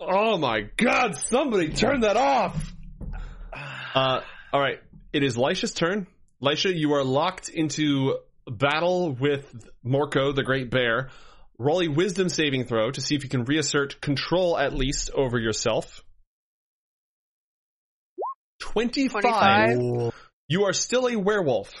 Oh 0.00 0.38
my 0.38 0.62
god, 0.76 1.16
somebody 1.16 1.72
turn 1.72 2.00
that 2.00 2.16
off! 2.16 2.72
Uh, 3.92 4.20
alright, 4.54 4.78
it 5.12 5.24
is 5.24 5.36
Lisha's 5.36 5.74
turn. 5.74 6.06
Lisha, 6.40 6.72
you 6.72 6.92
are 6.92 7.02
locked 7.02 7.48
into 7.48 8.18
battle 8.46 9.10
with 9.10 9.68
Morco, 9.82 10.30
the 10.30 10.44
Great 10.44 10.70
Bear. 10.70 11.08
Roll 11.58 11.82
a 11.82 11.88
wisdom 11.88 12.28
saving 12.28 12.66
throw 12.66 12.92
to 12.92 13.00
see 13.00 13.16
if 13.16 13.24
you 13.24 13.28
can 13.28 13.42
reassert 13.42 14.00
control 14.00 14.56
at 14.56 14.72
least 14.72 15.10
over 15.12 15.40
yourself. 15.40 16.04
25. 18.60 19.22
25. 19.22 20.12
You 20.46 20.66
are 20.66 20.72
still 20.72 21.08
a 21.08 21.16
werewolf, 21.16 21.72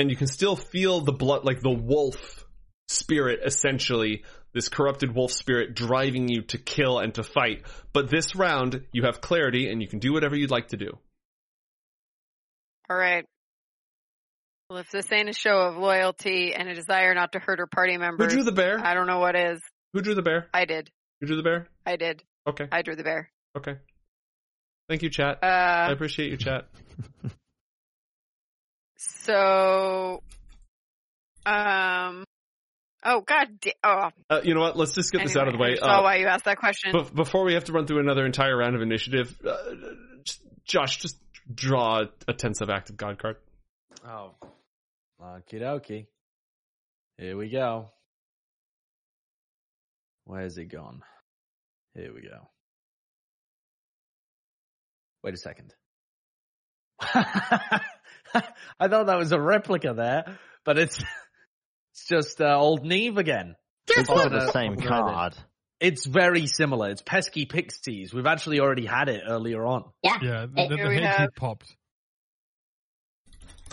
and 0.00 0.10
you 0.10 0.16
can 0.16 0.26
still 0.26 0.56
feel 0.56 1.00
the 1.02 1.12
blood, 1.12 1.44
like 1.44 1.60
the 1.60 1.70
wolf 1.70 2.46
spirit, 2.88 3.40
essentially, 3.44 4.24
this 4.54 4.68
corrupted 4.70 5.14
wolf 5.14 5.30
spirit 5.30 5.74
driving 5.74 6.26
you 6.28 6.40
to 6.42 6.56
kill 6.58 6.98
and 6.98 7.14
to 7.14 7.22
fight. 7.22 7.62
But 7.92 8.08
this 8.10 8.34
round, 8.34 8.86
you 8.92 9.02
have 9.04 9.20
clarity, 9.20 9.70
and 9.70 9.82
you 9.82 9.88
can 9.88 9.98
do 9.98 10.12
whatever 10.14 10.34
you'd 10.34 10.50
like 10.50 10.68
to 10.68 10.78
do. 10.78 10.98
All 12.88 12.96
right. 12.96 13.26
Well, 14.70 14.78
if 14.78 14.90
this 14.90 15.12
ain't 15.12 15.28
a 15.28 15.32
show 15.34 15.58
of 15.68 15.76
loyalty 15.76 16.54
and 16.54 16.66
a 16.68 16.74
desire 16.74 17.14
not 17.14 17.32
to 17.32 17.38
hurt 17.40 17.58
her 17.58 17.66
party 17.66 17.96
members, 17.98 18.32
Who 18.32 18.36
drew 18.38 18.44
the 18.44 18.52
bear? 18.52 18.78
I 18.78 18.94
don't 18.94 19.06
know 19.06 19.18
what 19.18 19.36
is. 19.36 19.60
Who 19.92 20.00
drew 20.00 20.14
the 20.14 20.22
bear? 20.22 20.48
I 20.54 20.64
did. 20.64 20.90
Who 21.20 21.26
drew 21.26 21.36
the 21.36 21.42
bear? 21.42 21.68
I 21.84 21.96
did. 21.96 22.22
Okay, 22.48 22.66
I 22.72 22.80
drew 22.82 22.96
the 22.96 23.04
bear. 23.04 23.30
okay. 23.56 23.76
Thank 24.88 25.02
you, 25.02 25.10
chat. 25.10 25.38
I 25.42 25.88
Uh, 25.90 25.92
appreciate 25.92 26.30
you, 26.30 26.36
chat. 26.36 26.66
so, 29.30 30.22
um, 31.46 32.24
oh 33.04 33.20
god, 33.20 33.60
da- 33.60 33.72
oh. 33.84 34.10
Uh, 34.28 34.40
you 34.42 34.54
know 34.54 34.60
what? 34.60 34.76
Let's 34.76 34.94
just 34.94 35.12
get 35.12 35.22
this 35.22 35.36
out 35.36 35.46
of 35.46 35.52
the 35.54 35.58
way. 35.58 35.72
I 35.72 35.76
saw 35.76 36.00
Uh, 36.00 36.02
why 36.02 36.16
you 36.16 36.26
asked 36.26 36.44
that 36.46 36.58
question. 36.58 36.92
Bef- 36.92 37.14
before 37.14 37.44
we 37.44 37.54
have 37.54 37.64
to 37.64 37.72
run 37.72 37.86
through 37.86 38.00
another 38.00 38.26
entire 38.26 38.56
round 38.56 38.74
of 38.76 38.82
initiative, 38.82 39.36
uh, 39.46 39.56
just, 40.24 40.40
Josh, 40.64 40.98
just 40.98 41.16
draw 41.52 42.02
a 42.28 42.32
tense 42.32 42.60
of 42.60 42.70
active 42.70 42.96
god 42.96 43.18
card. 43.20 43.36
Oh. 44.06 44.34
Okie 45.20 45.60
dokie. 45.60 46.06
Here 47.18 47.36
we 47.36 47.50
go. 47.50 47.90
Where's 50.24 50.56
it 50.58 50.66
gone? 50.66 51.02
Here 51.94 52.12
we 52.14 52.22
go. 52.22 52.48
Wait 55.22 55.34
a 55.34 55.36
second. 55.36 55.74
I 58.78 58.88
thought 58.88 59.06
that 59.06 59.18
was 59.18 59.32
a 59.32 59.40
replica 59.40 59.94
there, 59.94 60.38
but 60.64 60.78
it's 60.78 60.98
it's 61.92 62.06
just 62.08 62.40
uh, 62.40 62.56
old 62.58 62.84
Neve 62.84 63.18
again. 63.18 63.56
It's 63.88 64.08
not 64.08 64.30
the 64.30 64.50
same 64.52 64.76
popping 64.76 64.88
a 64.88 64.90
red 64.90 64.98
in. 64.98 65.04
card. 65.14 65.34
It's 65.80 66.04
very 66.04 66.46
similar. 66.46 66.90
It's 66.90 67.02
pesky 67.02 67.46
pixies. 67.46 68.12
We've 68.12 68.26
actually 68.26 68.60
already 68.60 68.84
had 68.84 69.08
it 69.08 69.22
earlier 69.26 69.64
on. 69.64 69.84
Yeah, 70.04 70.46
the, 70.46 70.66
the, 70.68 70.76
Here 70.76 71.00
the 71.00 71.06
head 71.06 71.30
popped. 71.34 71.74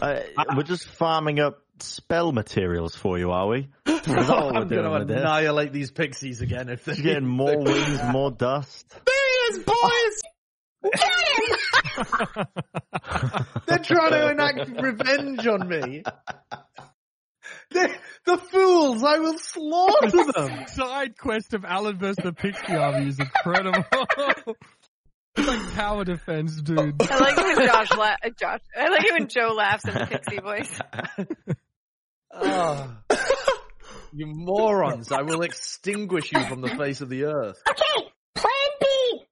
Uh, 0.01 0.21
we're 0.55 0.63
just 0.63 0.88
farming 0.88 1.39
up 1.39 1.59
spell 1.80 2.32
materials 2.32 2.95
for 2.95 3.17
you, 3.19 3.32
are 3.32 3.47
we? 3.47 3.67
Is 3.86 4.01
that 4.05 4.30
what 4.30 4.53
we're 4.53 4.61
I'm 4.61 4.67
going 4.67 4.91
with 4.91 5.07
to 5.07 5.13
this? 5.13 5.21
annihilate 5.21 5.73
these 5.73 5.91
pixies 5.91 6.41
again 6.41 6.69
if 6.69 6.86
they're 6.86 6.95
getting 6.95 7.28
more 7.28 7.57
wings, 7.63 7.99
more 8.11 8.32
dust. 8.32 8.88
There 8.89 9.51
he 9.51 9.57
is, 9.57 9.63
boys! 9.63 10.21
They're 13.68 13.80
trying 13.80 14.12
to 14.12 14.32
enact 14.32 14.82
revenge 14.82 15.48
on 15.48 15.68
me. 15.68 16.04
They're, 17.72 17.95
the 18.26 18.38
fools! 18.38 19.04
I 19.04 19.20
will 19.20 19.38
slaughter 19.38 20.32
them. 20.34 20.68
Side 20.68 21.18
quest 21.18 21.54
of 21.54 21.66
Alan 21.66 21.98
versus 21.98 22.18
the 22.24 22.34
Pixie 22.34 22.76
Army 22.76 23.08
is 23.08 23.20
incredible. 23.20 23.84
it's 25.38 25.48
like 25.48 25.74
tower 25.74 26.06
defense, 26.06 26.62
dude. 26.62 26.95
I 27.02 27.18
like 27.20 27.38
it 27.38 27.58
when 27.58 27.68
Josh, 27.68 27.91
la- 27.91 28.16
uh, 28.24 28.30
Josh. 28.39 28.62
I 28.76 28.89
like 28.89 29.06
it 29.06 29.14
when 29.14 29.28
Joe 29.28 29.54
laughs 29.56 29.86
in 29.86 29.93
the 29.93 30.06
pixie 30.06 30.39
voice. 30.39 30.80
Oh. 32.34 32.98
you 34.14 34.28
morons! 34.28 35.12
I 35.12 35.24
will 35.24 35.41
extinguish 35.41 36.32
you 36.32 36.43
from 36.45 36.62
the 36.62 36.70
face 36.70 37.02
of 37.02 37.10
the 37.10 37.26
earth. 37.26 37.62
Okay, 37.70 38.10
plan 38.36 38.52
B. 38.80 38.88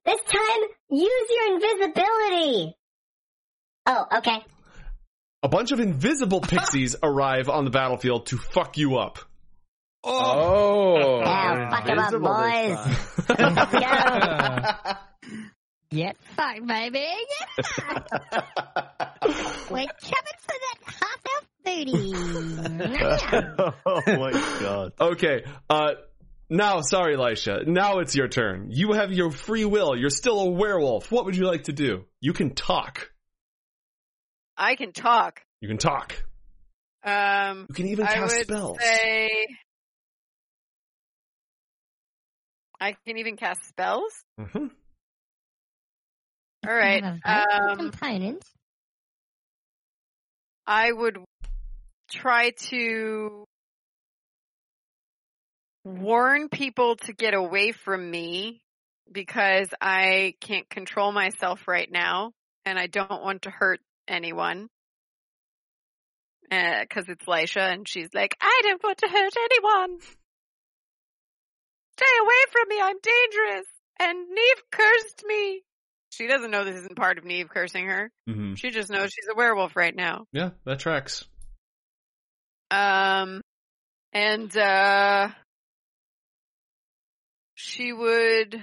This 0.06 0.20
time, 0.22 0.68
use 0.90 1.30
your 1.30 1.54
invisibility. 1.56 2.76
Oh, 3.86 4.06
okay. 4.18 4.38
A 5.42 5.48
bunch 5.48 5.72
of 5.72 5.80
invisible 5.80 6.40
pixies 6.40 6.96
arrive 7.02 7.48
on 7.48 7.64
the 7.64 7.70
battlefield 7.70 8.26
to 8.26 8.38
fuck 8.38 8.78
you 8.78 8.96
up. 8.98 9.18
Oh, 10.04 11.20
Yeah, 11.20 11.68
fuck 11.70 11.88
'em 11.88 11.98
up, 11.98 12.12
boys. 12.12 12.78
Let's 13.38 13.72
go. 13.72 15.38
Get 15.90 16.16
fucked, 16.36 16.66
baby. 16.66 17.06
Get 17.56 17.64
fucked. 17.66 18.10
We're 19.70 19.86
coming 19.86 20.38
for 20.42 20.56
that 20.62 20.78
half 20.84 21.20
elf 21.34 21.44
booty. 21.64 22.12
oh 23.86 24.02
my 24.06 24.30
god. 24.60 24.92
Okay, 25.00 25.44
uh, 25.70 25.92
now, 26.48 26.80
sorry, 26.82 27.16
Lisha. 27.16 27.66
Now 27.66 27.98
it's 27.98 28.14
your 28.14 28.28
turn. 28.28 28.68
You 28.70 28.92
have 28.92 29.12
your 29.12 29.30
free 29.30 29.64
will. 29.64 29.96
You're 29.96 30.10
still 30.10 30.40
a 30.40 30.50
werewolf. 30.50 31.10
What 31.10 31.24
would 31.24 31.36
you 31.36 31.46
like 31.46 31.64
to 31.64 31.72
do? 31.72 32.04
You 32.20 32.32
can 32.32 32.54
talk. 32.54 33.10
I 34.56 34.74
can 34.76 34.92
talk. 34.92 35.42
You 35.60 35.68
can 35.68 35.78
talk. 35.78 36.14
Um, 37.04 37.66
You 37.68 37.74
can 37.74 37.86
even 37.88 38.06
I 38.06 38.14
cast 38.14 38.36
would 38.36 38.46
spells. 38.46 38.78
say 38.80 39.46
I 42.80 42.94
can 43.06 43.16
even 43.18 43.36
cast 43.36 43.64
spells. 43.68 44.12
Mhm. 44.38 44.70
All 46.66 46.74
right. 46.74 47.02
Um, 47.24 47.76
components. 47.78 48.50
I 50.66 50.90
would 50.92 51.18
try 52.10 52.50
to 52.70 53.44
warn 55.86 56.48
people 56.48 56.96
to 56.96 57.12
get 57.12 57.32
away 57.32 57.70
from 57.70 58.10
me 58.10 58.60
because 59.10 59.68
I 59.80 60.34
can't 60.40 60.68
control 60.68 61.12
myself 61.12 61.68
right 61.68 61.88
now 61.90 62.32
and 62.64 62.76
I 62.76 62.88
don't 62.88 63.22
want 63.22 63.42
to 63.42 63.50
hurt 63.50 63.78
anyone. 64.08 64.66
Because 66.50 67.08
it's 67.08 67.24
Lisha 67.24 67.72
and 67.72 67.88
she's 67.88 68.08
like, 68.14 68.36
I 68.40 68.60
don't 68.64 68.82
want 68.82 68.98
to 68.98 69.08
hurt 69.08 69.32
anyone. 69.50 69.98
Stay 71.98 72.18
away 72.20 72.42
from 72.52 72.68
me, 72.68 72.80
I'm 72.82 72.96
dangerous. 73.00 73.66
And 74.00 74.28
Neve 74.28 74.62
cursed 74.70 75.24
me. 75.26 75.62
She 76.10 76.26
doesn't 76.26 76.50
know 76.50 76.64
this 76.64 76.80
isn't 76.80 76.96
part 76.96 77.18
of 77.18 77.24
Neve 77.24 77.48
cursing 77.48 77.86
her. 77.86 78.10
Mhm. 78.28 78.58
She 78.58 78.70
just 78.70 78.90
knows 78.90 79.12
she's 79.12 79.28
a 79.30 79.36
werewolf 79.36 79.76
right 79.76 79.94
now. 79.94 80.26
Yeah, 80.32 80.50
that 80.64 80.80
tracks. 80.80 81.24
Um, 82.70 83.40
and, 84.12 84.56
uh, 84.56 85.30
she 87.56 87.92
would 87.92 88.62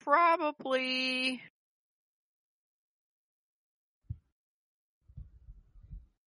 probably 0.00 1.40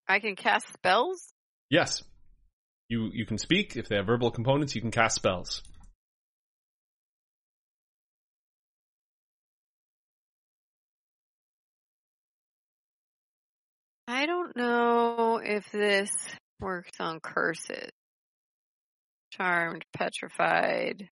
I 0.08 0.20
can 0.20 0.36
cast 0.36 0.72
spells? 0.72 1.34
Yes. 1.70 2.02
You 2.88 3.10
you 3.14 3.26
can 3.26 3.38
speak. 3.38 3.76
If 3.76 3.90
they 3.90 3.98
have 3.98 4.06
verbal 4.06 4.32
components, 4.32 4.74
you 4.74 4.82
can 4.82 4.92
cast 4.92 5.16
spells. 5.16 5.62
I 14.08 14.28
don't 14.28 14.56
know 14.56 15.42
if 15.44 15.70
this 15.72 16.12
works 16.62 16.92
on 17.00 17.20
curses. 17.20 17.90
Charmed, 19.36 19.86
petrified. 19.94 21.10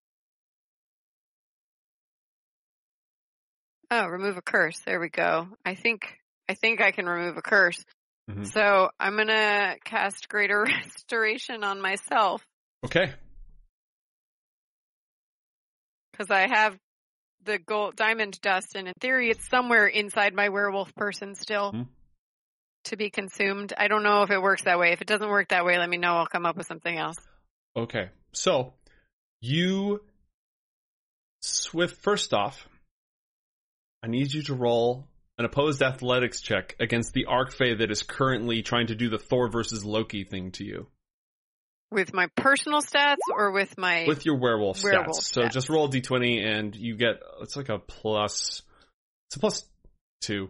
Oh, 3.92 4.08
remove 4.08 4.38
a 4.38 4.42
curse. 4.42 4.80
There 4.86 5.00
we 5.00 5.10
go. 5.10 5.48
I 5.66 5.76
think 5.76 6.18
I 6.50 6.54
think 6.56 6.82
I 6.82 6.92
can 6.92 7.06
remove 7.06 7.38
a 7.38 7.42
curse. 7.42 7.84
Mhm. 8.30 8.48
So 8.48 8.90
I'm 9.00 9.18
gonna 9.18 9.76
cast 9.84 10.30
greater 10.30 10.64
restoration 10.86 11.64
on 11.64 11.82
myself 11.82 12.46
Okay. 12.86 13.14
because 16.12 16.30
I 16.30 16.48
have 16.48 16.78
the 17.44 17.58
gold 17.60 17.96
diamond 17.96 18.40
dust, 18.42 18.76
and 18.76 18.88
in 18.88 18.94
theory, 19.02 19.30
it's 19.30 19.48
somewhere 19.50 19.88
inside 19.88 20.34
my 20.34 20.50
werewolf 20.50 20.94
person 20.96 21.36
still 21.36 21.74
Mhm. 21.74 21.88
to 22.86 22.96
be 22.98 23.10
consumed. 23.10 23.74
I 23.78 23.88
don't 23.90 24.04
know 24.04 24.22
if 24.24 24.32
it 24.32 24.42
works 24.42 24.64
that 24.64 24.80
way. 24.80 24.92
If 24.94 25.02
it 25.02 25.08
doesn't 25.08 25.28
work 25.30 25.50
that 25.50 25.66
way, 25.66 25.78
let 25.78 25.90
me 25.90 25.98
know. 25.98 26.16
I'll 26.18 26.28
come 26.28 26.46
up 26.46 26.56
with 26.56 26.68
something 26.68 26.98
else. 26.98 27.18
Okay. 27.76 28.10
So 28.34 28.74
you 29.42 30.02
Swift 31.42 31.98
first 32.02 32.34
off, 32.34 32.68
I 34.02 34.08
need 34.08 34.34
you 34.34 34.44
to 34.44 34.54
roll 34.54 35.08
an 35.38 35.46
opposed 35.46 35.82
athletics 35.82 36.42
check 36.42 36.76
against 36.80 37.14
the 37.14 37.26
Archfey 37.26 37.80
that 37.80 37.92
is 37.92 38.04
currently 38.04 38.62
trying 38.62 38.88
to 38.88 38.96
do 38.96 39.10
the 39.10 39.18
Thor 39.18 39.50
versus 39.50 39.84
Loki 39.84 40.24
thing 40.24 40.52
to 40.52 40.64
you. 40.64 40.88
With 41.92 42.14
my 42.14 42.28
personal 42.36 42.82
stats 42.82 43.18
or 43.32 43.52
with 43.52 43.78
my 43.78 44.06
With 44.08 44.26
your 44.26 44.38
werewolf, 44.38 44.84
Werewolf 44.84 45.20
stats. 45.20 45.34
So 45.34 45.48
just 45.48 45.70
roll 45.70 45.86
a 45.86 45.90
d20 45.90 46.44
and 46.44 46.76
you 46.76 46.96
get 46.96 47.22
it's 47.42 47.56
like 47.56 47.70
a 47.70 47.80
plus 47.80 48.64
it's 49.28 49.36
a 49.36 49.40
plus 49.40 49.66
two. 50.22 50.50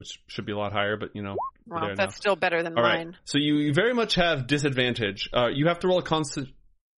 Which 0.00 0.18
should 0.26 0.46
be 0.46 0.52
a 0.52 0.56
lot 0.56 0.72
higher, 0.72 0.96
but 0.96 1.14
you 1.14 1.22
know. 1.22 1.36
we're 1.66 1.76
well, 1.76 1.86
there 1.88 1.96
that's 1.96 2.14
now. 2.14 2.20
still 2.20 2.36
better 2.36 2.62
than 2.62 2.76
All 2.76 2.82
right. 2.82 3.06
mine. 3.06 3.16
So 3.24 3.38
you, 3.38 3.56
you 3.56 3.74
very 3.74 3.92
much 3.92 4.14
have 4.14 4.46
disadvantage. 4.46 5.28
Uh, 5.32 5.48
you 5.48 5.68
have 5.68 5.80
to 5.80 5.88
roll 5.88 5.98
a 5.98 6.02
consti- 6.02 6.50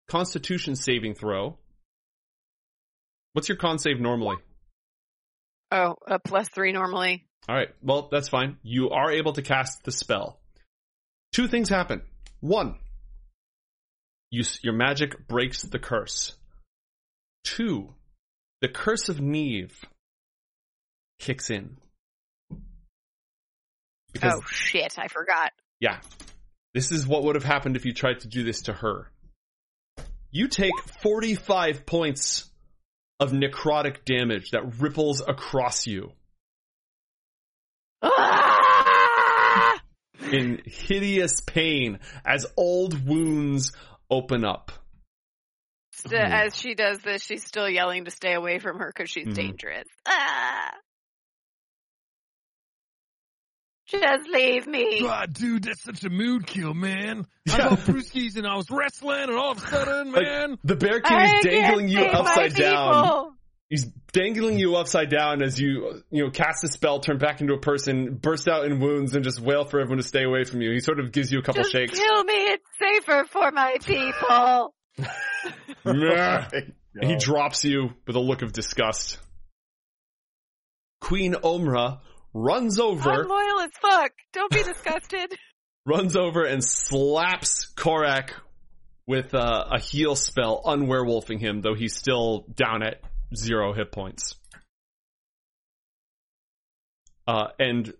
Constitution 0.09 0.77
saving 0.77 1.15
throw. 1.15 1.59
What's 3.33 3.49
your 3.49 3.57
con 3.57 3.79
save 3.79 4.01
normally? 4.01 4.37
Oh, 5.73 5.97
a 6.07 6.19
plus 6.19 6.49
three 6.49 6.73
normally. 6.73 7.27
All 7.49 7.57
right. 7.57 7.71
Well, 7.83 8.09
that's 8.13 8.29
fine. 8.29 8.59
You 8.63 8.91
are 8.91 9.11
able 9.11 9.33
to 9.33 9.43
cast 9.43 9.85
the 9.85 9.91
spell. 9.91 10.39
Two 11.33 11.49
things 11.49 11.69
happen. 11.69 12.03
One, 12.41 12.77
you, 14.31 14.45
your 14.63 14.75
magic 14.75 15.27
breaks 15.29 15.63
the 15.63 15.79
curse. 15.79 16.37
Two, 17.45 17.95
the 18.61 18.69
curse 18.69 19.09
of 19.09 19.21
Neve 19.21 19.75
kicks 21.19 21.51
in. 21.51 21.79
Because 24.13 24.35
oh 24.37 24.43
shit, 24.51 24.99
I 24.99 25.09
forgot. 25.09 25.53
Yeah. 25.81 26.01
This 26.75 26.91
is 26.93 27.07
what 27.07 27.25
would 27.25 27.35
have 27.35 27.45
happened 27.45 27.77
if 27.77 27.85
you 27.85 27.93
tried 27.93 28.21
to 28.21 28.29
do 28.29 28.45
this 28.45 28.63
to 28.63 28.73
her. 28.73 29.11
You 30.31 30.49
take 30.49 30.73
45 31.03 31.85
points 31.85 32.51
of 33.21 33.33
necrotic 33.33 34.05
damage 34.05 34.51
that 34.53 34.81
ripples 34.81 35.21
across 35.21 35.87
you 35.87 36.13
Ah! 38.03 39.79
in 40.33 40.63
hideous 40.65 41.41
pain 41.41 41.99
as 42.25 42.47
old 42.57 43.07
wounds 43.07 43.73
open 44.11 44.45
up. 44.45 44.73
St- 45.93 46.15
As 46.15 46.57
she 46.57 46.75
does 46.75 46.99
this, 47.01 47.23
she's 47.25 47.45
still 47.45 47.69
yelling 47.69 48.07
to 48.07 48.11
stay 48.11 48.33
away 48.33 48.59
from 48.59 48.79
her 48.79 48.91
because 48.95 49.11
she's 49.11 49.27
Mhm. 49.29 49.35
dangerous. 49.35 49.87
Ah! 50.07 50.42
Just 53.93 54.29
leave 54.29 54.67
me. 54.67 55.01
God, 55.03 55.33
dude, 55.35 55.65
that's 55.65 55.83
such 55.83 56.03
a 56.05 56.11
mood 56.11 56.47
kill, 56.47 56.75
man. 56.75 57.27
I 57.49 57.53
Yeah. 57.53 57.69
got 57.71 57.79
brewskis 57.81 58.37
and 58.37 58.47
I 58.47 58.57
was 58.57 58.71
wrestling, 58.71 59.25
and 59.29 59.33
all 59.37 59.53
of 59.53 59.59
a 59.59 59.67
sudden, 59.67 60.13
Like, 60.13 60.23
man. 60.25 60.59
The 60.65 60.77
Bear 60.77 61.01
King 61.01 61.17
I 61.19 61.37
is 61.39 61.45
dangling 61.45 61.89
you 61.89 62.01
upside 62.05 62.55
down. 62.55 63.05
people. 63.05 63.33
He's 63.69 63.85
dangling 64.13 64.59
you 64.59 64.77
upside 64.77 65.09
down 65.09 65.43
as 65.43 65.59
you, 65.59 66.03
you 66.11 66.25
know, 66.25 66.31
cast 66.31 66.63
a 66.65 66.69
spell, 66.69 67.01
turn 67.01 67.17
back 67.19 67.41
into 67.41 67.55
a 67.55 67.59
person, 67.59 68.17
burst 68.17 68.47
out 68.49 68.67
in 68.67 68.81
wounds, 68.81 69.15
and 69.15 69.25
just 69.25 69.41
wail 69.41 69.65
for 69.65 69.81
everyone 69.81 69.97
to 69.99 70.07
stay 70.07 70.25
away 70.25 70.45
from 70.45 70.61
you. 70.61 70.73
He 70.73 70.81
sort 70.81 71.01
of 71.01 71.11
gives 71.13 71.33
you 71.33 71.39
a 71.39 71.43
couple 71.43 71.63
Just 71.63 71.73
shakes. 71.73 71.99
kill 71.99 72.25
me. 72.25 72.35
It's 72.35 72.65
safer 72.79 73.25
for 73.31 73.51
my 73.51 73.77
people. 73.85 74.75
Meh. 75.85 76.45
He 77.01 77.17
drops 77.17 77.65
you 77.65 77.95
with 78.07 78.17
a 78.17 78.21
look 78.21 78.43
of 78.43 78.53
disgust. 78.53 79.19
Queen 81.01 81.33
Omra 81.33 82.01
runs 82.35 82.79
over, 82.79 83.11
I'm 83.11 83.29
loyal 83.29 83.61
as 83.61 83.71
fuck. 83.81 84.13
Don't 84.33 84.53
be 84.53 84.63
disgusted. 84.63 85.35
runs 85.87 86.17
over 86.17 86.45
and 86.45 86.63
slaps 86.65 87.67
Korak 87.77 88.35
with 89.07 89.35
uh, 89.35 89.65
a 89.73 89.81
heal 89.81 90.15
spell, 90.15 90.63
unwerewolfing 90.65 91.41
him, 91.41 91.61
though 91.61 91.75
he's 91.75 91.97
still 91.97 92.47
down 92.55 92.83
at 92.83 93.01
zero 93.35 93.73
hit 93.73 93.91
points. 93.91 94.37
Uh, 97.27 97.49
and 97.59 97.93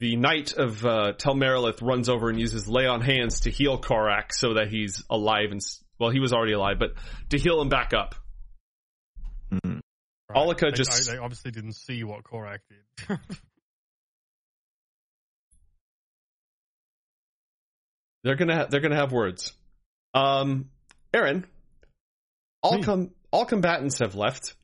the 0.00 0.16
knight 0.16 0.52
of 0.52 0.84
uh, 0.84 1.12
Tel 1.12 1.34
Merilith 1.34 1.82
runs 1.82 2.08
over 2.08 2.28
and 2.28 2.38
uses 2.38 2.68
lay 2.68 2.86
on 2.86 3.00
hands 3.00 3.40
to 3.40 3.50
heal 3.50 3.78
Korak 3.78 4.32
so 4.32 4.54
that 4.54 4.68
he's 4.68 5.02
alive 5.10 5.50
and 5.50 5.60
well, 5.98 6.10
he 6.10 6.20
was 6.20 6.32
already 6.32 6.52
alive, 6.52 6.78
but 6.78 6.92
to 7.30 7.38
heal 7.38 7.60
him 7.60 7.68
back 7.68 7.92
up. 7.92 8.14
Mhm. 9.52 9.80
Alika 10.36 10.60
they, 10.70 10.70
just- 10.72 11.06
They, 11.06 11.12
they 11.12 11.18
obviously 11.18 11.50
didn't 11.50 11.72
see 11.74 12.04
what 12.04 12.22
Korak 12.24 12.60
did. 12.68 13.18
They're 18.24 18.36
gonna 18.36 18.56
ha- 18.56 18.66
they're 18.68 18.80
gonna 18.80 18.96
have 18.96 19.12
words. 19.12 19.52
Um, 20.14 20.70
Aaron, 21.14 21.46
all 22.62 22.78
Me. 22.78 22.82
com- 22.82 23.10
all 23.30 23.44
combatants 23.44 23.98
have 23.98 24.14
left. 24.14 24.54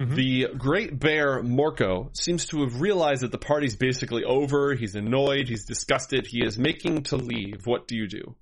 Mhm. 0.00 0.14
The 0.14 0.46
great 0.56 0.98
bear 0.98 1.42
Morco 1.42 2.10
seems 2.14 2.46
to 2.46 2.62
have 2.62 2.80
realized 2.80 3.22
that 3.22 3.32
the 3.32 3.38
party's 3.38 3.76
basically 3.76 4.24
over. 4.24 4.74
He's 4.74 4.94
annoyed. 4.94 5.48
He's 5.48 5.64
disgusted. 5.64 6.26
He 6.26 6.44
is 6.44 6.56
making 6.56 7.04
to 7.04 7.16
leave. 7.16 7.66
What 7.66 7.88
do 7.88 7.96
you 7.96 8.06
do? 8.08 8.36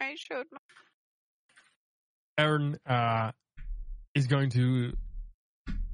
I 0.00 0.14
showed 0.16 0.46
my. 0.50 0.58
Aaron 2.40 2.78
uh, 2.86 3.32
is 4.14 4.26
going 4.26 4.50
to 4.50 4.92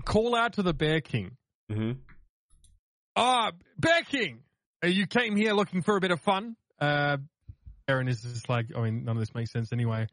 call 0.04 0.34
out 0.36 0.54
to 0.54 0.62
the 0.62 0.72
Bear 0.72 1.00
King. 1.00 1.32
Mm-hmm. 1.70 1.92
Ah, 3.16 3.50
Bear 3.78 4.02
King, 4.02 4.40
uh, 4.84 4.88
you 4.88 5.06
came 5.06 5.34
here 5.36 5.52
looking 5.54 5.82
for 5.82 5.96
a 5.96 6.00
bit 6.00 6.10
of 6.12 6.20
fun. 6.20 6.56
Uh, 6.80 7.16
Aaron 7.88 8.08
is 8.08 8.22
just 8.22 8.48
like, 8.48 8.66
I 8.76 8.82
mean, 8.82 9.04
none 9.04 9.16
of 9.16 9.20
this 9.20 9.34
makes 9.34 9.50
sense 9.50 9.72
anyway. 9.72 10.06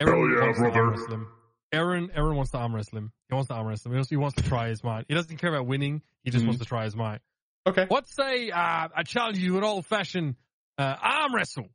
Aaron 0.00 0.14
Hell 0.18 0.28
yeah, 0.38 0.44
wants 0.44 0.58
to 0.58 0.62
brother. 0.64 0.80
arm 0.80 0.90
wrestle 0.90 1.14
him. 1.14 1.26
Aaron, 1.72 2.10
Aaron 2.14 2.36
wants 2.36 2.50
to 2.50 2.58
arm 2.58 2.74
wrestle 2.74 2.98
him. 2.98 3.12
He 3.28 3.34
wants 3.34 3.48
to 3.48 3.54
arm 3.54 3.66
wrestle 3.66 3.90
him. 3.90 3.94
He 3.94 3.98
also- 3.98 4.08
He 4.10 4.16
wants 4.16 4.36
to 4.36 4.42
try 4.42 4.68
his 4.68 4.84
might. 4.84 5.06
He 5.08 5.14
doesn't 5.14 5.36
care 5.38 5.48
about 5.54 5.66
winning. 5.66 6.02
He 6.24 6.30
just 6.30 6.44
Mhm. 6.44 6.48
wants 6.48 6.60
to 6.60 6.66
try 6.66 6.84
his 6.84 6.94
might. 6.94 7.20
Okay. 7.66 7.86
What 7.88 8.06
say 8.08 8.50
uh, 8.50 8.88
I 8.94 9.02
challenge 9.06 9.38
you 9.38 9.56
an 9.56 9.64
old 9.64 9.86
fashioned 9.86 10.36
uh, 10.76 10.96
arm 11.00 11.34
wrestle? 11.34 11.68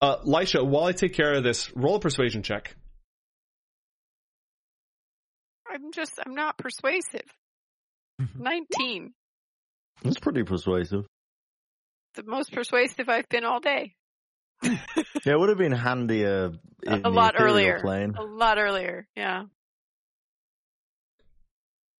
Uh, 0.00 0.16
Lisha, 0.24 0.66
while 0.66 0.84
I 0.84 0.92
take 0.92 1.12
care 1.12 1.34
of 1.34 1.44
this, 1.44 1.70
roll 1.76 1.96
a 1.96 2.00
persuasion 2.00 2.42
check. 2.42 2.74
I'm 5.84 5.92
just. 5.92 6.12
I'm 6.24 6.34
not 6.34 6.58
persuasive. 6.58 7.22
Nineteen. 8.36 9.12
That's 10.02 10.18
pretty 10.18 10.42
persuasive. 10.42 11.06
The 12.14 12.24
most 12.24 12.52
persuasive 12.52 13.08
I've 13.08 13.28
been 13.28 13.44
all 13.44 13.60
day. 13.60 13.94
Yeah, 15.24 15.34
it 15.34 15.38
would 15.40 15.48
have 15.50 15.58
been 15.58 15.72
handier 15.72 16.52
in 16.82 17.04
A 17.04 17.08
lot 17.10 17.34
ethereal 17.34 17.54
earlier. 17.56 17.80
plane. 17.80 18.14
A 18.16 18.22
lot 18.22 18.58
earlier. 18.58 19.06
Yeah. 19.14 19.42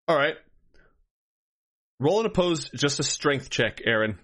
All 0.07 0.15
right. 0.15 0.35
Roll 1.99 2.21
an 2.21 2.25
opposed, 2.25 2.71
just 2.75 2.99
a 2.99 3.03
strength 3.03 3.49
check, 3.49 3.81
Aaron. 3.85 4.17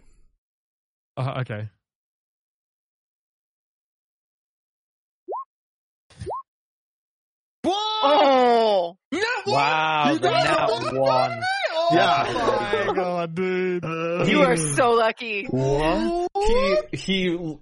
Uh, 1.17 1.41
okay. 1.41 1.69
Oh. 8.03 8.97
Wow, 9.47 10.11
You 10.13 10.19
got 10.19 10.43
net 10.43 10.93
it. 10.93 10.99
one. 10.99 11.41
Oh 11.77 11.89
yeah. 11.93 12.23
Oh 12.27 12.83
my 12.87 12.93
god, 12.95 13.35
dude. 13.35 13.85
Uh, 13.85 14.25
you 14.25 14.41
are 14.41 14.57
so 14.57 14.91
lucky. 14.91 15.45
What? 15.45 16.29
He 16.47 16.77
he 16.93 17.57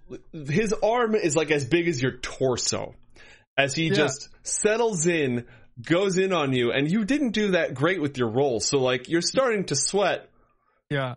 his 0.47 0.73
arm 0.73 1.15
is 1.15 1.35
like 1.35 1.51
as 1.51 1.65
big 1.65 1.87
as 1.87 2.01
your 2.01 2.13
torso. 2.17 2.95
As 3.57 3.75
he 3.75 3.87
Yeah. 3.87 3.93
just 3.95 4.29
settles 4.43 5.05
in, 5.07 5.45
goes 5.81 6.17
in 6.17 6.31
on 6.33 6.53
you, 6.53 6.71
and 6.71 6.89
you 6.89 7.03
didn't 7.05 7.31
do 7.31 7.51
that 7.51 7.73
great 7.73 8.01
with 8.01 8.17
your 8.17 8.29
roll, 8.29 8.59
so 8.61 8.79
like 8.79 9.09
you're 9.09 9.21
starting 9.21 9.65
to 9.65 9.75
sweat. 9.75 10.29
Yeah. 10.89 11.15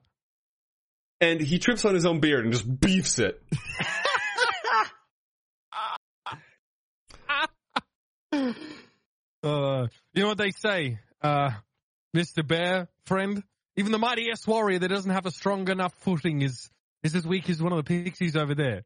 and 1.21 1.41
he 1.41 1.59
trips 1.59 1.85
on 1.85 1.95
his 1.95 2.05
own 2.07 2.21
beard 2.21 2.45
and 2.45 2.53
just 2.53 2.81
beefs 2.81 3.19
it. 3.19 3.41
Uh, 9.47 9.87
you 10.13 10.23
know 10.23 10.29
what 10.29 10.39
they 10.39 10.51
say, 10.51 10.99
uh, 11.23 11.51
Mr. 12.17 12.47
Bear, 12.47 12.89
friend? 13.07 13.43
Even 13.77 13.93
the 13.93 13.99
mightiest 13.99 14.47
warrior 14.47 14.79
that 14.79 14.89
doesn't 14.89 15.11
have 15.11 15.27
a 15.27 15.31
strong 15.31 15.69
enough 15.71 15.95
footing 16.01 16.43
is 16.43 16.71
is 17.03 17.15
as 17.15 17.27
weak 17.27 17.49
as 17.51 17.63
one 17.63 17.73
of 17.73 17.77
the 17.79 17.85
pixies 17.85 18.37
over 18.37 18.55
there. 18.55 18.83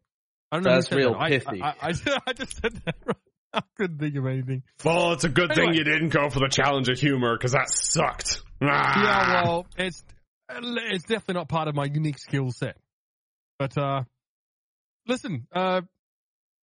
I 0.53 0.57
don't 0.57 0.65
know. 0.65 0.75
That's 0.75 0.89
said 0.89 0.99
real 0.99 1.13
that. 1.13 1.21
I- 1.21 1.29
pithy. 1.31 1.63
I, 1.63 1.75
I, 1.81 1.89
I 2.27 2.33
just 2.33 2.61
said 2.61 2.75
that. 2.85 2.97
Right. 3.07 3.17
I 3.53 3.63
couldn't 3.77 3.99
think 3.99 4.15
of 4.15 4.27
anything. 4.27 4.63
Well, 4.85 5.13
it's 5.13 5.25
a 5.25 5.29
good 5.29 5.53
thing 5.53 5.75
you 5.75 5.83
didn't 5.83 6.11
go 6.11 6.31
for 6.31 6.39
the 6.39 6.49
challenge 6.49 6.89
of 6.89 7.01
humor 7.01 7.37
because 7.37 7.51
that 7.51 7.69
sucked. 7.69 8.43
Ah. 8.63 9.03
Yeah, 9.03 9.43
well, 9.45 9.67
it's 9.77 10.05
it's 10.49 11.05
definitely 11.05 11.35
not 11.35 11.49
part 11.49 11.67
of 11.67 11.75
my 11.75 11.87
unique 11.87 12.19
skill 12.21 12.53
set. 12.53 12.77
But 13.59 13.77
uh, 13.77 14.05
listen, 15.09 15.49
uh, 15.53 15.81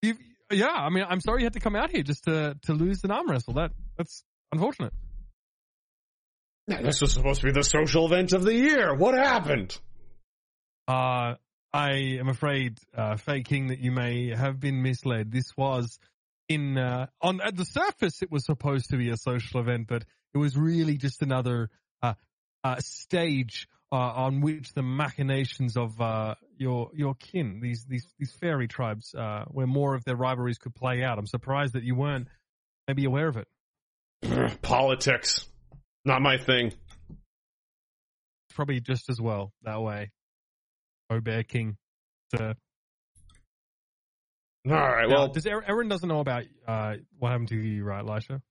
you, 0.02 0.16
yeah, 0.50 0.68
I 0.72 0.90
mean, 0.90 1.04
I'm 1.10 1.20
sorry 1.20 1.42
you 1.42 1.46
had 1.46 1.54
to 1.54 1.60
come 1.60 1.76
out 1.76 1.90
here 1.92 2.04
just 2.04 2.24
to 2.24 2.56
to 2.64 2.74
lose 2.74 3.04
an 3.04 3.12
arm 3.12 3.30
wrestle. 3.30 3.56
That 3.56 3.72
that's 3.98 4.24
unfortunate. 4.52 4.94
This 6.68 7.02
was 7.02 7.14
supposed 7.14 7.42
to 7.42 7.48
be 7.48 7.54
the 7.54 7.64
social 7.64 8.06
event 8.06 8.34
of 8.34 8.44
the 8.44 8.54
year. 8.54 8.94
What 8.94 9.16
happened? 9.16 9.78
Uh, 10.88 11.36
I 11.74 11.92
am 12.20 12.28
afraid, 12.28 12.78
uh, 12.96 13.16
Fake 13.18 13.46
King, 13.46 13.68
that 13.68 13.80
you 13.80 13.92
may 13.92 14.36
have 14.36 14.60
been 14.60 14.82
misled. 14.82 15.32
This 15.32 15.56
was 15.56 15.98
in 16.50 16.78
uh, 16.78 17.08
on 17.22 17.42
at 17.42 17.56
the 17.56 17.66
surface, 17.66 18.22
it 18.22 18.32
was 18.32 18.46
supposed 18.46 18.90
to 18.90 18.98
be 18.98 19.10
a 19.10 19.18
social 19.18 19.60
event, 19.60 19.88
but 19.88 20.04
it 20.34 20.38
was 20.38 20.58
really 20.58 20.98
just 20.98 21.22
another 21.22 21.70
uh, 22.02 22.14
uh, 22.64 22.78
stage 22.80 23.68
uh, 23.92 23.96
on 23.96 24.42
which 24.42 24.74
the 24.74 24.84
machinations 24.84 25.78
of 25.78 26.00
uh, 26.02 26.36
your 26.58 26.90
your 26.94 27.16
kin, 27.16 27.60
these 27.62 27.86
these 27.88 28.06
these 28.20 28.32
fairy 28.42 28.68
tribes, 28.68 29.14
uh, 29.16 29.46
where 29.48 29.68
more 29.68 29.96
of 29.96 30.04
their 30.04 30.16
rivalries 30.16 30.58
could 30.58 30.76
play 30.76 31.04
out. 31.04 31.18
I'm 31.18 31.28
surprised 31.28 31.74
that 31.74 31.84
you 31.84 31.96
weren't 31.96 32.28
maybe 32.88 33.06
aware 33.06 33.28
of 33.28 33.38
it. 33.38 33.48
Politics. 34.62 35.46
Not 36.06 36.22
my 36.22 36.38
thing. 36.38 36.74
Probably 38.56 38.80
just 38.80 39.10
as 39.10 39.20
well 39.22 39.52
that 39.64 39.82
way. 39.82 40.12
Oh, 41.10 41.20
Bear 41.20 41.44
King. 41.44 41.78
To, 42.32 42.56
All 44.70 44.74
right, 44.74 45.08
Now, 45.08 45.16
well, 45.16 45.28
does 45.30 45.46
Aaron, 45.46 45.64
Aaron 45.68 45.88
doesn't 45.88 46.08
know 46.10 46.20
about 46.20 46.44
uh, 46.68 46.96
what 47.20 47.30
happened 47.32 47.50
to 47.50 47.56
you, 47.56 47.84
right, 47.84 48.04
Lisha? 48.04 48.42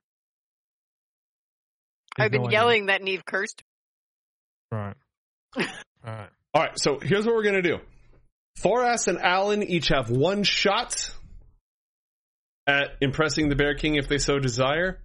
I've 2.19 2.31
been 2.31 2.43
no 2.43 2.47
idea. 2.49 2.59
yelling 2.59 2.87
that 2.87 3.03
Neve 3.03 3.25
cursed. 3.27 3.63
Right. 4.73 4.95
All 5.57 5.65
right. 6.05 6.29
all 6.55 6.63
right, 6.63 6.79
so 6.79 6.99
here's 7.01 7.27
what 7.27 7.35
we're 7.35 7.43
going 7.43 7.63
to 7.63 7.63
do. 7.63 7.79
Thoras 8.61 9.09
and 9.09 9.19
Alan 9.19 9.63
each 9.63 9.89
have 9.89 10.09
one 10.09 10.45
shot 10.45 11.11
at 12.67 12.93
impressing 13.01 13.49
the 13.49 13.57
Bear 13.57 13.75
King 13.75 13.97
if 13.97 14.09
they 14.09 14.19
so 14.19 14.39
desire. 14.39 15.01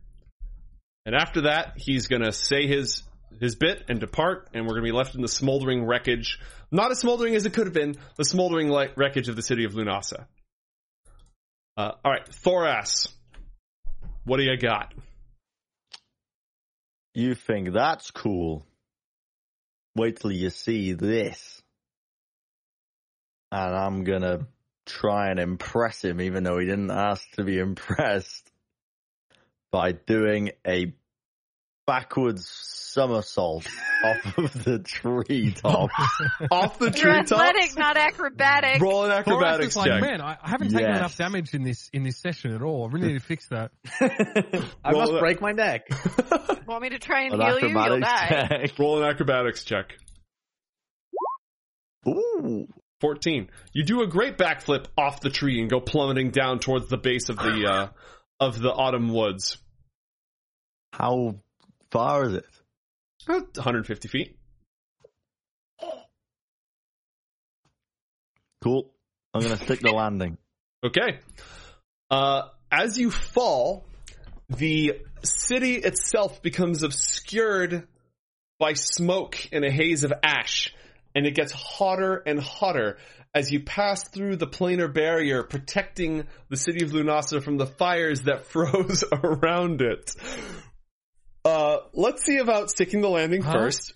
And 1.06 1.16
after 1.16 1.42
that, 1.42 1.74
he's 1.78 2.08
going 2.08 2.22
to 2.22 2.32
say 2.32 2.68
his 2.68 3.04
his 3.40 3.56
bit 3.56 3.86
and 3.88 4.00
depart, 4.00 4.50
and 4.54 4.66
we're 4.66 4.74
going 4.74 4.86
to 4.86 4.92
be 4.92 4.98
left 4.98 5.16
in 5.16 5.22
the 5.22 5.28
smoldering 5.28 5.86
wreckage. 5.86 6.40
Not 6.70 6.92
as 6.92 7.00
smoldering 7.00 7.36
as 7.36 7.46
it 7.46 7.54
could 7.54 7.66
have 7.66 7.74
been, 7.74 7.96
the 8.16 8.26
smoldering 8.26 8.70
like 8.70 8.98
wreckage 8.98 9.30
of 9.30 9.36
the 9.36 9.42
city 9.42 9.64
of 9.64 9.74
Lunasa. 9.74 10.26
Uh, 11.76 11.92
all 12.04 12.12
right, 12.12 12.30
Thoras, 12.30 13.08
what 14.26 14.38
do 14.38 14.44
you 14.44 14.58
got? 14.58 14.94
You 17.14 17.34
think 17.34 17.74
that's 17.74 18.12
cool? 18.12 18.66
Wait 19.96 20.20
till 20.20 20.32
you 20.32 20.50
see 20.50 20.94
this. 20.94 21.62
And 23.52 23.76
I'm 23.76 24.04
gonna 24.04 24.48
try 24.86 25.32
and 25.32 25.40
impress 25.40 26.04
him, 26.04 26.22
even 26.22 26.44
though 26.44 26.60
he 26.60 26.66
didn't 26.66 26.92
ask 26.92 27.30
to 27.32 27.44
be 27.44 27.58
impressed, 27.58 28.51
by 29.72 29.92
doing 29.94 30.52
a 30.68 30.94
backwards 31.88 32.48
somersault 32.48 33.66
off 34.04 34.38
of 34.38 34.64
the 34.64 34.80
treetop. 34.80 35.90
Off 36.52 36.78
the 36.78 36.86
You're 36.86 36.94
treetops? 36.94 37.32
athletic, 37.32 37.78
not 37.78 37.98
acrobatic. 37.98 38.82
Roll 38.82 39.06
an 39.06 39.12
acrobatics 39.12 39.70
is 39.70 39.76
like, 39.78 39.88
check. 39.92 40.02
man, 40.02 40.22
I, 40.22 40.38
I 40.42 40.50
haven't 40.50 40.70
taken 40.70 40.88
Yes. 40.90 40.98
enough 41.00 41.18
damage 41.18 41.54
in 41.54 41.64
this 41.64 41.90
in 41.94 42.04
this 42.04 42.18
session 42.18 42.54
at 42.54 42.62
all. 42.62 42.88
I 42.88 42.92
really 42.94 43.08
need 43.14 43.20
to 43.20 43.26
fix 43.26 43.48
that. 43.48 43.72
I 44.02 44.92
Roll 44.92 45.02
must 45.02 45.14
it. 45.14 45.20
break 45.20 45.42
my 45.42 45.52
neck. 45.52 45.88
Want 46.68 46.82
me 46.84 46.90
to 46.90 47.00
try 47.00 47.24
and 47.24 47.34
An 47.34 47.42
heal 47.42 47.60
you? 47.60 47.68
You'll 47.70 48.00
die. 48.00 48.28
check. 48.50 48.80
Roll 48.80 49.02
an 49.02 49.10
acrobatics 49.10 49.64
check. 49.64 49.94
Ooh. 52.08 52.68
14. 53.00 53.50
You 53.74 53.84
do 53.84 54.02
a 54.04 54.08
great 54.08 54.38
backflip 54.38 54.86
off 54.98 55.22
the 55.22 55.32
tree 55.32 55.60
and 55.60 55.70
go 55.70 55.80
plummeting 55.80 56.30
down 56.30 56.60
towards 56.60 56.88
the 56.88 56.98
base 56.98 57.30
of 57.30 57.38
the 57.38 57.68
uh, 57.68 57.88
of 58.42 58.60
the 58.60 58.72
autumn 58.72 59.14
woods. 59.14 59.58
How 60.92 61.36
far 61.92 62.26
is 62.26 62.34
it? 62.34 62.46
About 63.26 63.56
150 63.56 64.08
feet. 64.08 64.38
Cool. 68.64 68.92
I'm 69.34 69.42
gonna 69.42 69.58
stick 69.58 69.80
the 69.80 69.92
landing. 69.96 70.38
Okay. 70.84 71.20
Uh, 72.10 72.44
as 72.72 72.98
you 72.98 73.12
fall, 73.12 73.86
the 74.50 75.00
city 75.24 75.76
itself 75.76 76.42
becomes 76.42 76.84
obscured 76.84 77.88
by 78.60 78.74
smoke 78.74 79.38
and 79.52 79.64
a 79.64 79.72
haze 79.72 80.04
of 80.04 80.14
ash, 80.24 80.74
and 81.16 81.26
it 81.26 81.36
gets 81.36 81.52
hotter 81.52 82.18
and 82.26 82.40
hotter 82.40 82.98
as 83.34 83.52
you 83.52 83.62
pass 83.62 84.08
through 84.10 84.36
the 84.36 84.48
planar 84.48 84.94
barrier 84.94 85.44
protecting 85.44 86.26
the 86.50 86.58
city 86.58 86.84
of 86.84 86.92
Lunasa 86.92 87.42
from 87.42 87.58
the 87.58 87.66
fires 87.66 88.24
that 88.24 88.46
froze 88.48 89.04
around 89.12 89.82
it. 89.82 90.14
Uh, 91.44 91.78
let's 91.94 92.24
see 92.24 92.38
about 92.38 92.70
sticking 92.70 93.02
the 93.02 93.10
landing 93.10 93.42
Huh? 93.42 93.54
first. 93.54 93.94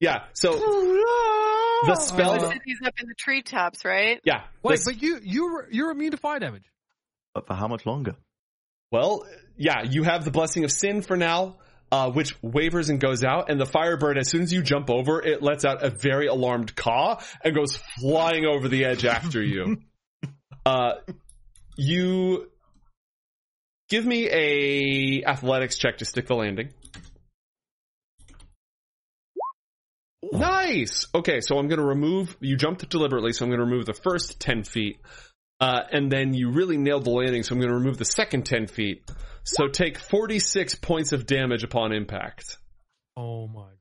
Yeah, 0.00 0.24
so 0.34 0.52
the 1.86 1.96
spell, 1.96 2.34
The 2.38 2.52
city's 2.52 2.78
up 2.84 2.94
in 3.00 3.06
the 3.08 3.14
treetops, 3.18 3.84
right? 3.84 4.20
yeah. 4.24 4.44
Wait, 4.62 4.78
the- 4.80 4.92
but 4.92 5.02
you 5.02 5.18
you're 5.22 5.68
you're 5.70 5.90
immune 5.90 6.10
to 6.12 6.16
fire 6.16 6.38
damage. 6.38 6.64
But 7.34 7.46
for 7.46 7.54
how 7.54 7.68
much 7.68 7.86
longer? 7.86 8.16
Well, 8.90 9.24
yeah, 9.56 9.82
you 9.84 10.02
have 10.02 10.24
the 10.24 10.30
blessing 10.32 10.64
of 10.64 10.72
sin 10.72 11.02
for 11.02 11.16
now, 11.16 11.58
uh, 11.92 12.10
which 12.10 12.36
wavers 12.42 12.88
and 12.88 13.00
goes 13.00 13.24
out, 13.24 13.50
and 13.50 13.60
the 13.60 13.66
firebird, 13.66 14.18
as 14.18 14.28
soon 14.28 14.42
as 14.42 14.52
you 14.52 14.62
jump 14.62 14.90
over, 14.90 15.20
it 15.20 15.42
lets 15.42 15.64
out 15.64 15.82
a 15.82 15.90
very 15.90 16.26
alarmed 16.26 16.74
caw 16.76 17.20
and 17.42 17.54
goes 17.54 17.76
flying 18.00 18.46
over 18.46 18.68
the 18.68 18.84
edge 18.84 19.04
after 19.04 19.42
you. 19.42 19.78
uh, 20.66 20.92
you 21.76 22.48
give 23.88 24.06
me 24.06 24.28
a 24.30 25.24
athletics 25.24 25.76
check 25.76 25.98
to 25.98 26.04
stick 26.04 26.26
the 26.26 26.34
landing. 26.34 26.72
Nice. 30.32 31.06
Okay, 31.14 31.40
so 31.40 31.58
I'm 31.58 31.66
going 31.66 31.80
to 31.80 31.84
remove. 31.84 32.36
You 32.40 32.56
jumped 32.56 32.88
deliberately, 32.88 33.32
so 33.32 33.44
I'm 33.44 33.50
going 33.50 33.58
to 33.58 33.64
remove 33.64 33.86
the 33.86 33.94
first 33.94 34.38
ten 34.38 34.62
feet. 34.62 35.00
Uh, 35.60 35.80
and 35.92 36.10
then 36.10 36.32
you 36.32 36.50
really 36.50 36.78
nailed 36.78 37.04
the 37.04 37.10
landing, 37.10 37.42
so 37.42 37.54
I'm 37.54 37.60
going 37.60 37.70
to 37.70 37.76
remove 37.76 37.98
the 37.98 38.04
second 38.04 38.46
10 38.46 38.66
feet. 38.66 39.10
So 39.44 39.68
take 39.68 39.98
46 39.98 40.76
points 40.76 41.12
of 41.12 41.26
damage 41.26 41.64
upon 41.64 41.92
impact. 41.92 42.56
Oh 43.16 43.46
my 43.46 43.62
god. 43.62 43.76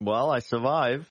Well, 0.00 0.30
I 0.30 0.38
survive. 0.38 1.10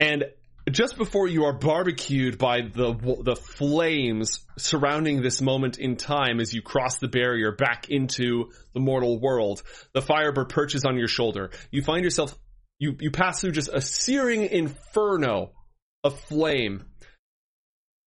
And 0.00 0.24
just 0.70 0.96
before 0.96 1.28
you 1.28 1.44
are 1.44 1.52
barbecued 1.52 2.38
by 2.38 2.60
the 2.60 2.94
the 3.22 3.36
flames 3.36 4.40
surrounding 4.56 5.22
this 5.22 5.40
moment 5.40 5.78
in 5.78 5.96
time 5.96 6.40
as 6.40 6.52
you 6.52 6.62
cross 6.62 6.98
the 6.98 7.08
barrier 7.08 7.52
back 7.52 7.88
into 7.88 8.50
the 8.74 8.80
mortal 8.80 9.18
world, 9.18 9.62
the 9.94 10.02
firebird 10.02 10.48
perches 10.48 10.84
on 10.84 10.96
your 10.96 11.08
shoulder. 11.08 11.50
You 11.70 11.82
find 11.82 12.04
yourself 12.04 12.36
you 12.78 12.96
you 13.00 13.10
pass 13.10 13.40
through 13.40 13.52
just 13.52 13.70
a 13.72 13.80
searing 13.80 14.44
inferno 14.44 15.52
of 16.04 16.20
flame. 16.20 16.84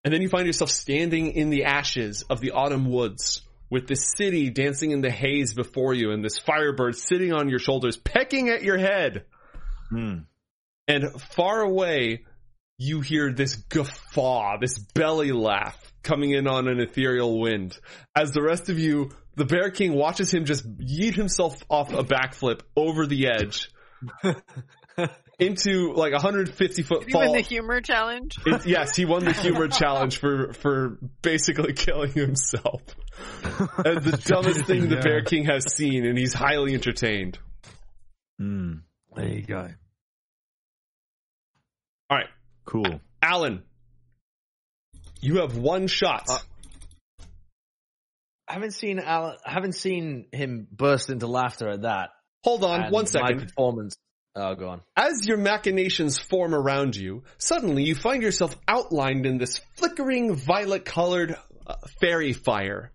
And 0.04 0.14
then 0.14 0.22
you 0.22 0.30
find 0.30 0.47
yourself 0.47 0.72
standing 0.72 1.34
in 1.34 1.49
the 1.49 1.66
ashes 1.66 2.24
of 2.24 2.41
the 2.41 2.52
autumn 2.52 2.89
woods 2.89 3.41
with 3.70 3.88
the 3.88 3.95
city 3.95 4.49
dancing 4.49 4.91
in 4.91 5.02
the 5.02 5.12
haze 5.12 5.54
before 5.54 5.93
you 5.93 6.12
and 6.12 6.24
this 6.24 6.38
firebird 6.38 6.95
sitting 6.95 7.34
on 7.34 7.49
your 7.49 7.60
shoulders 7.60 7.97
pecking 7.97 8.49
at 8.49 8.64
your 8.64 8.78
head. 8.78 9.26
Hmm. 9.89 10.20
And 10.88 11.22
far 11.22 11.62
away, 11.62 12.26
you 12.78 13.02
hear 13.02 13.32
this 13.32 13.56
guffaw, 13.56 14.58
this 14.60 14.78
belly 14.80 15.32
laugh 15.32 15.93
coming 16.04 16.32
in 16.32 16.47
on 16.47 16.68
an 16.68 16.80
ethereal 16.80 17.39
wind. 17.39 17.78
As 18.16 18.32
the 18.32 18.41
rest 18.41 18.70
of 18.70 18.80
you, 18.80 19.12
the 19.36 19.45
Bear 19.45 19.70
King 19.70 19.93
watches 19.93 20.34
him 20.34 20.45
just 20.45 20.68
yeet 20.78 21.14
himself 21.14 21.64
off 21.70 21.93
a 21.93 22.04
backflip 22.04 22.62
over 22.76 23.06
the 23.06 23.28
edge 23.28 23.70
into 25.42 25.94
like 25.94 26.14
150 26.14 26.84
foot 26.84 27.00
Did 27.02 27.10
he 27.10 27.18
win 27.18 27.34
the 27.34 27.42
humor 27.42 27.82
challenge? 27.82 28.38
It- 28.46 28.66
yes, 28.66 28.96
he 28.96 29.06
won 29.06 29.26
the 29.26 29.34
humor 29.34 29.68
challenge 29.70 30.18
for 30.18 30.54
for 30.54 30.98
basically 31.22 31.74
killing 31.74 32.12
himself. 32.12 32.82
And 33.44 34.04
the 34.04 34.22
dumbest 34.26 34.66
thing 34.66 34.88
the 34.88 34.98
Bear 34.98 35.24
King 35.24 35.46
has 35.46 35.74
seen, 35.74 36.06
and 36.06 36.18
he's 36.18 36.34
highly 36.34 36.74
entertained. 36.74 37.39
Hmm. 38.39 38.74
There 39.16 39.28
you 39.28 39.42
go. 39.44 39.68
All 42.10 42.18
right, 42.18 42.28
Cool. 42.66 43.02
Alan, 43.22 43.64
you 45.22 45.38
have 45.38 45.58
one 45.58 45.88
shot. 45.88 46.26
Uh, 46.30 46.39
I 48.48 48.54
haven't 48.54 48.72
seen 48.72 49.00
Alan, 49.00 49.38
I 49.46 49.52
haven't 49.52 49.76
seen 49.76 50.28
him 50.32 50.68
burst 50.72 51.10
into 51.10 51.28
laughter 51.28 51.70
at 51.70 51.82
that. 51.84 52.10
Hold 52.44 52.64
on 52.64 52.84
And 52.84 52.92
one 52.92 53.06
My 53.14 53.34
performance. 53.34 53.96
Oh, 54.34 54.56
go 54.56 54.70
on. 54.70 54.82
As 54.96 55.28
your 55.28 55.38
machinations 55.38 56.18
form 56.18 56.56
around 56.56 56.96
you, 56.96 57.24
suddenly 57.38 57.84
you 57.84 57.96
find 57.96 58.24
yourself 58.24 58.56
outlined 58.68 59.26
in 59.26 59.38
this 59.38 59.60
flickering 59.76 60.36
violet 60.36 60.86
colored 60.86 61.36
uh, 61.68 61.76
fairy 62.00 62.32
fire. 62.32 62.92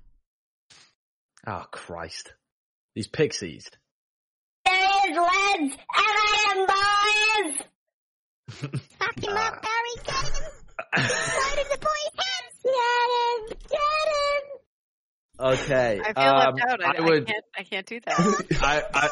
Oh, 1.46 1.64
Christ. 1.70 2.32
These 2.94 3.08
pixies. 3.08 3.68
There 4.64 5.10
is 5.10 5.16
lads, 5.16 5.76
and 5.76 5.80
I 5.94 6.44
am 6.50 6.66
boys. 7.52 7.66
Fuck 8.98 9.18
him 9.22 9.36
up, 9.36 9.62
Barry. 9.62 9.96
Get 10.04 10.24
him. 10.24 10.44
Load 10.96 11.58
in 11.58 11.68
the 11.70 11.78
boy's 11.78 12.14
hands. 12.16 12.56
Get 12.64 13.10
him. 13.12 13.58
Get 13.70 14.08
him. 14.08 14.44
Okay. 15.38 16.00
I 16.02 16.12
feel 16.14 16.24
um, 16.24 16.54
left 16.54 16.70
out. 16.70 16.82
I, 16.82 16.86
I 16.86 16.94
I 16.96 17.00
would, 17.02 17.26
can't. 17.26 17.44
I 17.56 17.62
can't 17.62 17.86
do 17.86 18.00
that. 18.06 18.18
I, 18.62 18.82
I, 18.94 19.08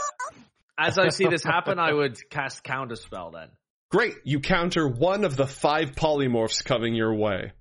as 0.79 0.99
I 0.99 1.09
see 1.09 1.27
this 1.29 1.43
happen, 1.45 1.79
I 1.79 1.93
would 1.93 2.18
cast 2.31 2.62
counter 2.64 2.97
spell 2.97 3.31
then. 3.31 3.49
Great, 3.91 4.14
you 4.25 4.41
counter 4.41 4.89
one 4.89 5.25
of 5.25 5.37
the 5.37 5.47
five 5.47 5.93
polymorphs 5.93 6.64
coming 6.64 6.95
your 6.95 7.14
way. 7.14 7.53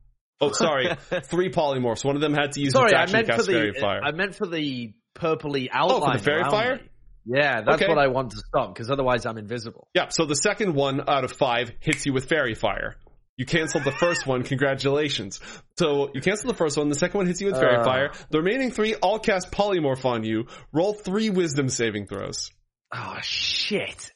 Oh, 0.42 0.52
sorry, 0.52 0.88
three 1.24 1.50
polymorphs. 1.50 2.04
One 2.04 2.16
of 2.16 2.22
them 2.22 2.34
had 2.34 2.54
to 2.54 2.60
use 2.62 2.74
Sorry, 2.74 2.92
its 2.92 3.12
I 3.12 3.14
meant 3.14 3.28
to 3.28 3.38
for 3.38 3.44
the, 3.44 3.52
fairy 3.52 3.74
fire. 3.80 4.02
I 4.04 4.12
meant 4.12 4.36
for 4.36 4.48
the 4.48 4.94
purpley 5.16 5.70
outline. 5.72 6.02
Oh, 6.02 6.12
for 6.12 6.18
the 6.18 6.24
fairy 6.24 6.44
fire? 6.44 6.76
me. 6.78 6.82
Yeah, 7.26 7.62
that's 7.62 7.82
Okay. 7.82 7.88
what 7.88 7.98
I 8.00 8.08
want 8.08 8.32
to 8.32 8.38
stop 8.38 8.74
because 8.74 8.92
otherwise 8.92 9.26
I'm 9.26 9.38
invisible. 9.38 9.88
Yeah, 9.94 10.10
so 10.10 10.26
the 10.26 10.36
second 10.36 10.74
one 10.76 11.08
out 11.08 11.24
of 11.24 11.32
five 11.32 11.72
hits 11.80 12.06
you 12.06 12.12
with 12.14 12.26
fairy 12.28 12.56
fire. 12.56 12.96
You 13.38 13.46
canceled 13.46 13.84
the 13.86 13.92
first 13.94 14.28
one, 14.28 14.44
congratulations. 14.44 15.40
So 15.78 16.10
you 16.14 16.22
cancel 16.22 16.50
the 16.52 16.58
first 16.58 16.78
one, 16.78 16.90
the 16.90 16.96
second 16.96 17.18
one 17.18 17.28
hits 17.28 17.40
you 17.42 17.48
with 17.48 17.56
fairy 17.58 17.78
Uh. 17.78 17.84
fire. 17.84 18.12
The 18.30 18.40
remaining 18.40 18.72
three 18.72 18.96
all 18.96 19.20
cast 19.20 19.52
polymorph 19.52 20.04
on 20.04 20.24
you. 20.24 20.48
Roll 20.74 20.94
three 20.94 21.30
wisdom 21.30 21.70
saving 21.70 22.08
throws. 22.08 22.52
Oh 22.94 23.18
shit! 23.22 24.12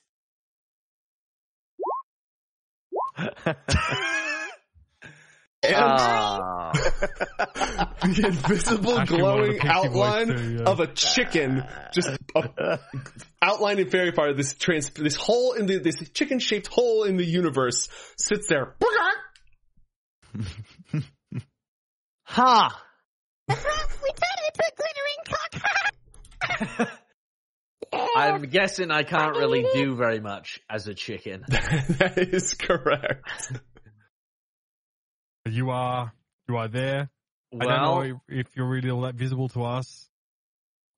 And 5.63 5.75
Ah. 5.75 6.71
the 8.03 8.27
invisible 8.27 8.99
Actually, 8.99 9.21
one 9.23 9.39
of 9.39 9.47
the 9.47 9.53
glowing 9.57 9.67
outline 9.67 10.27
too, 10.27 10.57
yeah. 10.59 10.69
of 10.69 10.79
a 10.79 10.87
chicken, 10.87 11.63
just 11.93 12.09
a, 12.35 12.79
outlined 13.41 13.79
in 13.79 13.89
fairy 13.89 14.11
fire, 14.11 14.33
this 14.33 14.53
trans, 14.53 14.91
this 14.91 15.15
hole 15.15 15.53
in 15.53 15.65
the, 15.65 15.79
this 15.79 15.95
chicken 16.11 16.37
shaped 16.39 16.67
hole 16.67 17.03
in 17.05 17.17
the 17.17 17.25
universe 17.25 17.89
sits 18.17 18.47
there. 18.47 18.75
ha! 22.23 22.83
That's. 23.47 23.65
We 24.03 24.11
totally 24.11 24.51
put 24.53 24.75
glitter 24.77 25.05
in 25.17 26.87
cock. 26.87 26.99
I'm 27.93 28.43
guessing 28.43 28.91
I 28.91 29.03
can't 29.03 29.35
really 29.35 29.65
do 29.73 29.95
very 29.95 30.19
much 30.19 30.59
as 30.69 30.87
a 30.87 30.93
chicken. 30.93 31.43
that 31.47 32.15
is 32.17 32.53
correct. 32.53 33.51
You 35.45 35.69
are 35.69 36.11
you 36.47 36.57
are 36.57 36.67
there. 36.67 37.09
I 37.53 37.65
don't 37.65 37.81
know 38.11 38.21
if 38.27 38.47
you're 38.55 38.67
really 38.67 38.89
all 38.89 39.01
that 39.01 39.15
visible 39.15 39.49
to 39.49 39.63
us. 39.63 40.07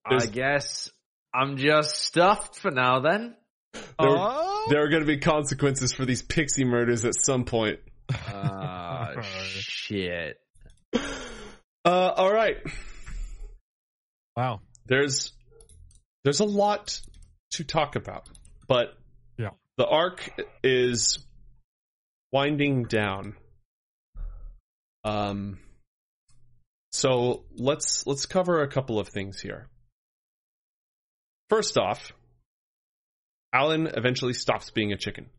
I 0.06 0.26
guess 0.26 0.90
I'm 1.34 1.58
just 1.58 1.96
stuffed 1.96 2.56
for 2.56 2.72
now 2.72 3.00
then. 3.02 3.36
There, 3.74 3.84
Oh. 4.00 4.66
there 4.70 4.84
are 4.84 4.90
going 4.90 5.04
to 5.04 5.08
be 5.08 5.18
consequences 5.18 5.94
for 5.94 6.06
these 6.06 6.24
pixie 6.24 6.66
murders 6.66 7.06
at 7.06 7.14
some 7.14 7.46
point. 7.46 7.80
Ah, 8.12 9.12
shit. 9.22 10.38
Uh, 10.94 11.00
all 11.86 12.34
right. 12.34 12.58
Wow. 14.36 14.62
There's 14.88 15.32
there's 16.30 16.42
a 16.42 16.46
lot 16.46 17.02
to 17.50 17.64
talk 17.64 17.96
about, 17.96 18.30
but 18.68 18.96
Yeah. 19.36 19.50
the 19.78 19.88
arc 19.88 20.30
is 20.64 21.18
winding 22.32 22.84
down. 22.84 23.36
Um, 25.04 25.60
so 26.92 27.46
let's 27.56 28.06
let's 28.06 28.28
cover 28.28 28.62
a 28.62 28.68
couple 28.68 29.00
of 29.00 29.08
things 29.08 29.42
here. 29.42 29.70
First 31.50 31.80
off, 31.80 32.14
Alan 33.52 33.88
eventually 33.88 34.34
stops 34.34 34.70
being 34.70 34.94
a 34.94 34.98
chicken, 34.98 35.32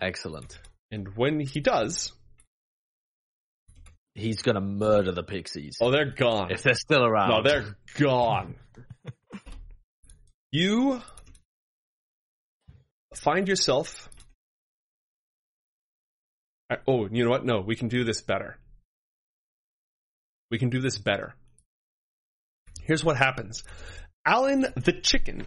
Excellent. 0.00 0.58
and 0.90 1.14
when 1.14 1.40
he 1.40 1.60
does, 1.60 2.14
He's 4.20 4.42
gonna 4.42 4.60
murder 4.60 5.12
the 5.12 5.22
pixies. 5.22 5.78
oh, 5.80 5.90
they're 5.90 6.12
gone. 6.12 6.50
if 6.50 6.62
they're 6.62 6.74
still 6.74 7.04
around. 7.04 7.30
No, 7.30 7.42
they're 7.42 7.76
gone. 7.98 8.54
you 10.52 11.00
find 13.14 13.48
yourself. 13.48 14.08
Oh, 16.86 17.08
you 17.10 17.24
know 17.24 17.30
what? 17.30 17.44
No, 17.44 17.60
we 17.60 17.74
can 17.74 17.88
do 17.88 18.04
this 18.04 18.20
better. 18.20 18.56
We 20.50 20.58
can 20.58 20.70
do 20.70 20.80
this 20.80 20.98
better. 20.98 21.34
Here's 22.82 23.04
what 23.04 23.16
happens 23.16 23.64
Alan 24.26 24.66
the 24.76 24.92
chicken 24.92 25.46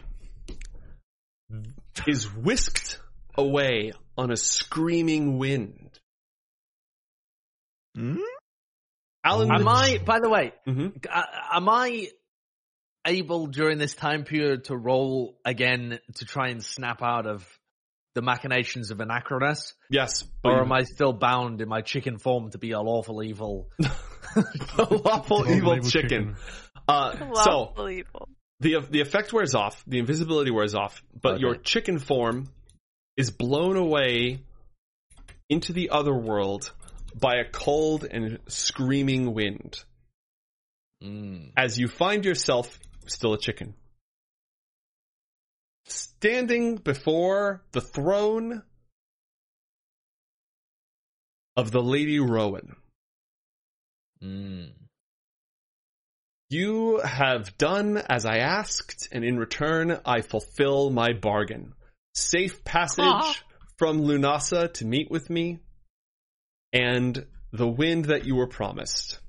is 2.06 2.32
whisked 2.34 2.98
away 3.36 3.92
on 4.16 4.30
a 4.30 4.36
screaming 4.36 5.38
wind. 5.38 5.90
Hmm? 7.96 8.16
Alan, 9.24 9.50
Am 9.50 9.66
I, 9.66 9.98
by 10.04 10.20
the 10.20 10.28
way, 10.28 10.52
Mhm. 10.66 11.04
uh, 11.10 11.22
am 11.52 11.68
I 11.68 12.08
able 13.06 13.46
during 13.46 13.78
this 13.78 13.94
time 13.94 14.24
period 14.24 14.64
to 14.64 14.76
roll 14.76 15.38
again 15.44 15.98
to 16.16 16.24
try 16.24 16.48
and 16.48 16.62
snap 16.62 17.02
out 17.02 17.26
of 17.26 17.46
the 18.14 18.22
machinations 18.22 18.90
of 18.90 18.98
Anachronus? 18.98 19.74
Yes, 19.90 20.22
but 20.42 20.52
Or 20.52 20.60
am 20.62 20.72
I 20.72 20.82
still 20.84 21.12
bound 21.12 21.60
in 21.60 21.68
my 21.68 21.80
chicken 21.80 22.18
form 22.18 22.50
to 22.50 22.58
be 22.58 22.72
a 22.72 22.80
lawful 22.80 23.22
evil? 23.22 23.70
the 23.78 25.00
lawful 25.04 25.38
Lawful 25.38 25.48
evil 25.50 25.76
evil 25.76 25.90
chicken. 25.90 26.10
chicken. 26.10 26.36
Uh, 26.86 27.16
so 27.34 27.50
Lawful 27.60 27.88
evil. 27.90 28.28
the 28.60 28.80
the 28.90 29.00
effect 29.00 29.32
wears 29.32 29.54
off, 29.54 29.82
the 29.86 29.98
invisibility 29.98 30.50
wears 30.50 30.74
off, 30.74 31.02
but 31.20 31.34
Okay. 31.34 31.40
your 31.40 31.54
chicken 31.56 31.98
form 31.98 32.48
is 33.16 33.30
blown 33.30 33.76
away 33.76 34.40
into 35.48 35.72
the 35.72 35.90
other 35.90 36.12
world 36.14 36.72
by 37.14 37.36
a 37.36 37.48
cold 37.50 38.04
and 38.04 38.38
screaming 38.48 39.32
wind 39.34 39.84
Mm. 41.02 41.52
as 41.56 41.78
you 41.78 41.86
find 41.88 42.24
yourself 42.24 42.78
still 43.06 43.34
a 43.34 43.38
chicken. 43.38 43.74
Standing 45.86 46.76
before 46.76 47.62
the 47.72 47.82
throne 47.82 48.62
of 51.56 51.70
the 51.70 51.82
Lady 51.82 52.18
Rowan. 52.18 52.76
Mm. 54.22 54.72
You 56.48 56.98
have 57.00 57.56
done 57.58 57.98
as 57.98 58.24
I 58.24 58.38
asked, 58.38 59.08
and 59.12 59.24
in 59.24 59.36
return, 59.38 60.00
I 60.06 60.22
fulfill 60.22 60.90
my 60.90 61.12
bargain. 61.12 61.74
Safe 62.14 62.64
passage 62.64 63.04
Aw. 63.04 63.36
from 63.76 64.02
Lunasa 64.02 64.72
to 64.74 64.84
meet 64.86 65.10
with 65.10 65.28
me, 65.28 65.58
and 66.74 67.24
the 67.52 67.68
wind 67.68 68.06
that 68.06 68.26
you 68.26 68.34
were 68.34 68.48
promised. 68.48 69.20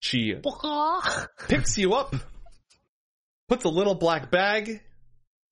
She 0.00 0.34
picks 1.48 1.76
you 1.76 1.94
up, 1.94 2.14
puts 3.48 3.64
a 3.64 3.68
little 3.68 3.94
black 3.96 4.30
bag. 4.30 4.82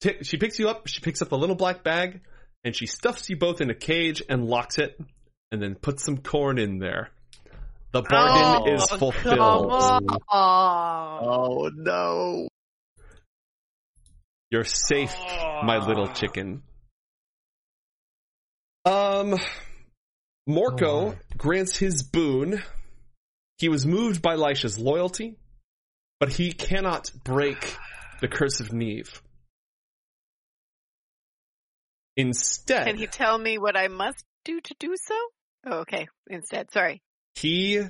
T- 0.02 0.22
she 0.22 0.36
picks 0.36 0.58
you 0.58 0.68
up, 0.68 0.86
she 0.86 1.00
picks 1.00 1.20
up 1.22 1.30
the 1.30 1.38
little 1.38 1.56
black 1.56 1.82
bag, 1.82 2.20
and 2.62 2.76
she 2.76 2.86
stuffs 2.86 3.28
you 3.28 3.36
both 3.36 3.60
in 3.60 3.70
a 3.70 3.74
cage 3.74 4.22
and 4.28 4.44
locks 4.44 4.78
it, 4.78 5.00
and 5.50 5.60
then 5.60 5.74
puts 5.74 6.04
some 6.04 6.18
corn 6.18 6.58
in 6.58 6.78
there. 6.78 7.10
The 7.92 8.02
bargain 8.02 8.68
Oh, 8.68 8.74
is 8.74 8.86
fulfilled. 8.86 9.72
Oh 10.30 11.70
no. 11.74 12.48
You're 14.50 14.64
safe, 14.64 15.14
my 15.64 15.78
little 15.84 16.08
chicken. 16.08 16.62
Um, 18.86 19.38
Morco 20.46 21.10
Oh. 21.10 21.18
grants 21.36 21.76
his 21.76 22.02
boon. 22.04 22.62
He 23.58 23.68
was 23.68 23.84
moved 23.84 24.22
by 24.22 24.36
Lisha's 24.36 24.78
loyalty, 24.78 25.36
but 26.20 26.32
he 26.32 26.52
cannot 26.52 27.10
break 27.24 27.74
the 28.20 28.28
curse 28.28 28.60
of 28.60 28.72
Neve. 28.72 29.22
Instead, 32.16 32.86
Can 32.86 32.96
he 32.96 33.06
tell 33.06 33.36
me 33.36 33.58
what 33.58 33.76
I 33.76 33.88
must 33.88 34.24
do 34.44 34.60
to 34.60 34.74
do 34.78 34.94
so? 34.96 35.14
Oh, 35.66 35.78
okay. 35.80 36.08
Instead, 36.28 36.70
sorry. 36.70 37.02
he 37.34 37.82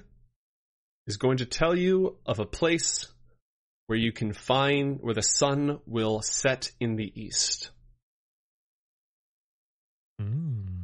is 1.06 1.16
going 1.18 1.36
to 1.38 1.46
tell 1.46 1.76
you 1.76 2.16
of 2.26 2.40
a 2.40 2.46
place 2.46 3.06
where 3.86 3.98
you 3.98 4.10
can 4.12 4.32
find 4.32 4.98
where 5.00 5.14
the 5.14 5.22
sun 5.22 5.78
will 5.86 6.22
set 6.22 6.72
in 6.80 6.96
the 6.96 7.12
east. 7.14 7.70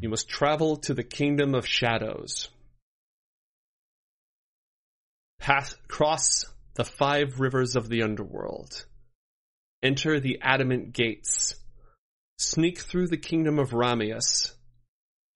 You 0.02 0.08
must 0.08 0.28
travel 0.28 0.78
to 0.78 0.94
the 0.94 1.04
kingdom 1.04 1.54
of 1.54 1.64
shadows. 1.64 2.48
Pass, 5.38 5.76
cross 5.86 6.44
the 6.74 6.84
five 6.84 7.38
rivers 7.38 7.76
of 7.76 7.88
the 7.88 8.02
underworld. 8.02 8.84
Enter 9.80 10.18
the 10.18 10.40
adamant 10.42 10.92
gates. 10.92 11.54
Sneak 12.36 12.80
through 12.80 13.06
the 13.06 13.16
kingdom 13.16 13.60
of 13.60 13.70
Ramius. 13.70 14.50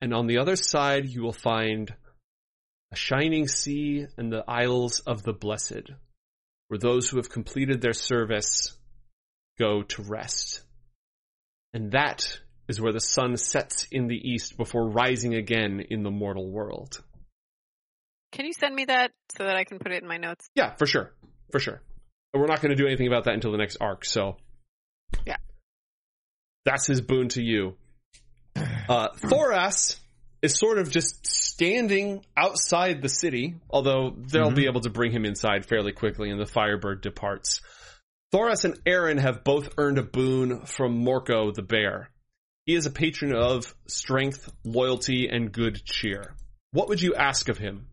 And 0.01 0.13
on 0.13 0.27
the 0.27 0.39
other 0.39 0.57
side, 0.57 1.07
you 1.07 1.23
will 1.23 1.33
find 1.33 1.95
a 2.91 2.97
shining 2.97 3.47
sea 3.47 4.07
and 4.17 4.33
the 4.33 4.43
Isles 4.49 4.99
of 4.99 5.23
the 5.23 5.33
Blessed, 5.33 5.93
where 6.67 6.79
those 6.79 7.09
who 7.09 7.19
have 7.19 7.31
completed 7.31 7.81
their 7.81 7.93
service 7.93 8.77
go 9.61 9.85
to 9.85 10.03
rest. 10.03 10.63
And 11.73 11.93
that 11.93 12.41
is 12.69 12.81
where 12.81 12.93
the 12.93 13.01
sun 13.01 13.37
sets 13.37 13.87
in 13.91 14.09
the 14.09 14.17
east 14.17 14.57
before 14.57 14.89
rising 14.89 15.35
again 15.35 15.85
in 15.89 16.03
the 16.03 16.11
mortal 16.11 16.51
world. 16.51 17.03
Can 18.33 18.45
you 18.45 18.53
send 18.53 18.75
me 18.75 18.87
that 18.87 19.13
so 19.37 19.45
that 19.45 19.57
I 19.57 19.65
can 19.65 19.79
put 19.79 19.93
it 19.93 20.03
in 20.03 20.09
my 20.09 20.19
notes? 20.19 20.49
Yeah, 20.55 20.75
for 20.75 20.87
sure. 20.87 21.13
For 21.53 21.61
sure. 21.61 21.81
But 22.33 22.41
we're 22.41 22.47
not 22.47 22.61
going 22.61 22.77
to 22.77 22.77
do 22.77 22.87
anything 22.87 23.07
about 23.07 23.25
that 23.25 23.35
until 23.35 23.53
the 23.53 23.59
next 23.59 23.77
arc, 23.81 24.05
so. 24.05 24.37
Yeah. 25.27 25.37
That's 26.65 26.87
his 26.87 27.01
boon 27.01 27.29
to 27.31 27.43
you. 27.43 27.77
Uh, 28.89 29.09
Thoras 29.17 29.99
is 30.43 30.57
sort 30.57 30.79
of 30.79 30.89
just 30.89 31.27
standing 31.27 32.25
outside 32.37 33.03
the 33.03 33.09
city, 33.09 33.57
although 33.69 34.15
they'll 34.17 34.53
be 34.53 34.67
able 34.67 34.81
to 34.83 34.91
bring 34.91 35.11
him 35.11 35.25
inside 35.25 35.67
fairly 35.67 35.91
quickly 35.91 36.31
and 36.31 36.41
the 36.41 36.47
Firebird 36.47 37.01
departs. 37.01 37.63
Thoras 38.33 38.65
and 38.65 38.79
Aaron 38.87 39.19
have 39.19 39.43
both 39.43 39.75
earned 39.77 39.99
a 39.99 40.05
boon 40.05 40.67
from 40.67 40.99
Morco 40.99 41.51
the 41.51 41.63
bear. 41.63 42.11
He 42.67 42.75
is 42.75 42.87
a 42.87 42.91
patron 42.91 43.33
of 43.33 43.73
strength, 43.87 44.53
loyalty, 44.65 45.29
and 45.29 45.53
good 45.53 45.85
cheer. 45.85 46.35
What 46.73 46.89
would 46.89 47.01
you 47.01 47.15
ask 47.15 47.49
of 47.49 47.59
him? 47.59 47.87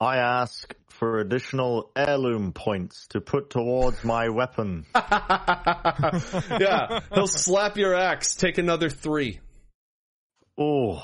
I 0.00 0.16
ask 0.16 0.74
for 0.88 1.18
additional 1.18 1.92
heirloom 1.94 2.54
points 2.54 3.06
to 3.08 3.20
put 3.20 3.50
towards 3.50 4.02
my 4.02 4.30
weapon. 4.30 4.86
yeah, 4.94 7.00
he'll 7.12 7.26
slap 7.26 7.76
your 7.76 7.94
axe. 7.94 8.34
Take 8.34 8.56
another 8.56 8.88
three. 8.88 9.40
Oh, 10.56 11.02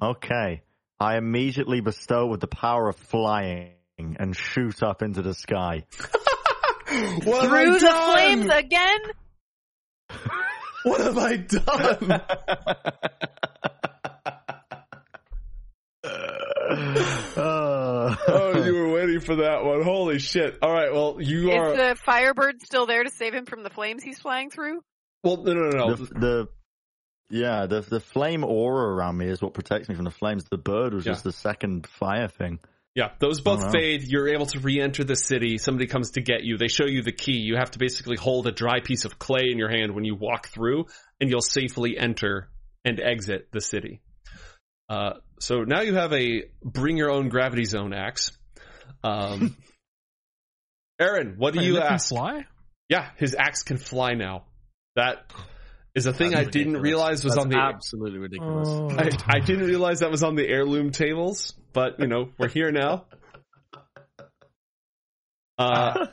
okay. 0.00 0.60
I 1.00 1.16
immediately 1.16 1.80
bestow 1.80 2.26
with 2.26 2.40
the 2.40 2.48
power 2.48 2.90
of 2.90 2.96
flying 2.96 3.70
and 3.96 4.36
shoot 4.36 4.82
up 4.82 5.00
into 5.00 5.22
the 5.22 5.34
sky. 5.34 5.86
What 7.24 7.48
Through 7.48 7.80
the 7.80 7.90
flames 7.90 8.48
again? 8.52 9.00
What 10.84 11.00
have 11.00 11.16
I 11.16 11.36
done? 11.38 12.20
Uh, 16.04 18.14
oh, 18.28 18.64
you 18.64 18.74
were 18.74 18.92
waiting 18.92 19.20
for 19.20 19.36
that 19.36 19.64
one. 19.64 19.82
Holy 19.82 20.18
shit! 20.18 20.58
All 20.62 20.72
right, 20.72 20.92
well, 20.92 21.16
you 21.20 21.50
Is 21.50 21.56
are. 21.58 21.76
the 21.76 21.96
Firebird 22.04 22.62
still 22.62 22.86
there 22.86 23.04
to 23.04 23.10
save 23.10 23.34
him 23.34 23.46
from 23.46 23.62
the 23.62 23.70
flames 23.70 24.02
he's 24.02 24.18
flying 24.18 24.50
through? 24.50 24.80
Well, 25.22 25.38
no, 25.38 25.52
no, 25.54 25.68
no, 25.70 25.86
no. 25.88 25.94
the, 25.94 26.04
the 26.14 26.48
yeah, 27.30 27.66
the 27.66 27.80
the 27.80 28.00
flame 28.00 28.44
aura 28.44 28.94
around 28.94 29.16
me 29.16 29.26
is 29.26 29.40
what 29.40 29.54
protects 29.54 29.88
me 29.88 29.94
from 29.94 30.04
the 30.04 30.10
flames. 30.10 30.44
The 30.44 30.58
bird 30.58 30.92
was 30.94 31.06
Yeah. 31.06 31.12
just 31.12 31.24
the 31.24 31.32
second 31.32 31.86
fire 31.86 32.28
thing. 32.28 32.58
Yeah, 32.94 33.10
those 33.18 33.40
both 33.40 33.64
Oh, 33.64 33.70
fade. 33.70 34.04
You're 34.04 34.28
able 34.28 34.46
to 34.46 34.60
re-enter 34.60 35.02
the 35.02 35.16
city. 35.16 35.58
Somebody 35.58 35.88
comes 35.88 36.12
to 36.12 36.20
get 36.20 36.44
you. 36.44 36.56
They 36.56 36.68
show 36.68 36.86
you 36.86 37.02
the 37.02 37.12
key. 37.12 37.38
You 37.38 37.56
have 37.56 37.72
to 37.72 37.78
basically 37.78 38.16
hold 38.16 38.46
a 38.46 38.52
dry 38.52 38.80
piece 38.80 39.04
of 39.04 39.18
clay 39.18 39.50
in 39.50 39.58
your 39.58 39.68
hand 39.68 39.94
when 39.94 40.04
you 40.04 40.14
walk 40.14 40.48
through, 40.48 40.86
and 41.20 41.28
you'll 41.28 41.40
safely 41.40 41.98
enter 41.98 42.48
and 42.84 43.00
exit 43.00 43.48
the 43.52 43.60
city. 43.60 44.00
Uh, 44.88 45.14
so 45.40 45.64
now 45.64 45.80
you 45.80 45.94
have 45.94 46.12
a 46.12 46.44
bring 46.62 46.96
your 46.96 47.10
own 47.10 47.30
gravity 47.30 47.64
zone 47.64 47.92
axe. 47.92 48.30
Um, 49.02 49.56
Aaron, 51.00 51.34
what 51.36 51.54
do 51.54 51.60
Wait, 51.60 51.66
you 51.66 51.78
ask? 51.78 52.10
Fly? 52.10 52.44
Yeah, 52.88 53.10
his 53.16 53.34
axe 53.34 53.62
can 53.64 53.78
fly 53.78 54.12
now. 54.12 54.44
That 54.94 55.32
is 55.94 56.06
a 56.06 56.12
thing 56.12 56.30
That's 56.30 56.46
I 56.46 56.50
didn't 56.50 56.76
realize 56.76 57.24
was 57.24 57.34
That's 57.34 57.44
on 57.44 57.50
the 57.50 57.58
absolutely 57.58 58.18
ridiculous. 58.20 58.68
I, 58.68 59.36
I 59.36 59.40
didn't 59.40 59.66
realize 59.66 60.00
that 60.00 60.10
was 60.10 60.22
on 60.22 60.36
the 60.36 60.46
heirloom 60.46 60.90
tables, 60.90 61.54
but 61.74 62.00
you 62.00 62.06
know, 62.06 62.30
we're 62.38 62.48
here 62.48 62.72
now. 62.72 63.04
Uh, 65.56 66.08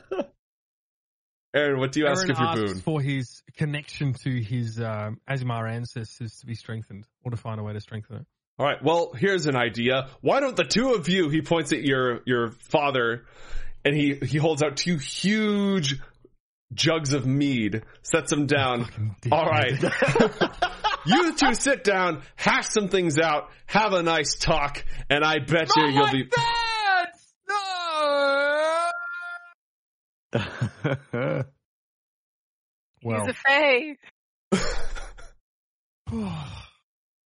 Aaron, 1.52 1.80
what 1.80 1.90
do 1.90 1.98
you 1.98 2.06
ask 2.06 2.28
of 2.28 2.38
your 2.38 2.54
boon? 2.54 2.78
for 2.78 3.00
his 3.00 3.42
connection 3.56 4.14
to 4.14 4.30
his 4.40 4.80
um, 4.80 5.18
Aasimar 5.28 5.68
ancestors 5.68 6.38
to 6.38 6.46
be 6.46 6.54
strengthened, 6.54 7.08
or 7.24 7.32
to 7.32 7.36
find 7.36 7.58
a 7.58 7.64
way 7.64 7.72
to 7.72 7.80
strengthen 7.80 8.18
it. 8.18 8.26
All 8.60 8.66
right, 8.66 8.80
well, 8.80 9.12
here's 9.12 9.46
an 9.46 9.56
idea. 9.56 10.10
Why 10.20 10.38
don't 10.38 10.54
the 10.54 10.62
two 10.62 10.94
of 10.94 11.08
you? 11.08 11.28
He 11.28 11.42
points 11.42 11.72
at 11.72 11.82
your 11.82 12.20
your 12.24 12.52
father, 12.52 13.24
and 13.84 13.96
he 13.96 14.14
he 14.14 14.38
holds 14.38 14.62
out 14.62 14.76
two 14.76 14.96
huge 14.96 15.98
jugs 16.72 17.12
of 17.12 17.26
mead, 17.26 17.82
sets 18.02 18.30
them 18.30 18.46
down. 18.46 18.88
All 19.30 19.46
right. 19.46 19.74
you 21.06 21.34
two 21.36 21.54
sit 21.54 21.84
down, 21.84 22.22
hash 22.36 22.68
some 22.68 22.88
things 22.88 23.18
out, 23.18 23.50
have 23.66 23.92
a 23.92 24.02
nice 24.02 24.36
talk, 24.36 24.84
and 25.10 25.24
I 25.24 25.38
bet 25.38 25.70
you 25.76 25.86
you'll 25.86 26.10
be. 26.10 26.28
Well, 33.04 33.26
He's 33.26 33.34
a 33.34 33.34
Fae. 33.34 33.96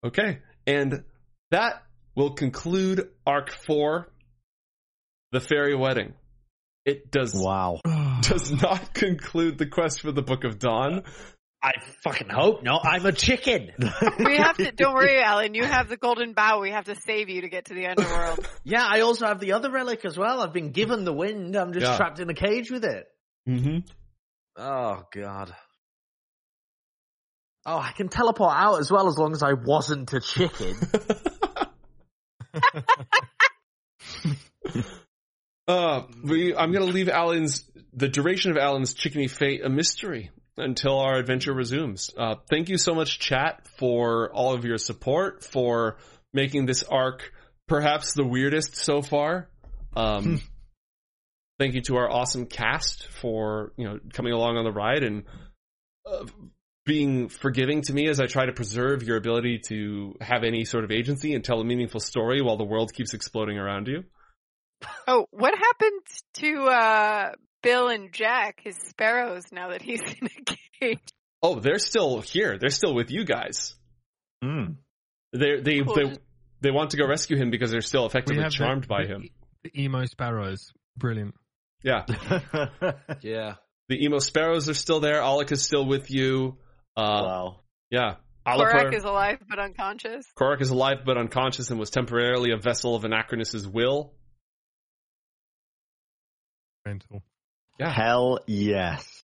Okay, 0.04 0.38
and 0.68 1.02
that 1.50 1.82
will 2.14 2.34
conclude 2.34 3.08
Arc 3.26 3.50
4, 3.50 4.06
The 5.32 5.40
Fairy 5.40 5.74
Wedding. 5.74 6.14
It 6.84 7.10
does, 7.10 7.34
wow. 7.34 7.80
does 8.20 8.52
not 8.52 8.94
conclude 8.94 9.58
the 9.58 9.66
quest 9.66 10.02
for 10.02 10.12
the 10.12 10.22
Book 10.22 10.44
of 10.44 10.60
Dawn. 10.60 11.02
I 11.62 11.72
fucking 12.04 12.28
hope 12.28 12.62
no. 12.62 12.78
I'm 12.80 13.04
a 13.06 13.12
chicken. 13.12 13.70
We 14.18 14.36
have 14.36 14.56
to. 14.58 14.70
Don't 14.72 14.94
worry, 14.94 15.20
Alan. 15.22 15.54
You 15.54 15.64
have 15.64 15.88
the 15.88 15.96
golden 15.96 16.32
bow. 16.32 16.60
We 16.60 16.70
have 16.70 16.84
to 16.84 16.94
save 16.94 17.28
you 17.28 17.40
to 17.40 17.48
get 17.48 17.66
to 17.66 17.74
the 17.74 17.86
underworld. 17.86 18.46
yeah, 18.64 18.86
I 18.88 19.00
also 19.00 19.26
have 19.26 19.40
the 19.40 19.52
other 19.52 19.70
relic 19.70 20.04
as 20.04 20.16
well. 20.16 20.40
I've 20.42 20.52
been 20.52 20.70
given 20.70 21.04
the 21.04 21.12
wind. 21.12 21.56
I'm 21.56 21.72
just 21.72 21.86
Yeah. 21.86 21.96
trapped 21.96 22.20
in 22.20 22.30
a 22.30 22.34
cage 22.34 22.70
with 22.70 22.84
it. 22.84 23.06
Mm-hmm. 23.48 23.78
Oh 24.56 25.02
god. 25.12 25.54
Oh, 27.64 27.78
I 27.78 27.90
can 27.96 28.08
teleport 28.08 28.52
out 28.54 28.78
as 28.78 28.92
well 28.92 29.08
as 29.08 29.18
long 29.18 29.32
as 29.32 29.42
I 29.42 29.54
wasn't 29.54 30.12
a 30.12 30.20
chicken. 30.20 30.76
Uh, 35.68 36.02
we, 36.22 36.54
I'm 36.54 36.70
going 36.70 36.86
to 36.86 36.92
leave 36.92 37.08
Alan's, 37.08 37.68
the 37.92 38.08
duration 38.08 38.52
of 38.52 38.56
Alan's 38.56 38.94
chickeny 38.94 39.28
fate 39.28 39.64
a 39.64 39.68
mystery 39.68 40.30
until 40.56 40.98
our 40.98 41.16
adventure 41.16 41.52
resumes. 41.52 42.10
Uh, 42.16 42.36
thank 42.48 42.68
you 42.68 42.78
so 42.78 42.94
much, 42.94 43.18
chat, 43.18 43.66
for 43.78 44.32
all 44.32 44.54
of 44.54 44.64
your 44.64 44.78
support, 44.78 45.44
for 45.44 45.96
making 46.32 46.66
this 46.66 46.82
arc 46.82 47.32
perhaps 47.68 48.14
the 48.14 48.24
weirdest 48.24 48.76
so 48.76 49.02
far. 49.02 49.48
Um, 49.94 50.40
thank 51.58 51.74
you 51.74 51.82
to 51.82 51.96
our 51.96 52.10
awesome 52.10 52.46
cast 52.46 53.08
for, 53.20 53.72
you 53.76 53.84
know, 53.86 53.98
coming 54.12 54.32
along 54.32 54.56
on 54.56 54.64
the 54.64 54.72
ride 54.72 55.02
and, 55.02 55.24
uh, 56.10 56.24
being 56.84 57.28
forgiving 57.28 57.82
to 57.82 57.92
me 57.92 58.08
as 58.08 58.20
I 58.20 58.26
try 58.26 58.46
to 58.46 58.52
preserve 58.52 59.02
your 59.02 59.16
ability 59.16 59.60
to 59.68 60.14
have 60.20 60.44
any 60.44 60.64
sort 60.64 60.84
of 60.84 60.92
agency 60.92 61.34
and 61.34 61.44
tell 61.44 61.60
a 61.60 61.64
meaningful 61.64 61.98
story 61.98 62.40
while 62.40 62.56
the 62.56 62.64
world 62.64 62.94
keeps 62.94 63.12
exploding 63.12 63.58
around 63.58 63.88
you. 63.88 64.04
Oh, 65.08 65.26
what 65.30 65.54
happened 65.58 66.02
to 66.34 66.64
uh, 66.66 67.32
Bill 67.62 67.88
and 67.88 68.12
Jack, 68.12 68.60
his 68.62 68.76
sparrows, 68.76 69.44
now 69.52 69.70
that 69.70 69.82
he's 69.82 70.00
in 70.20 70.26
a 70.28 70.54
cage? 70.80 70.98
Oh, 71.42 71.60
they're 71.60 71.78
still 71.78 72.20
here. 72.20 72.58
They're 72.58 72.70
still 72.70 72.94
with 72.94 73.10
you 73.10 73.24
guys. 73.24 73.74
Mm. 74.44 74.76
They 75.32 75.60
they 75.60 75.80
Cool. 75.82 75.94
they 75.94 76.16
they 76.60 76.70
want 76.70 76.90
to 76.90 76.96
go 76.96 77.06
rescue 77.06 77.36
him 77.36 77.50
because 77.50 77.70
they're 77.70 77.80
still 77.80 78.06
effectively 78.06 78.48
charmed 78.50 78.84
the, 78.84 78.88
by 78.88 79.02
the- 79.02 79.08
him. 79.08 79.28
The 79.64 79.82
emo 79.82 80.04
sparrows, 80.04 80.70
brilliant. 80.96 81.34
Yeah, 81.82 82.04
yeah. 83.20 83.54
the 83.88 84.04
emo 84.04 84.18
sparrows 84.18 84.68
are 84.68 84.74
still 84.74 85.00
there. 85.00 85.20
Alec 85.20 85.50
is 85.52 85.62
still 85.64 85.84
with 85.86 86.10
you. 86.10 86.56
Uh, 86.96 87.02
wow. 87.24 87.60
yeah, 87.90 88.14
Korak 88.46 88.86
Alipur. 88.92 88.94
is 88.96 89.04
alive 89.04 89.38
but 89.48 89.58
unconscious. 89.58 90.24
Korak 90.36 90.60
is 90.62 90.70
alive 90.70 90.98
but 91.04 91.18
unconscious 91.18 91.70
and 91.70 91.78
was 91.80 91.90
temporarily 91.90 92.52
a 92.52 92.56
vessel 92.56 92.94
of 92.94 93.02
Anachronus's 93.04 93.66
will. 93.68 94.14
Mental. 96.84 97.22
Yeah, 97.78 97.92
Hell 97.92 98.40
yes. 98.46 99.22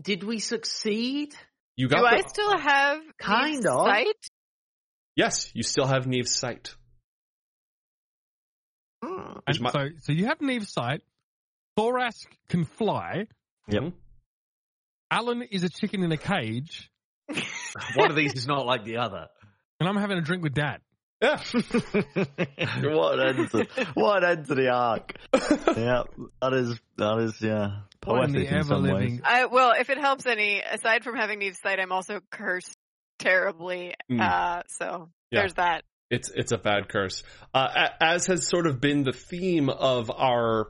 Did 0.00 0.22
we 0.24 0.38
succeed? 0.38 1.34
you 1.76 1.88
got. 1.88 1.96
Do 1.98 2.02
got. 2.02 2.14
I 2.14 2.20
still 2.28 2.58
have 2.58 3.00
Kind 3.18 3.54
Neve's 3.56 3.66
of. 3.66 3.86
sight? 3.86 4.16
yes, 5.14 5.50
you 5.54 5.62
still 5.62 5.86
have 5.86 6.06
Neve's 6.06 6.34
sight. 6.34 6.74
And 9.02 9.40
Which 9.46 9.60
mi- 9.60 9.70
so, 9.70 9.88
so 10.00 10.12
you 10.12 10.26
have 10.26 10.40
Neve's 10.40 10.72
sight. 10.72 11.02
Thorask 11.78 12.26
can 12.48 12.64
fly. 12.64 13.26
Yep. 13.68 13.82
Mhm. 13.82 13.92
Alan 15.10 15.42
is 15.42 15.62
a 15.64 15.68
chicken 15.68 16.02
in 16.02 16.10
a 16.12 16.16
cage. 16.16 16.90
One 17.94 18.10
of 18.10 18.16
these 18.16 18.34
is 18.34 18.46
not 18.46 18.66
like 18.66 18.84
the 18.84 18.96
other. 18.98 19.26
And 19.78 19.88
I'm 19.88 19.96
having 19.96 20.18
a 20.18 20.22
drink 20.22 20.42
with 20.42 20.54
Dad. 20.54 20.80
Yeah. 21.22 21.40
what 22.94 23.18
an 23.18 23.38
end 23.38 23.50
to 23.50 23.66
what 23.94 24.22
an 24.22 24.38
end 24.38 24.46
to 24.48 24.54
the 24.54 24.68
arc. 24.68 25.14
yeah, 25.32 26.02
that 26.42 26.52
is 26.52 26.78
that 26.98 27.18
is 27.20 27.40
yeah. 27.40 27.80
What 28.04 28.24
in 28.24 28.32
Poetic 28.34 28.52
in 28.52 28.64
some 28.64 28.82
ways. 28.84 29.20
I, 29.24 29.46
well, 29.46 29.72
if 29.78 29.90
it 29.90 29.98
helps 29.98 30.26
any, 30.26 30.60
aside 30.60 31.02
from 31.02 31.16
having 31.16 31.40
Neve's 31.40 31.58
sight, 31.60 31.80
I'm 31.80 31.90
also 31.90 32.20
cursed 32.30 32.76
terribly. 33.18 33.94
Mm. 34.10 34.20
Uh, 34.20 34.62
so 34.68 35.08
Yeah. 35.30 35.40
there's 35.40 35.54
that. 35.54 35.84
It's 36.10 36.30
it's 36.30 36.52
a 36.52 36.58
bad 36.58 36.88
curse. 36.88 37.24
Uh, 37.52 37.88
as 38.00 38.26
has 38.26 38.46
sort 38.46 38.66
of 38.66 38.80
been 38.80 39.02
the 39.02 39.12
theme 39.12 39.68
of 39.70 40.10
our 40.10 40.68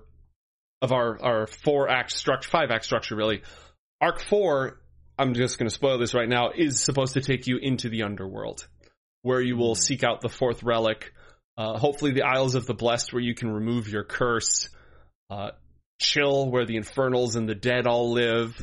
of 0.80 0.92
our 0.92 1.22
our 1.22 1.46
four 1.46 1.90
act 1.90 2.12
structure, 2.12 2.48
five 2.48 2.70
act 2.70 2.84
structure, 2.84 3.16
really. 3.16 3.42
Arc 4.00 4.20
four. 4.20 4.80
I'm 5.18 5.34
just 5.34 5.58
going 5.58 5.68
to 5.68 5.74
spoil 5.74 5.98
this 5.98 6.14
right 6.14 6.28
now. 6.28 6.50
Is 6.54 6.80
supposed 6.80 7.14
to 7.14 7.20
take 7.20 7.46
you 7.46 7.58
into 7.58 7.88
the 7.88 8.02
underworld, 8.04 8.66
where 9.26 9.40
you 9.40 9.56
will 9.56 9.74
seek 9.74 10.04
out 10.04 10.20
the 10.20 10.28
fourth 10.28 10.62
relic. 10.62 11.12
Uh, 11.58 11.76
hopefully, 11.78 12.12
the 12.12 12.22
Isles 12.22 12.54
of 12.54 12.64
the 12.66 12.74
Blessed, 12.74 13.12
where 13.12 13.22
you 13.22 13.34
can 13.34 13.50
remove 13.50 13.88
your 13.88 14.04
curse. 14.04 14.68
Uh, 15.28 15.50
chill, 15.98 16.48
where 16.50 16.64
the 16.66 16.76
infernals 16.76 17.34
and 17.36 17.48
the 17.48 17.54
dead 17.54 17.86
all 17.86 18.12
live, 18.12 18.54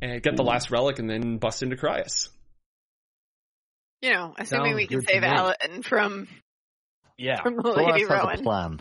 and 0.00 0.22
get 0.22 0.36
the 0.36 0.44
last 0.44 0.70
relic, 0.70 0.98
and 1.00 1.10
then 1.10 1.38
bust 1.38 1.62
into 1.62 1.74
Cryas. 1.76 2.28
You 4.02 4.12
know, 4.12 4.34
assuming 4.38 4.66
Sounds 4.72 4.76
we 4.76 4.86
can 4.86 4.98
good 5.00 5.06
to 5.08 5.12
save 5.14 5.22
me. 5.22 5.28
Alan 5.28 5.82
from 5.82 6.28
Yeah, 7.16 7.42
from 7.42 7.56
Bolas 7.56 7.76
Lady 7.78 8.00
has 8.02 8.10
a 8.10 8.12
Rowan. 8.14 8.42
plan. 8.44 8.80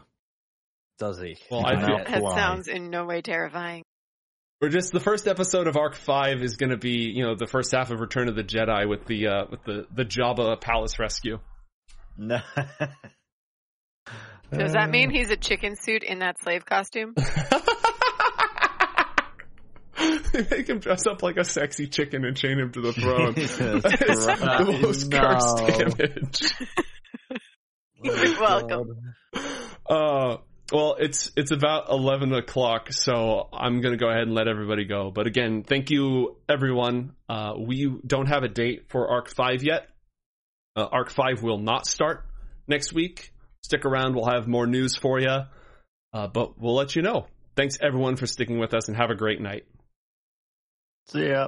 does 0.99 1.19
he? 1.19 1.37
Well, 1.49 1.65
I 1.65 1.75
feel- 1.83 1.97
That 2.05 2.21
Why? 2.21 2.35
sounds 2.35 2.67
in 2.67 2.89
no 2.91 3.05
way 3.05 3.21
terrifying. 3.21 3.83
We're 4.59 4.69
just 4.69 4.91
the 4.91 4.99
first 4.99 5.27
episode 5.27 5.67
of 5.67 5.77
Arc 5.77 5.93
Five 5.95 6.41
is 6.41 6.55
going 6.55 6.71
to 6.71 6.77
be, 6.77 7.11
you 7.13 7.23
know, 7.23 7.35
the 7.35 7.45
first 7.45 7.71
half 7.71 7.91
of 7.91 7.99
Return 7.99 8.27
of 8.27 8.35
the 8.35 8.43
Jedi 8.43 8.89
with 8.89 9.05
the 9.05 9.27
uh, 9.27 9.45
with 9.51 9.63
the 9.63 9.85
the 9.93 10.03
Jabba 10.03 10.59
palace 10.59 10.97
rescue. 10.97 11.37
No. 12.17 12.39
Does 14.51 14.73
that 14.73 14.89
mean 14.89 15.11
he's 15.11 15.29
a 15.29 15.37
chicken 15.37 15.75
suit 15.75 16.03
in 16.03 16.19
that 16.19 16.39
slave 16.41 16.65
costume? 16.65 17.13
they 20.31 20.47
make 20.49 20.67
him 20.67 20.79
dress 20.79 21.05
up 21.05 21.21
like 21.21 21.37
a 21.37 21.43
sexy 21.43 21.85
chicken 21.87 22.25
and 22.25 22.35
chain 22.35 22.57
him 22.57 22.71
to 22.71 22.81
the 22.81 22.93
throne. 22.93 23.33
It's 23.37 23.57
the 23.57 24.79
most 24.81 25.11
no. 25.11 25.19
cursed 25.19 25.59
image. 25.81 26.53
You're 28.01 28.39
welcome. 28.41 29.13
Uh, 29.85 30.37
well, 30.71 30.95
it's 30.99 31.31
it's 31.35 31.51
about 31.51 31.89
eleven 31.89 32.33
o'clock, 32.33 32.91
so 32.91 33.47
I'm 33.53 33.81
gonna 33.81 33.97
go 33.97 34.09
ahead 34.09 34.23
and 34.23 34.33
let 34.33 34.47
everybody 34.47 34.85
go. 34.85 35.11
But 35.11 35.27
again, 35.27 35.63
thank 35.63 35.89
you 35.89 36.37
everyone. 36.49 37.13
Uh, 37.29 37.53
we 37.57 37.91
don't 38.05 38.27
have 38.27 38.43
a 38.43 38.49
date 38.49 38.85
for 38.89 39.09
Arc 39.09 39.29
Five 39.29 39.63
yet. 39.63 39.87
Uh, 40.75 40.87
Arc 40.91 41.09
Five 41.09 41.41
will 41.41 41.57
not 41.59 41.87
start 41.87 42.25
next 42.67 42.93
week. 42.93 43.31
Stick 43.63 43.85
around; 43.85 44.15
we'll 44.15 44.29
have 44.29 44.47
more 44.47 44.67
news 44.67 44.95
for 44.97 45.19
you. 45.19 45.39
Uh, 46.13 46.27
but 46.27 46.59
we'll 46.59 46.75
let 46.75 46.95
you 46.95 47.01
know. 47.01 47.27
Thanks 47.55 47.77
everyone 47.81 48.15
for 48.17 48.27
sticking 48.27 48.59
with 48.59 48.73
us, 48.73 48.87
and 48.87 48.97
have 48.97 49.09
a 49.09 49.15
great 49.15 49.41
night. 49.41 49.65
See 51.07 51.27
ya. 51.29 51.47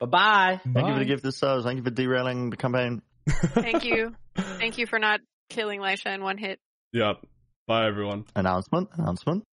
Bye 0.00 0.06
bye. 0.06 0.60
Thank 0.62 0.76
you 0.76 0.82
for 0.82 0.92
Bye. 0.92 0.98
the 0.98 1.04
gift 1.04 1.24
of 1.24 1.34
stars. 1.34 1.64
Thank 1.64 1.78
you 1.78 1.84
for 1.84 1.90
derailing 1.90 2.50
the 2.50 2.56
campaign. 2.56 3.02
Thank 3.28 3.84
you. 3.84 4.14
Thank 4.36 4.78
you 4.78 4.86
for 4.86 4.98
not 4.98 5.20
killing 5.50 5.80
Lisha 5.80 6.14
in 6.14 6.22
one 6.22 6.38
hit. 6.38 6.60
Yep. 6.92 7.16
Bye 7.68 7.86
everyone. 7.86 8.24
Announcement. 8.34 8.88
Announcement. 8.94 9.47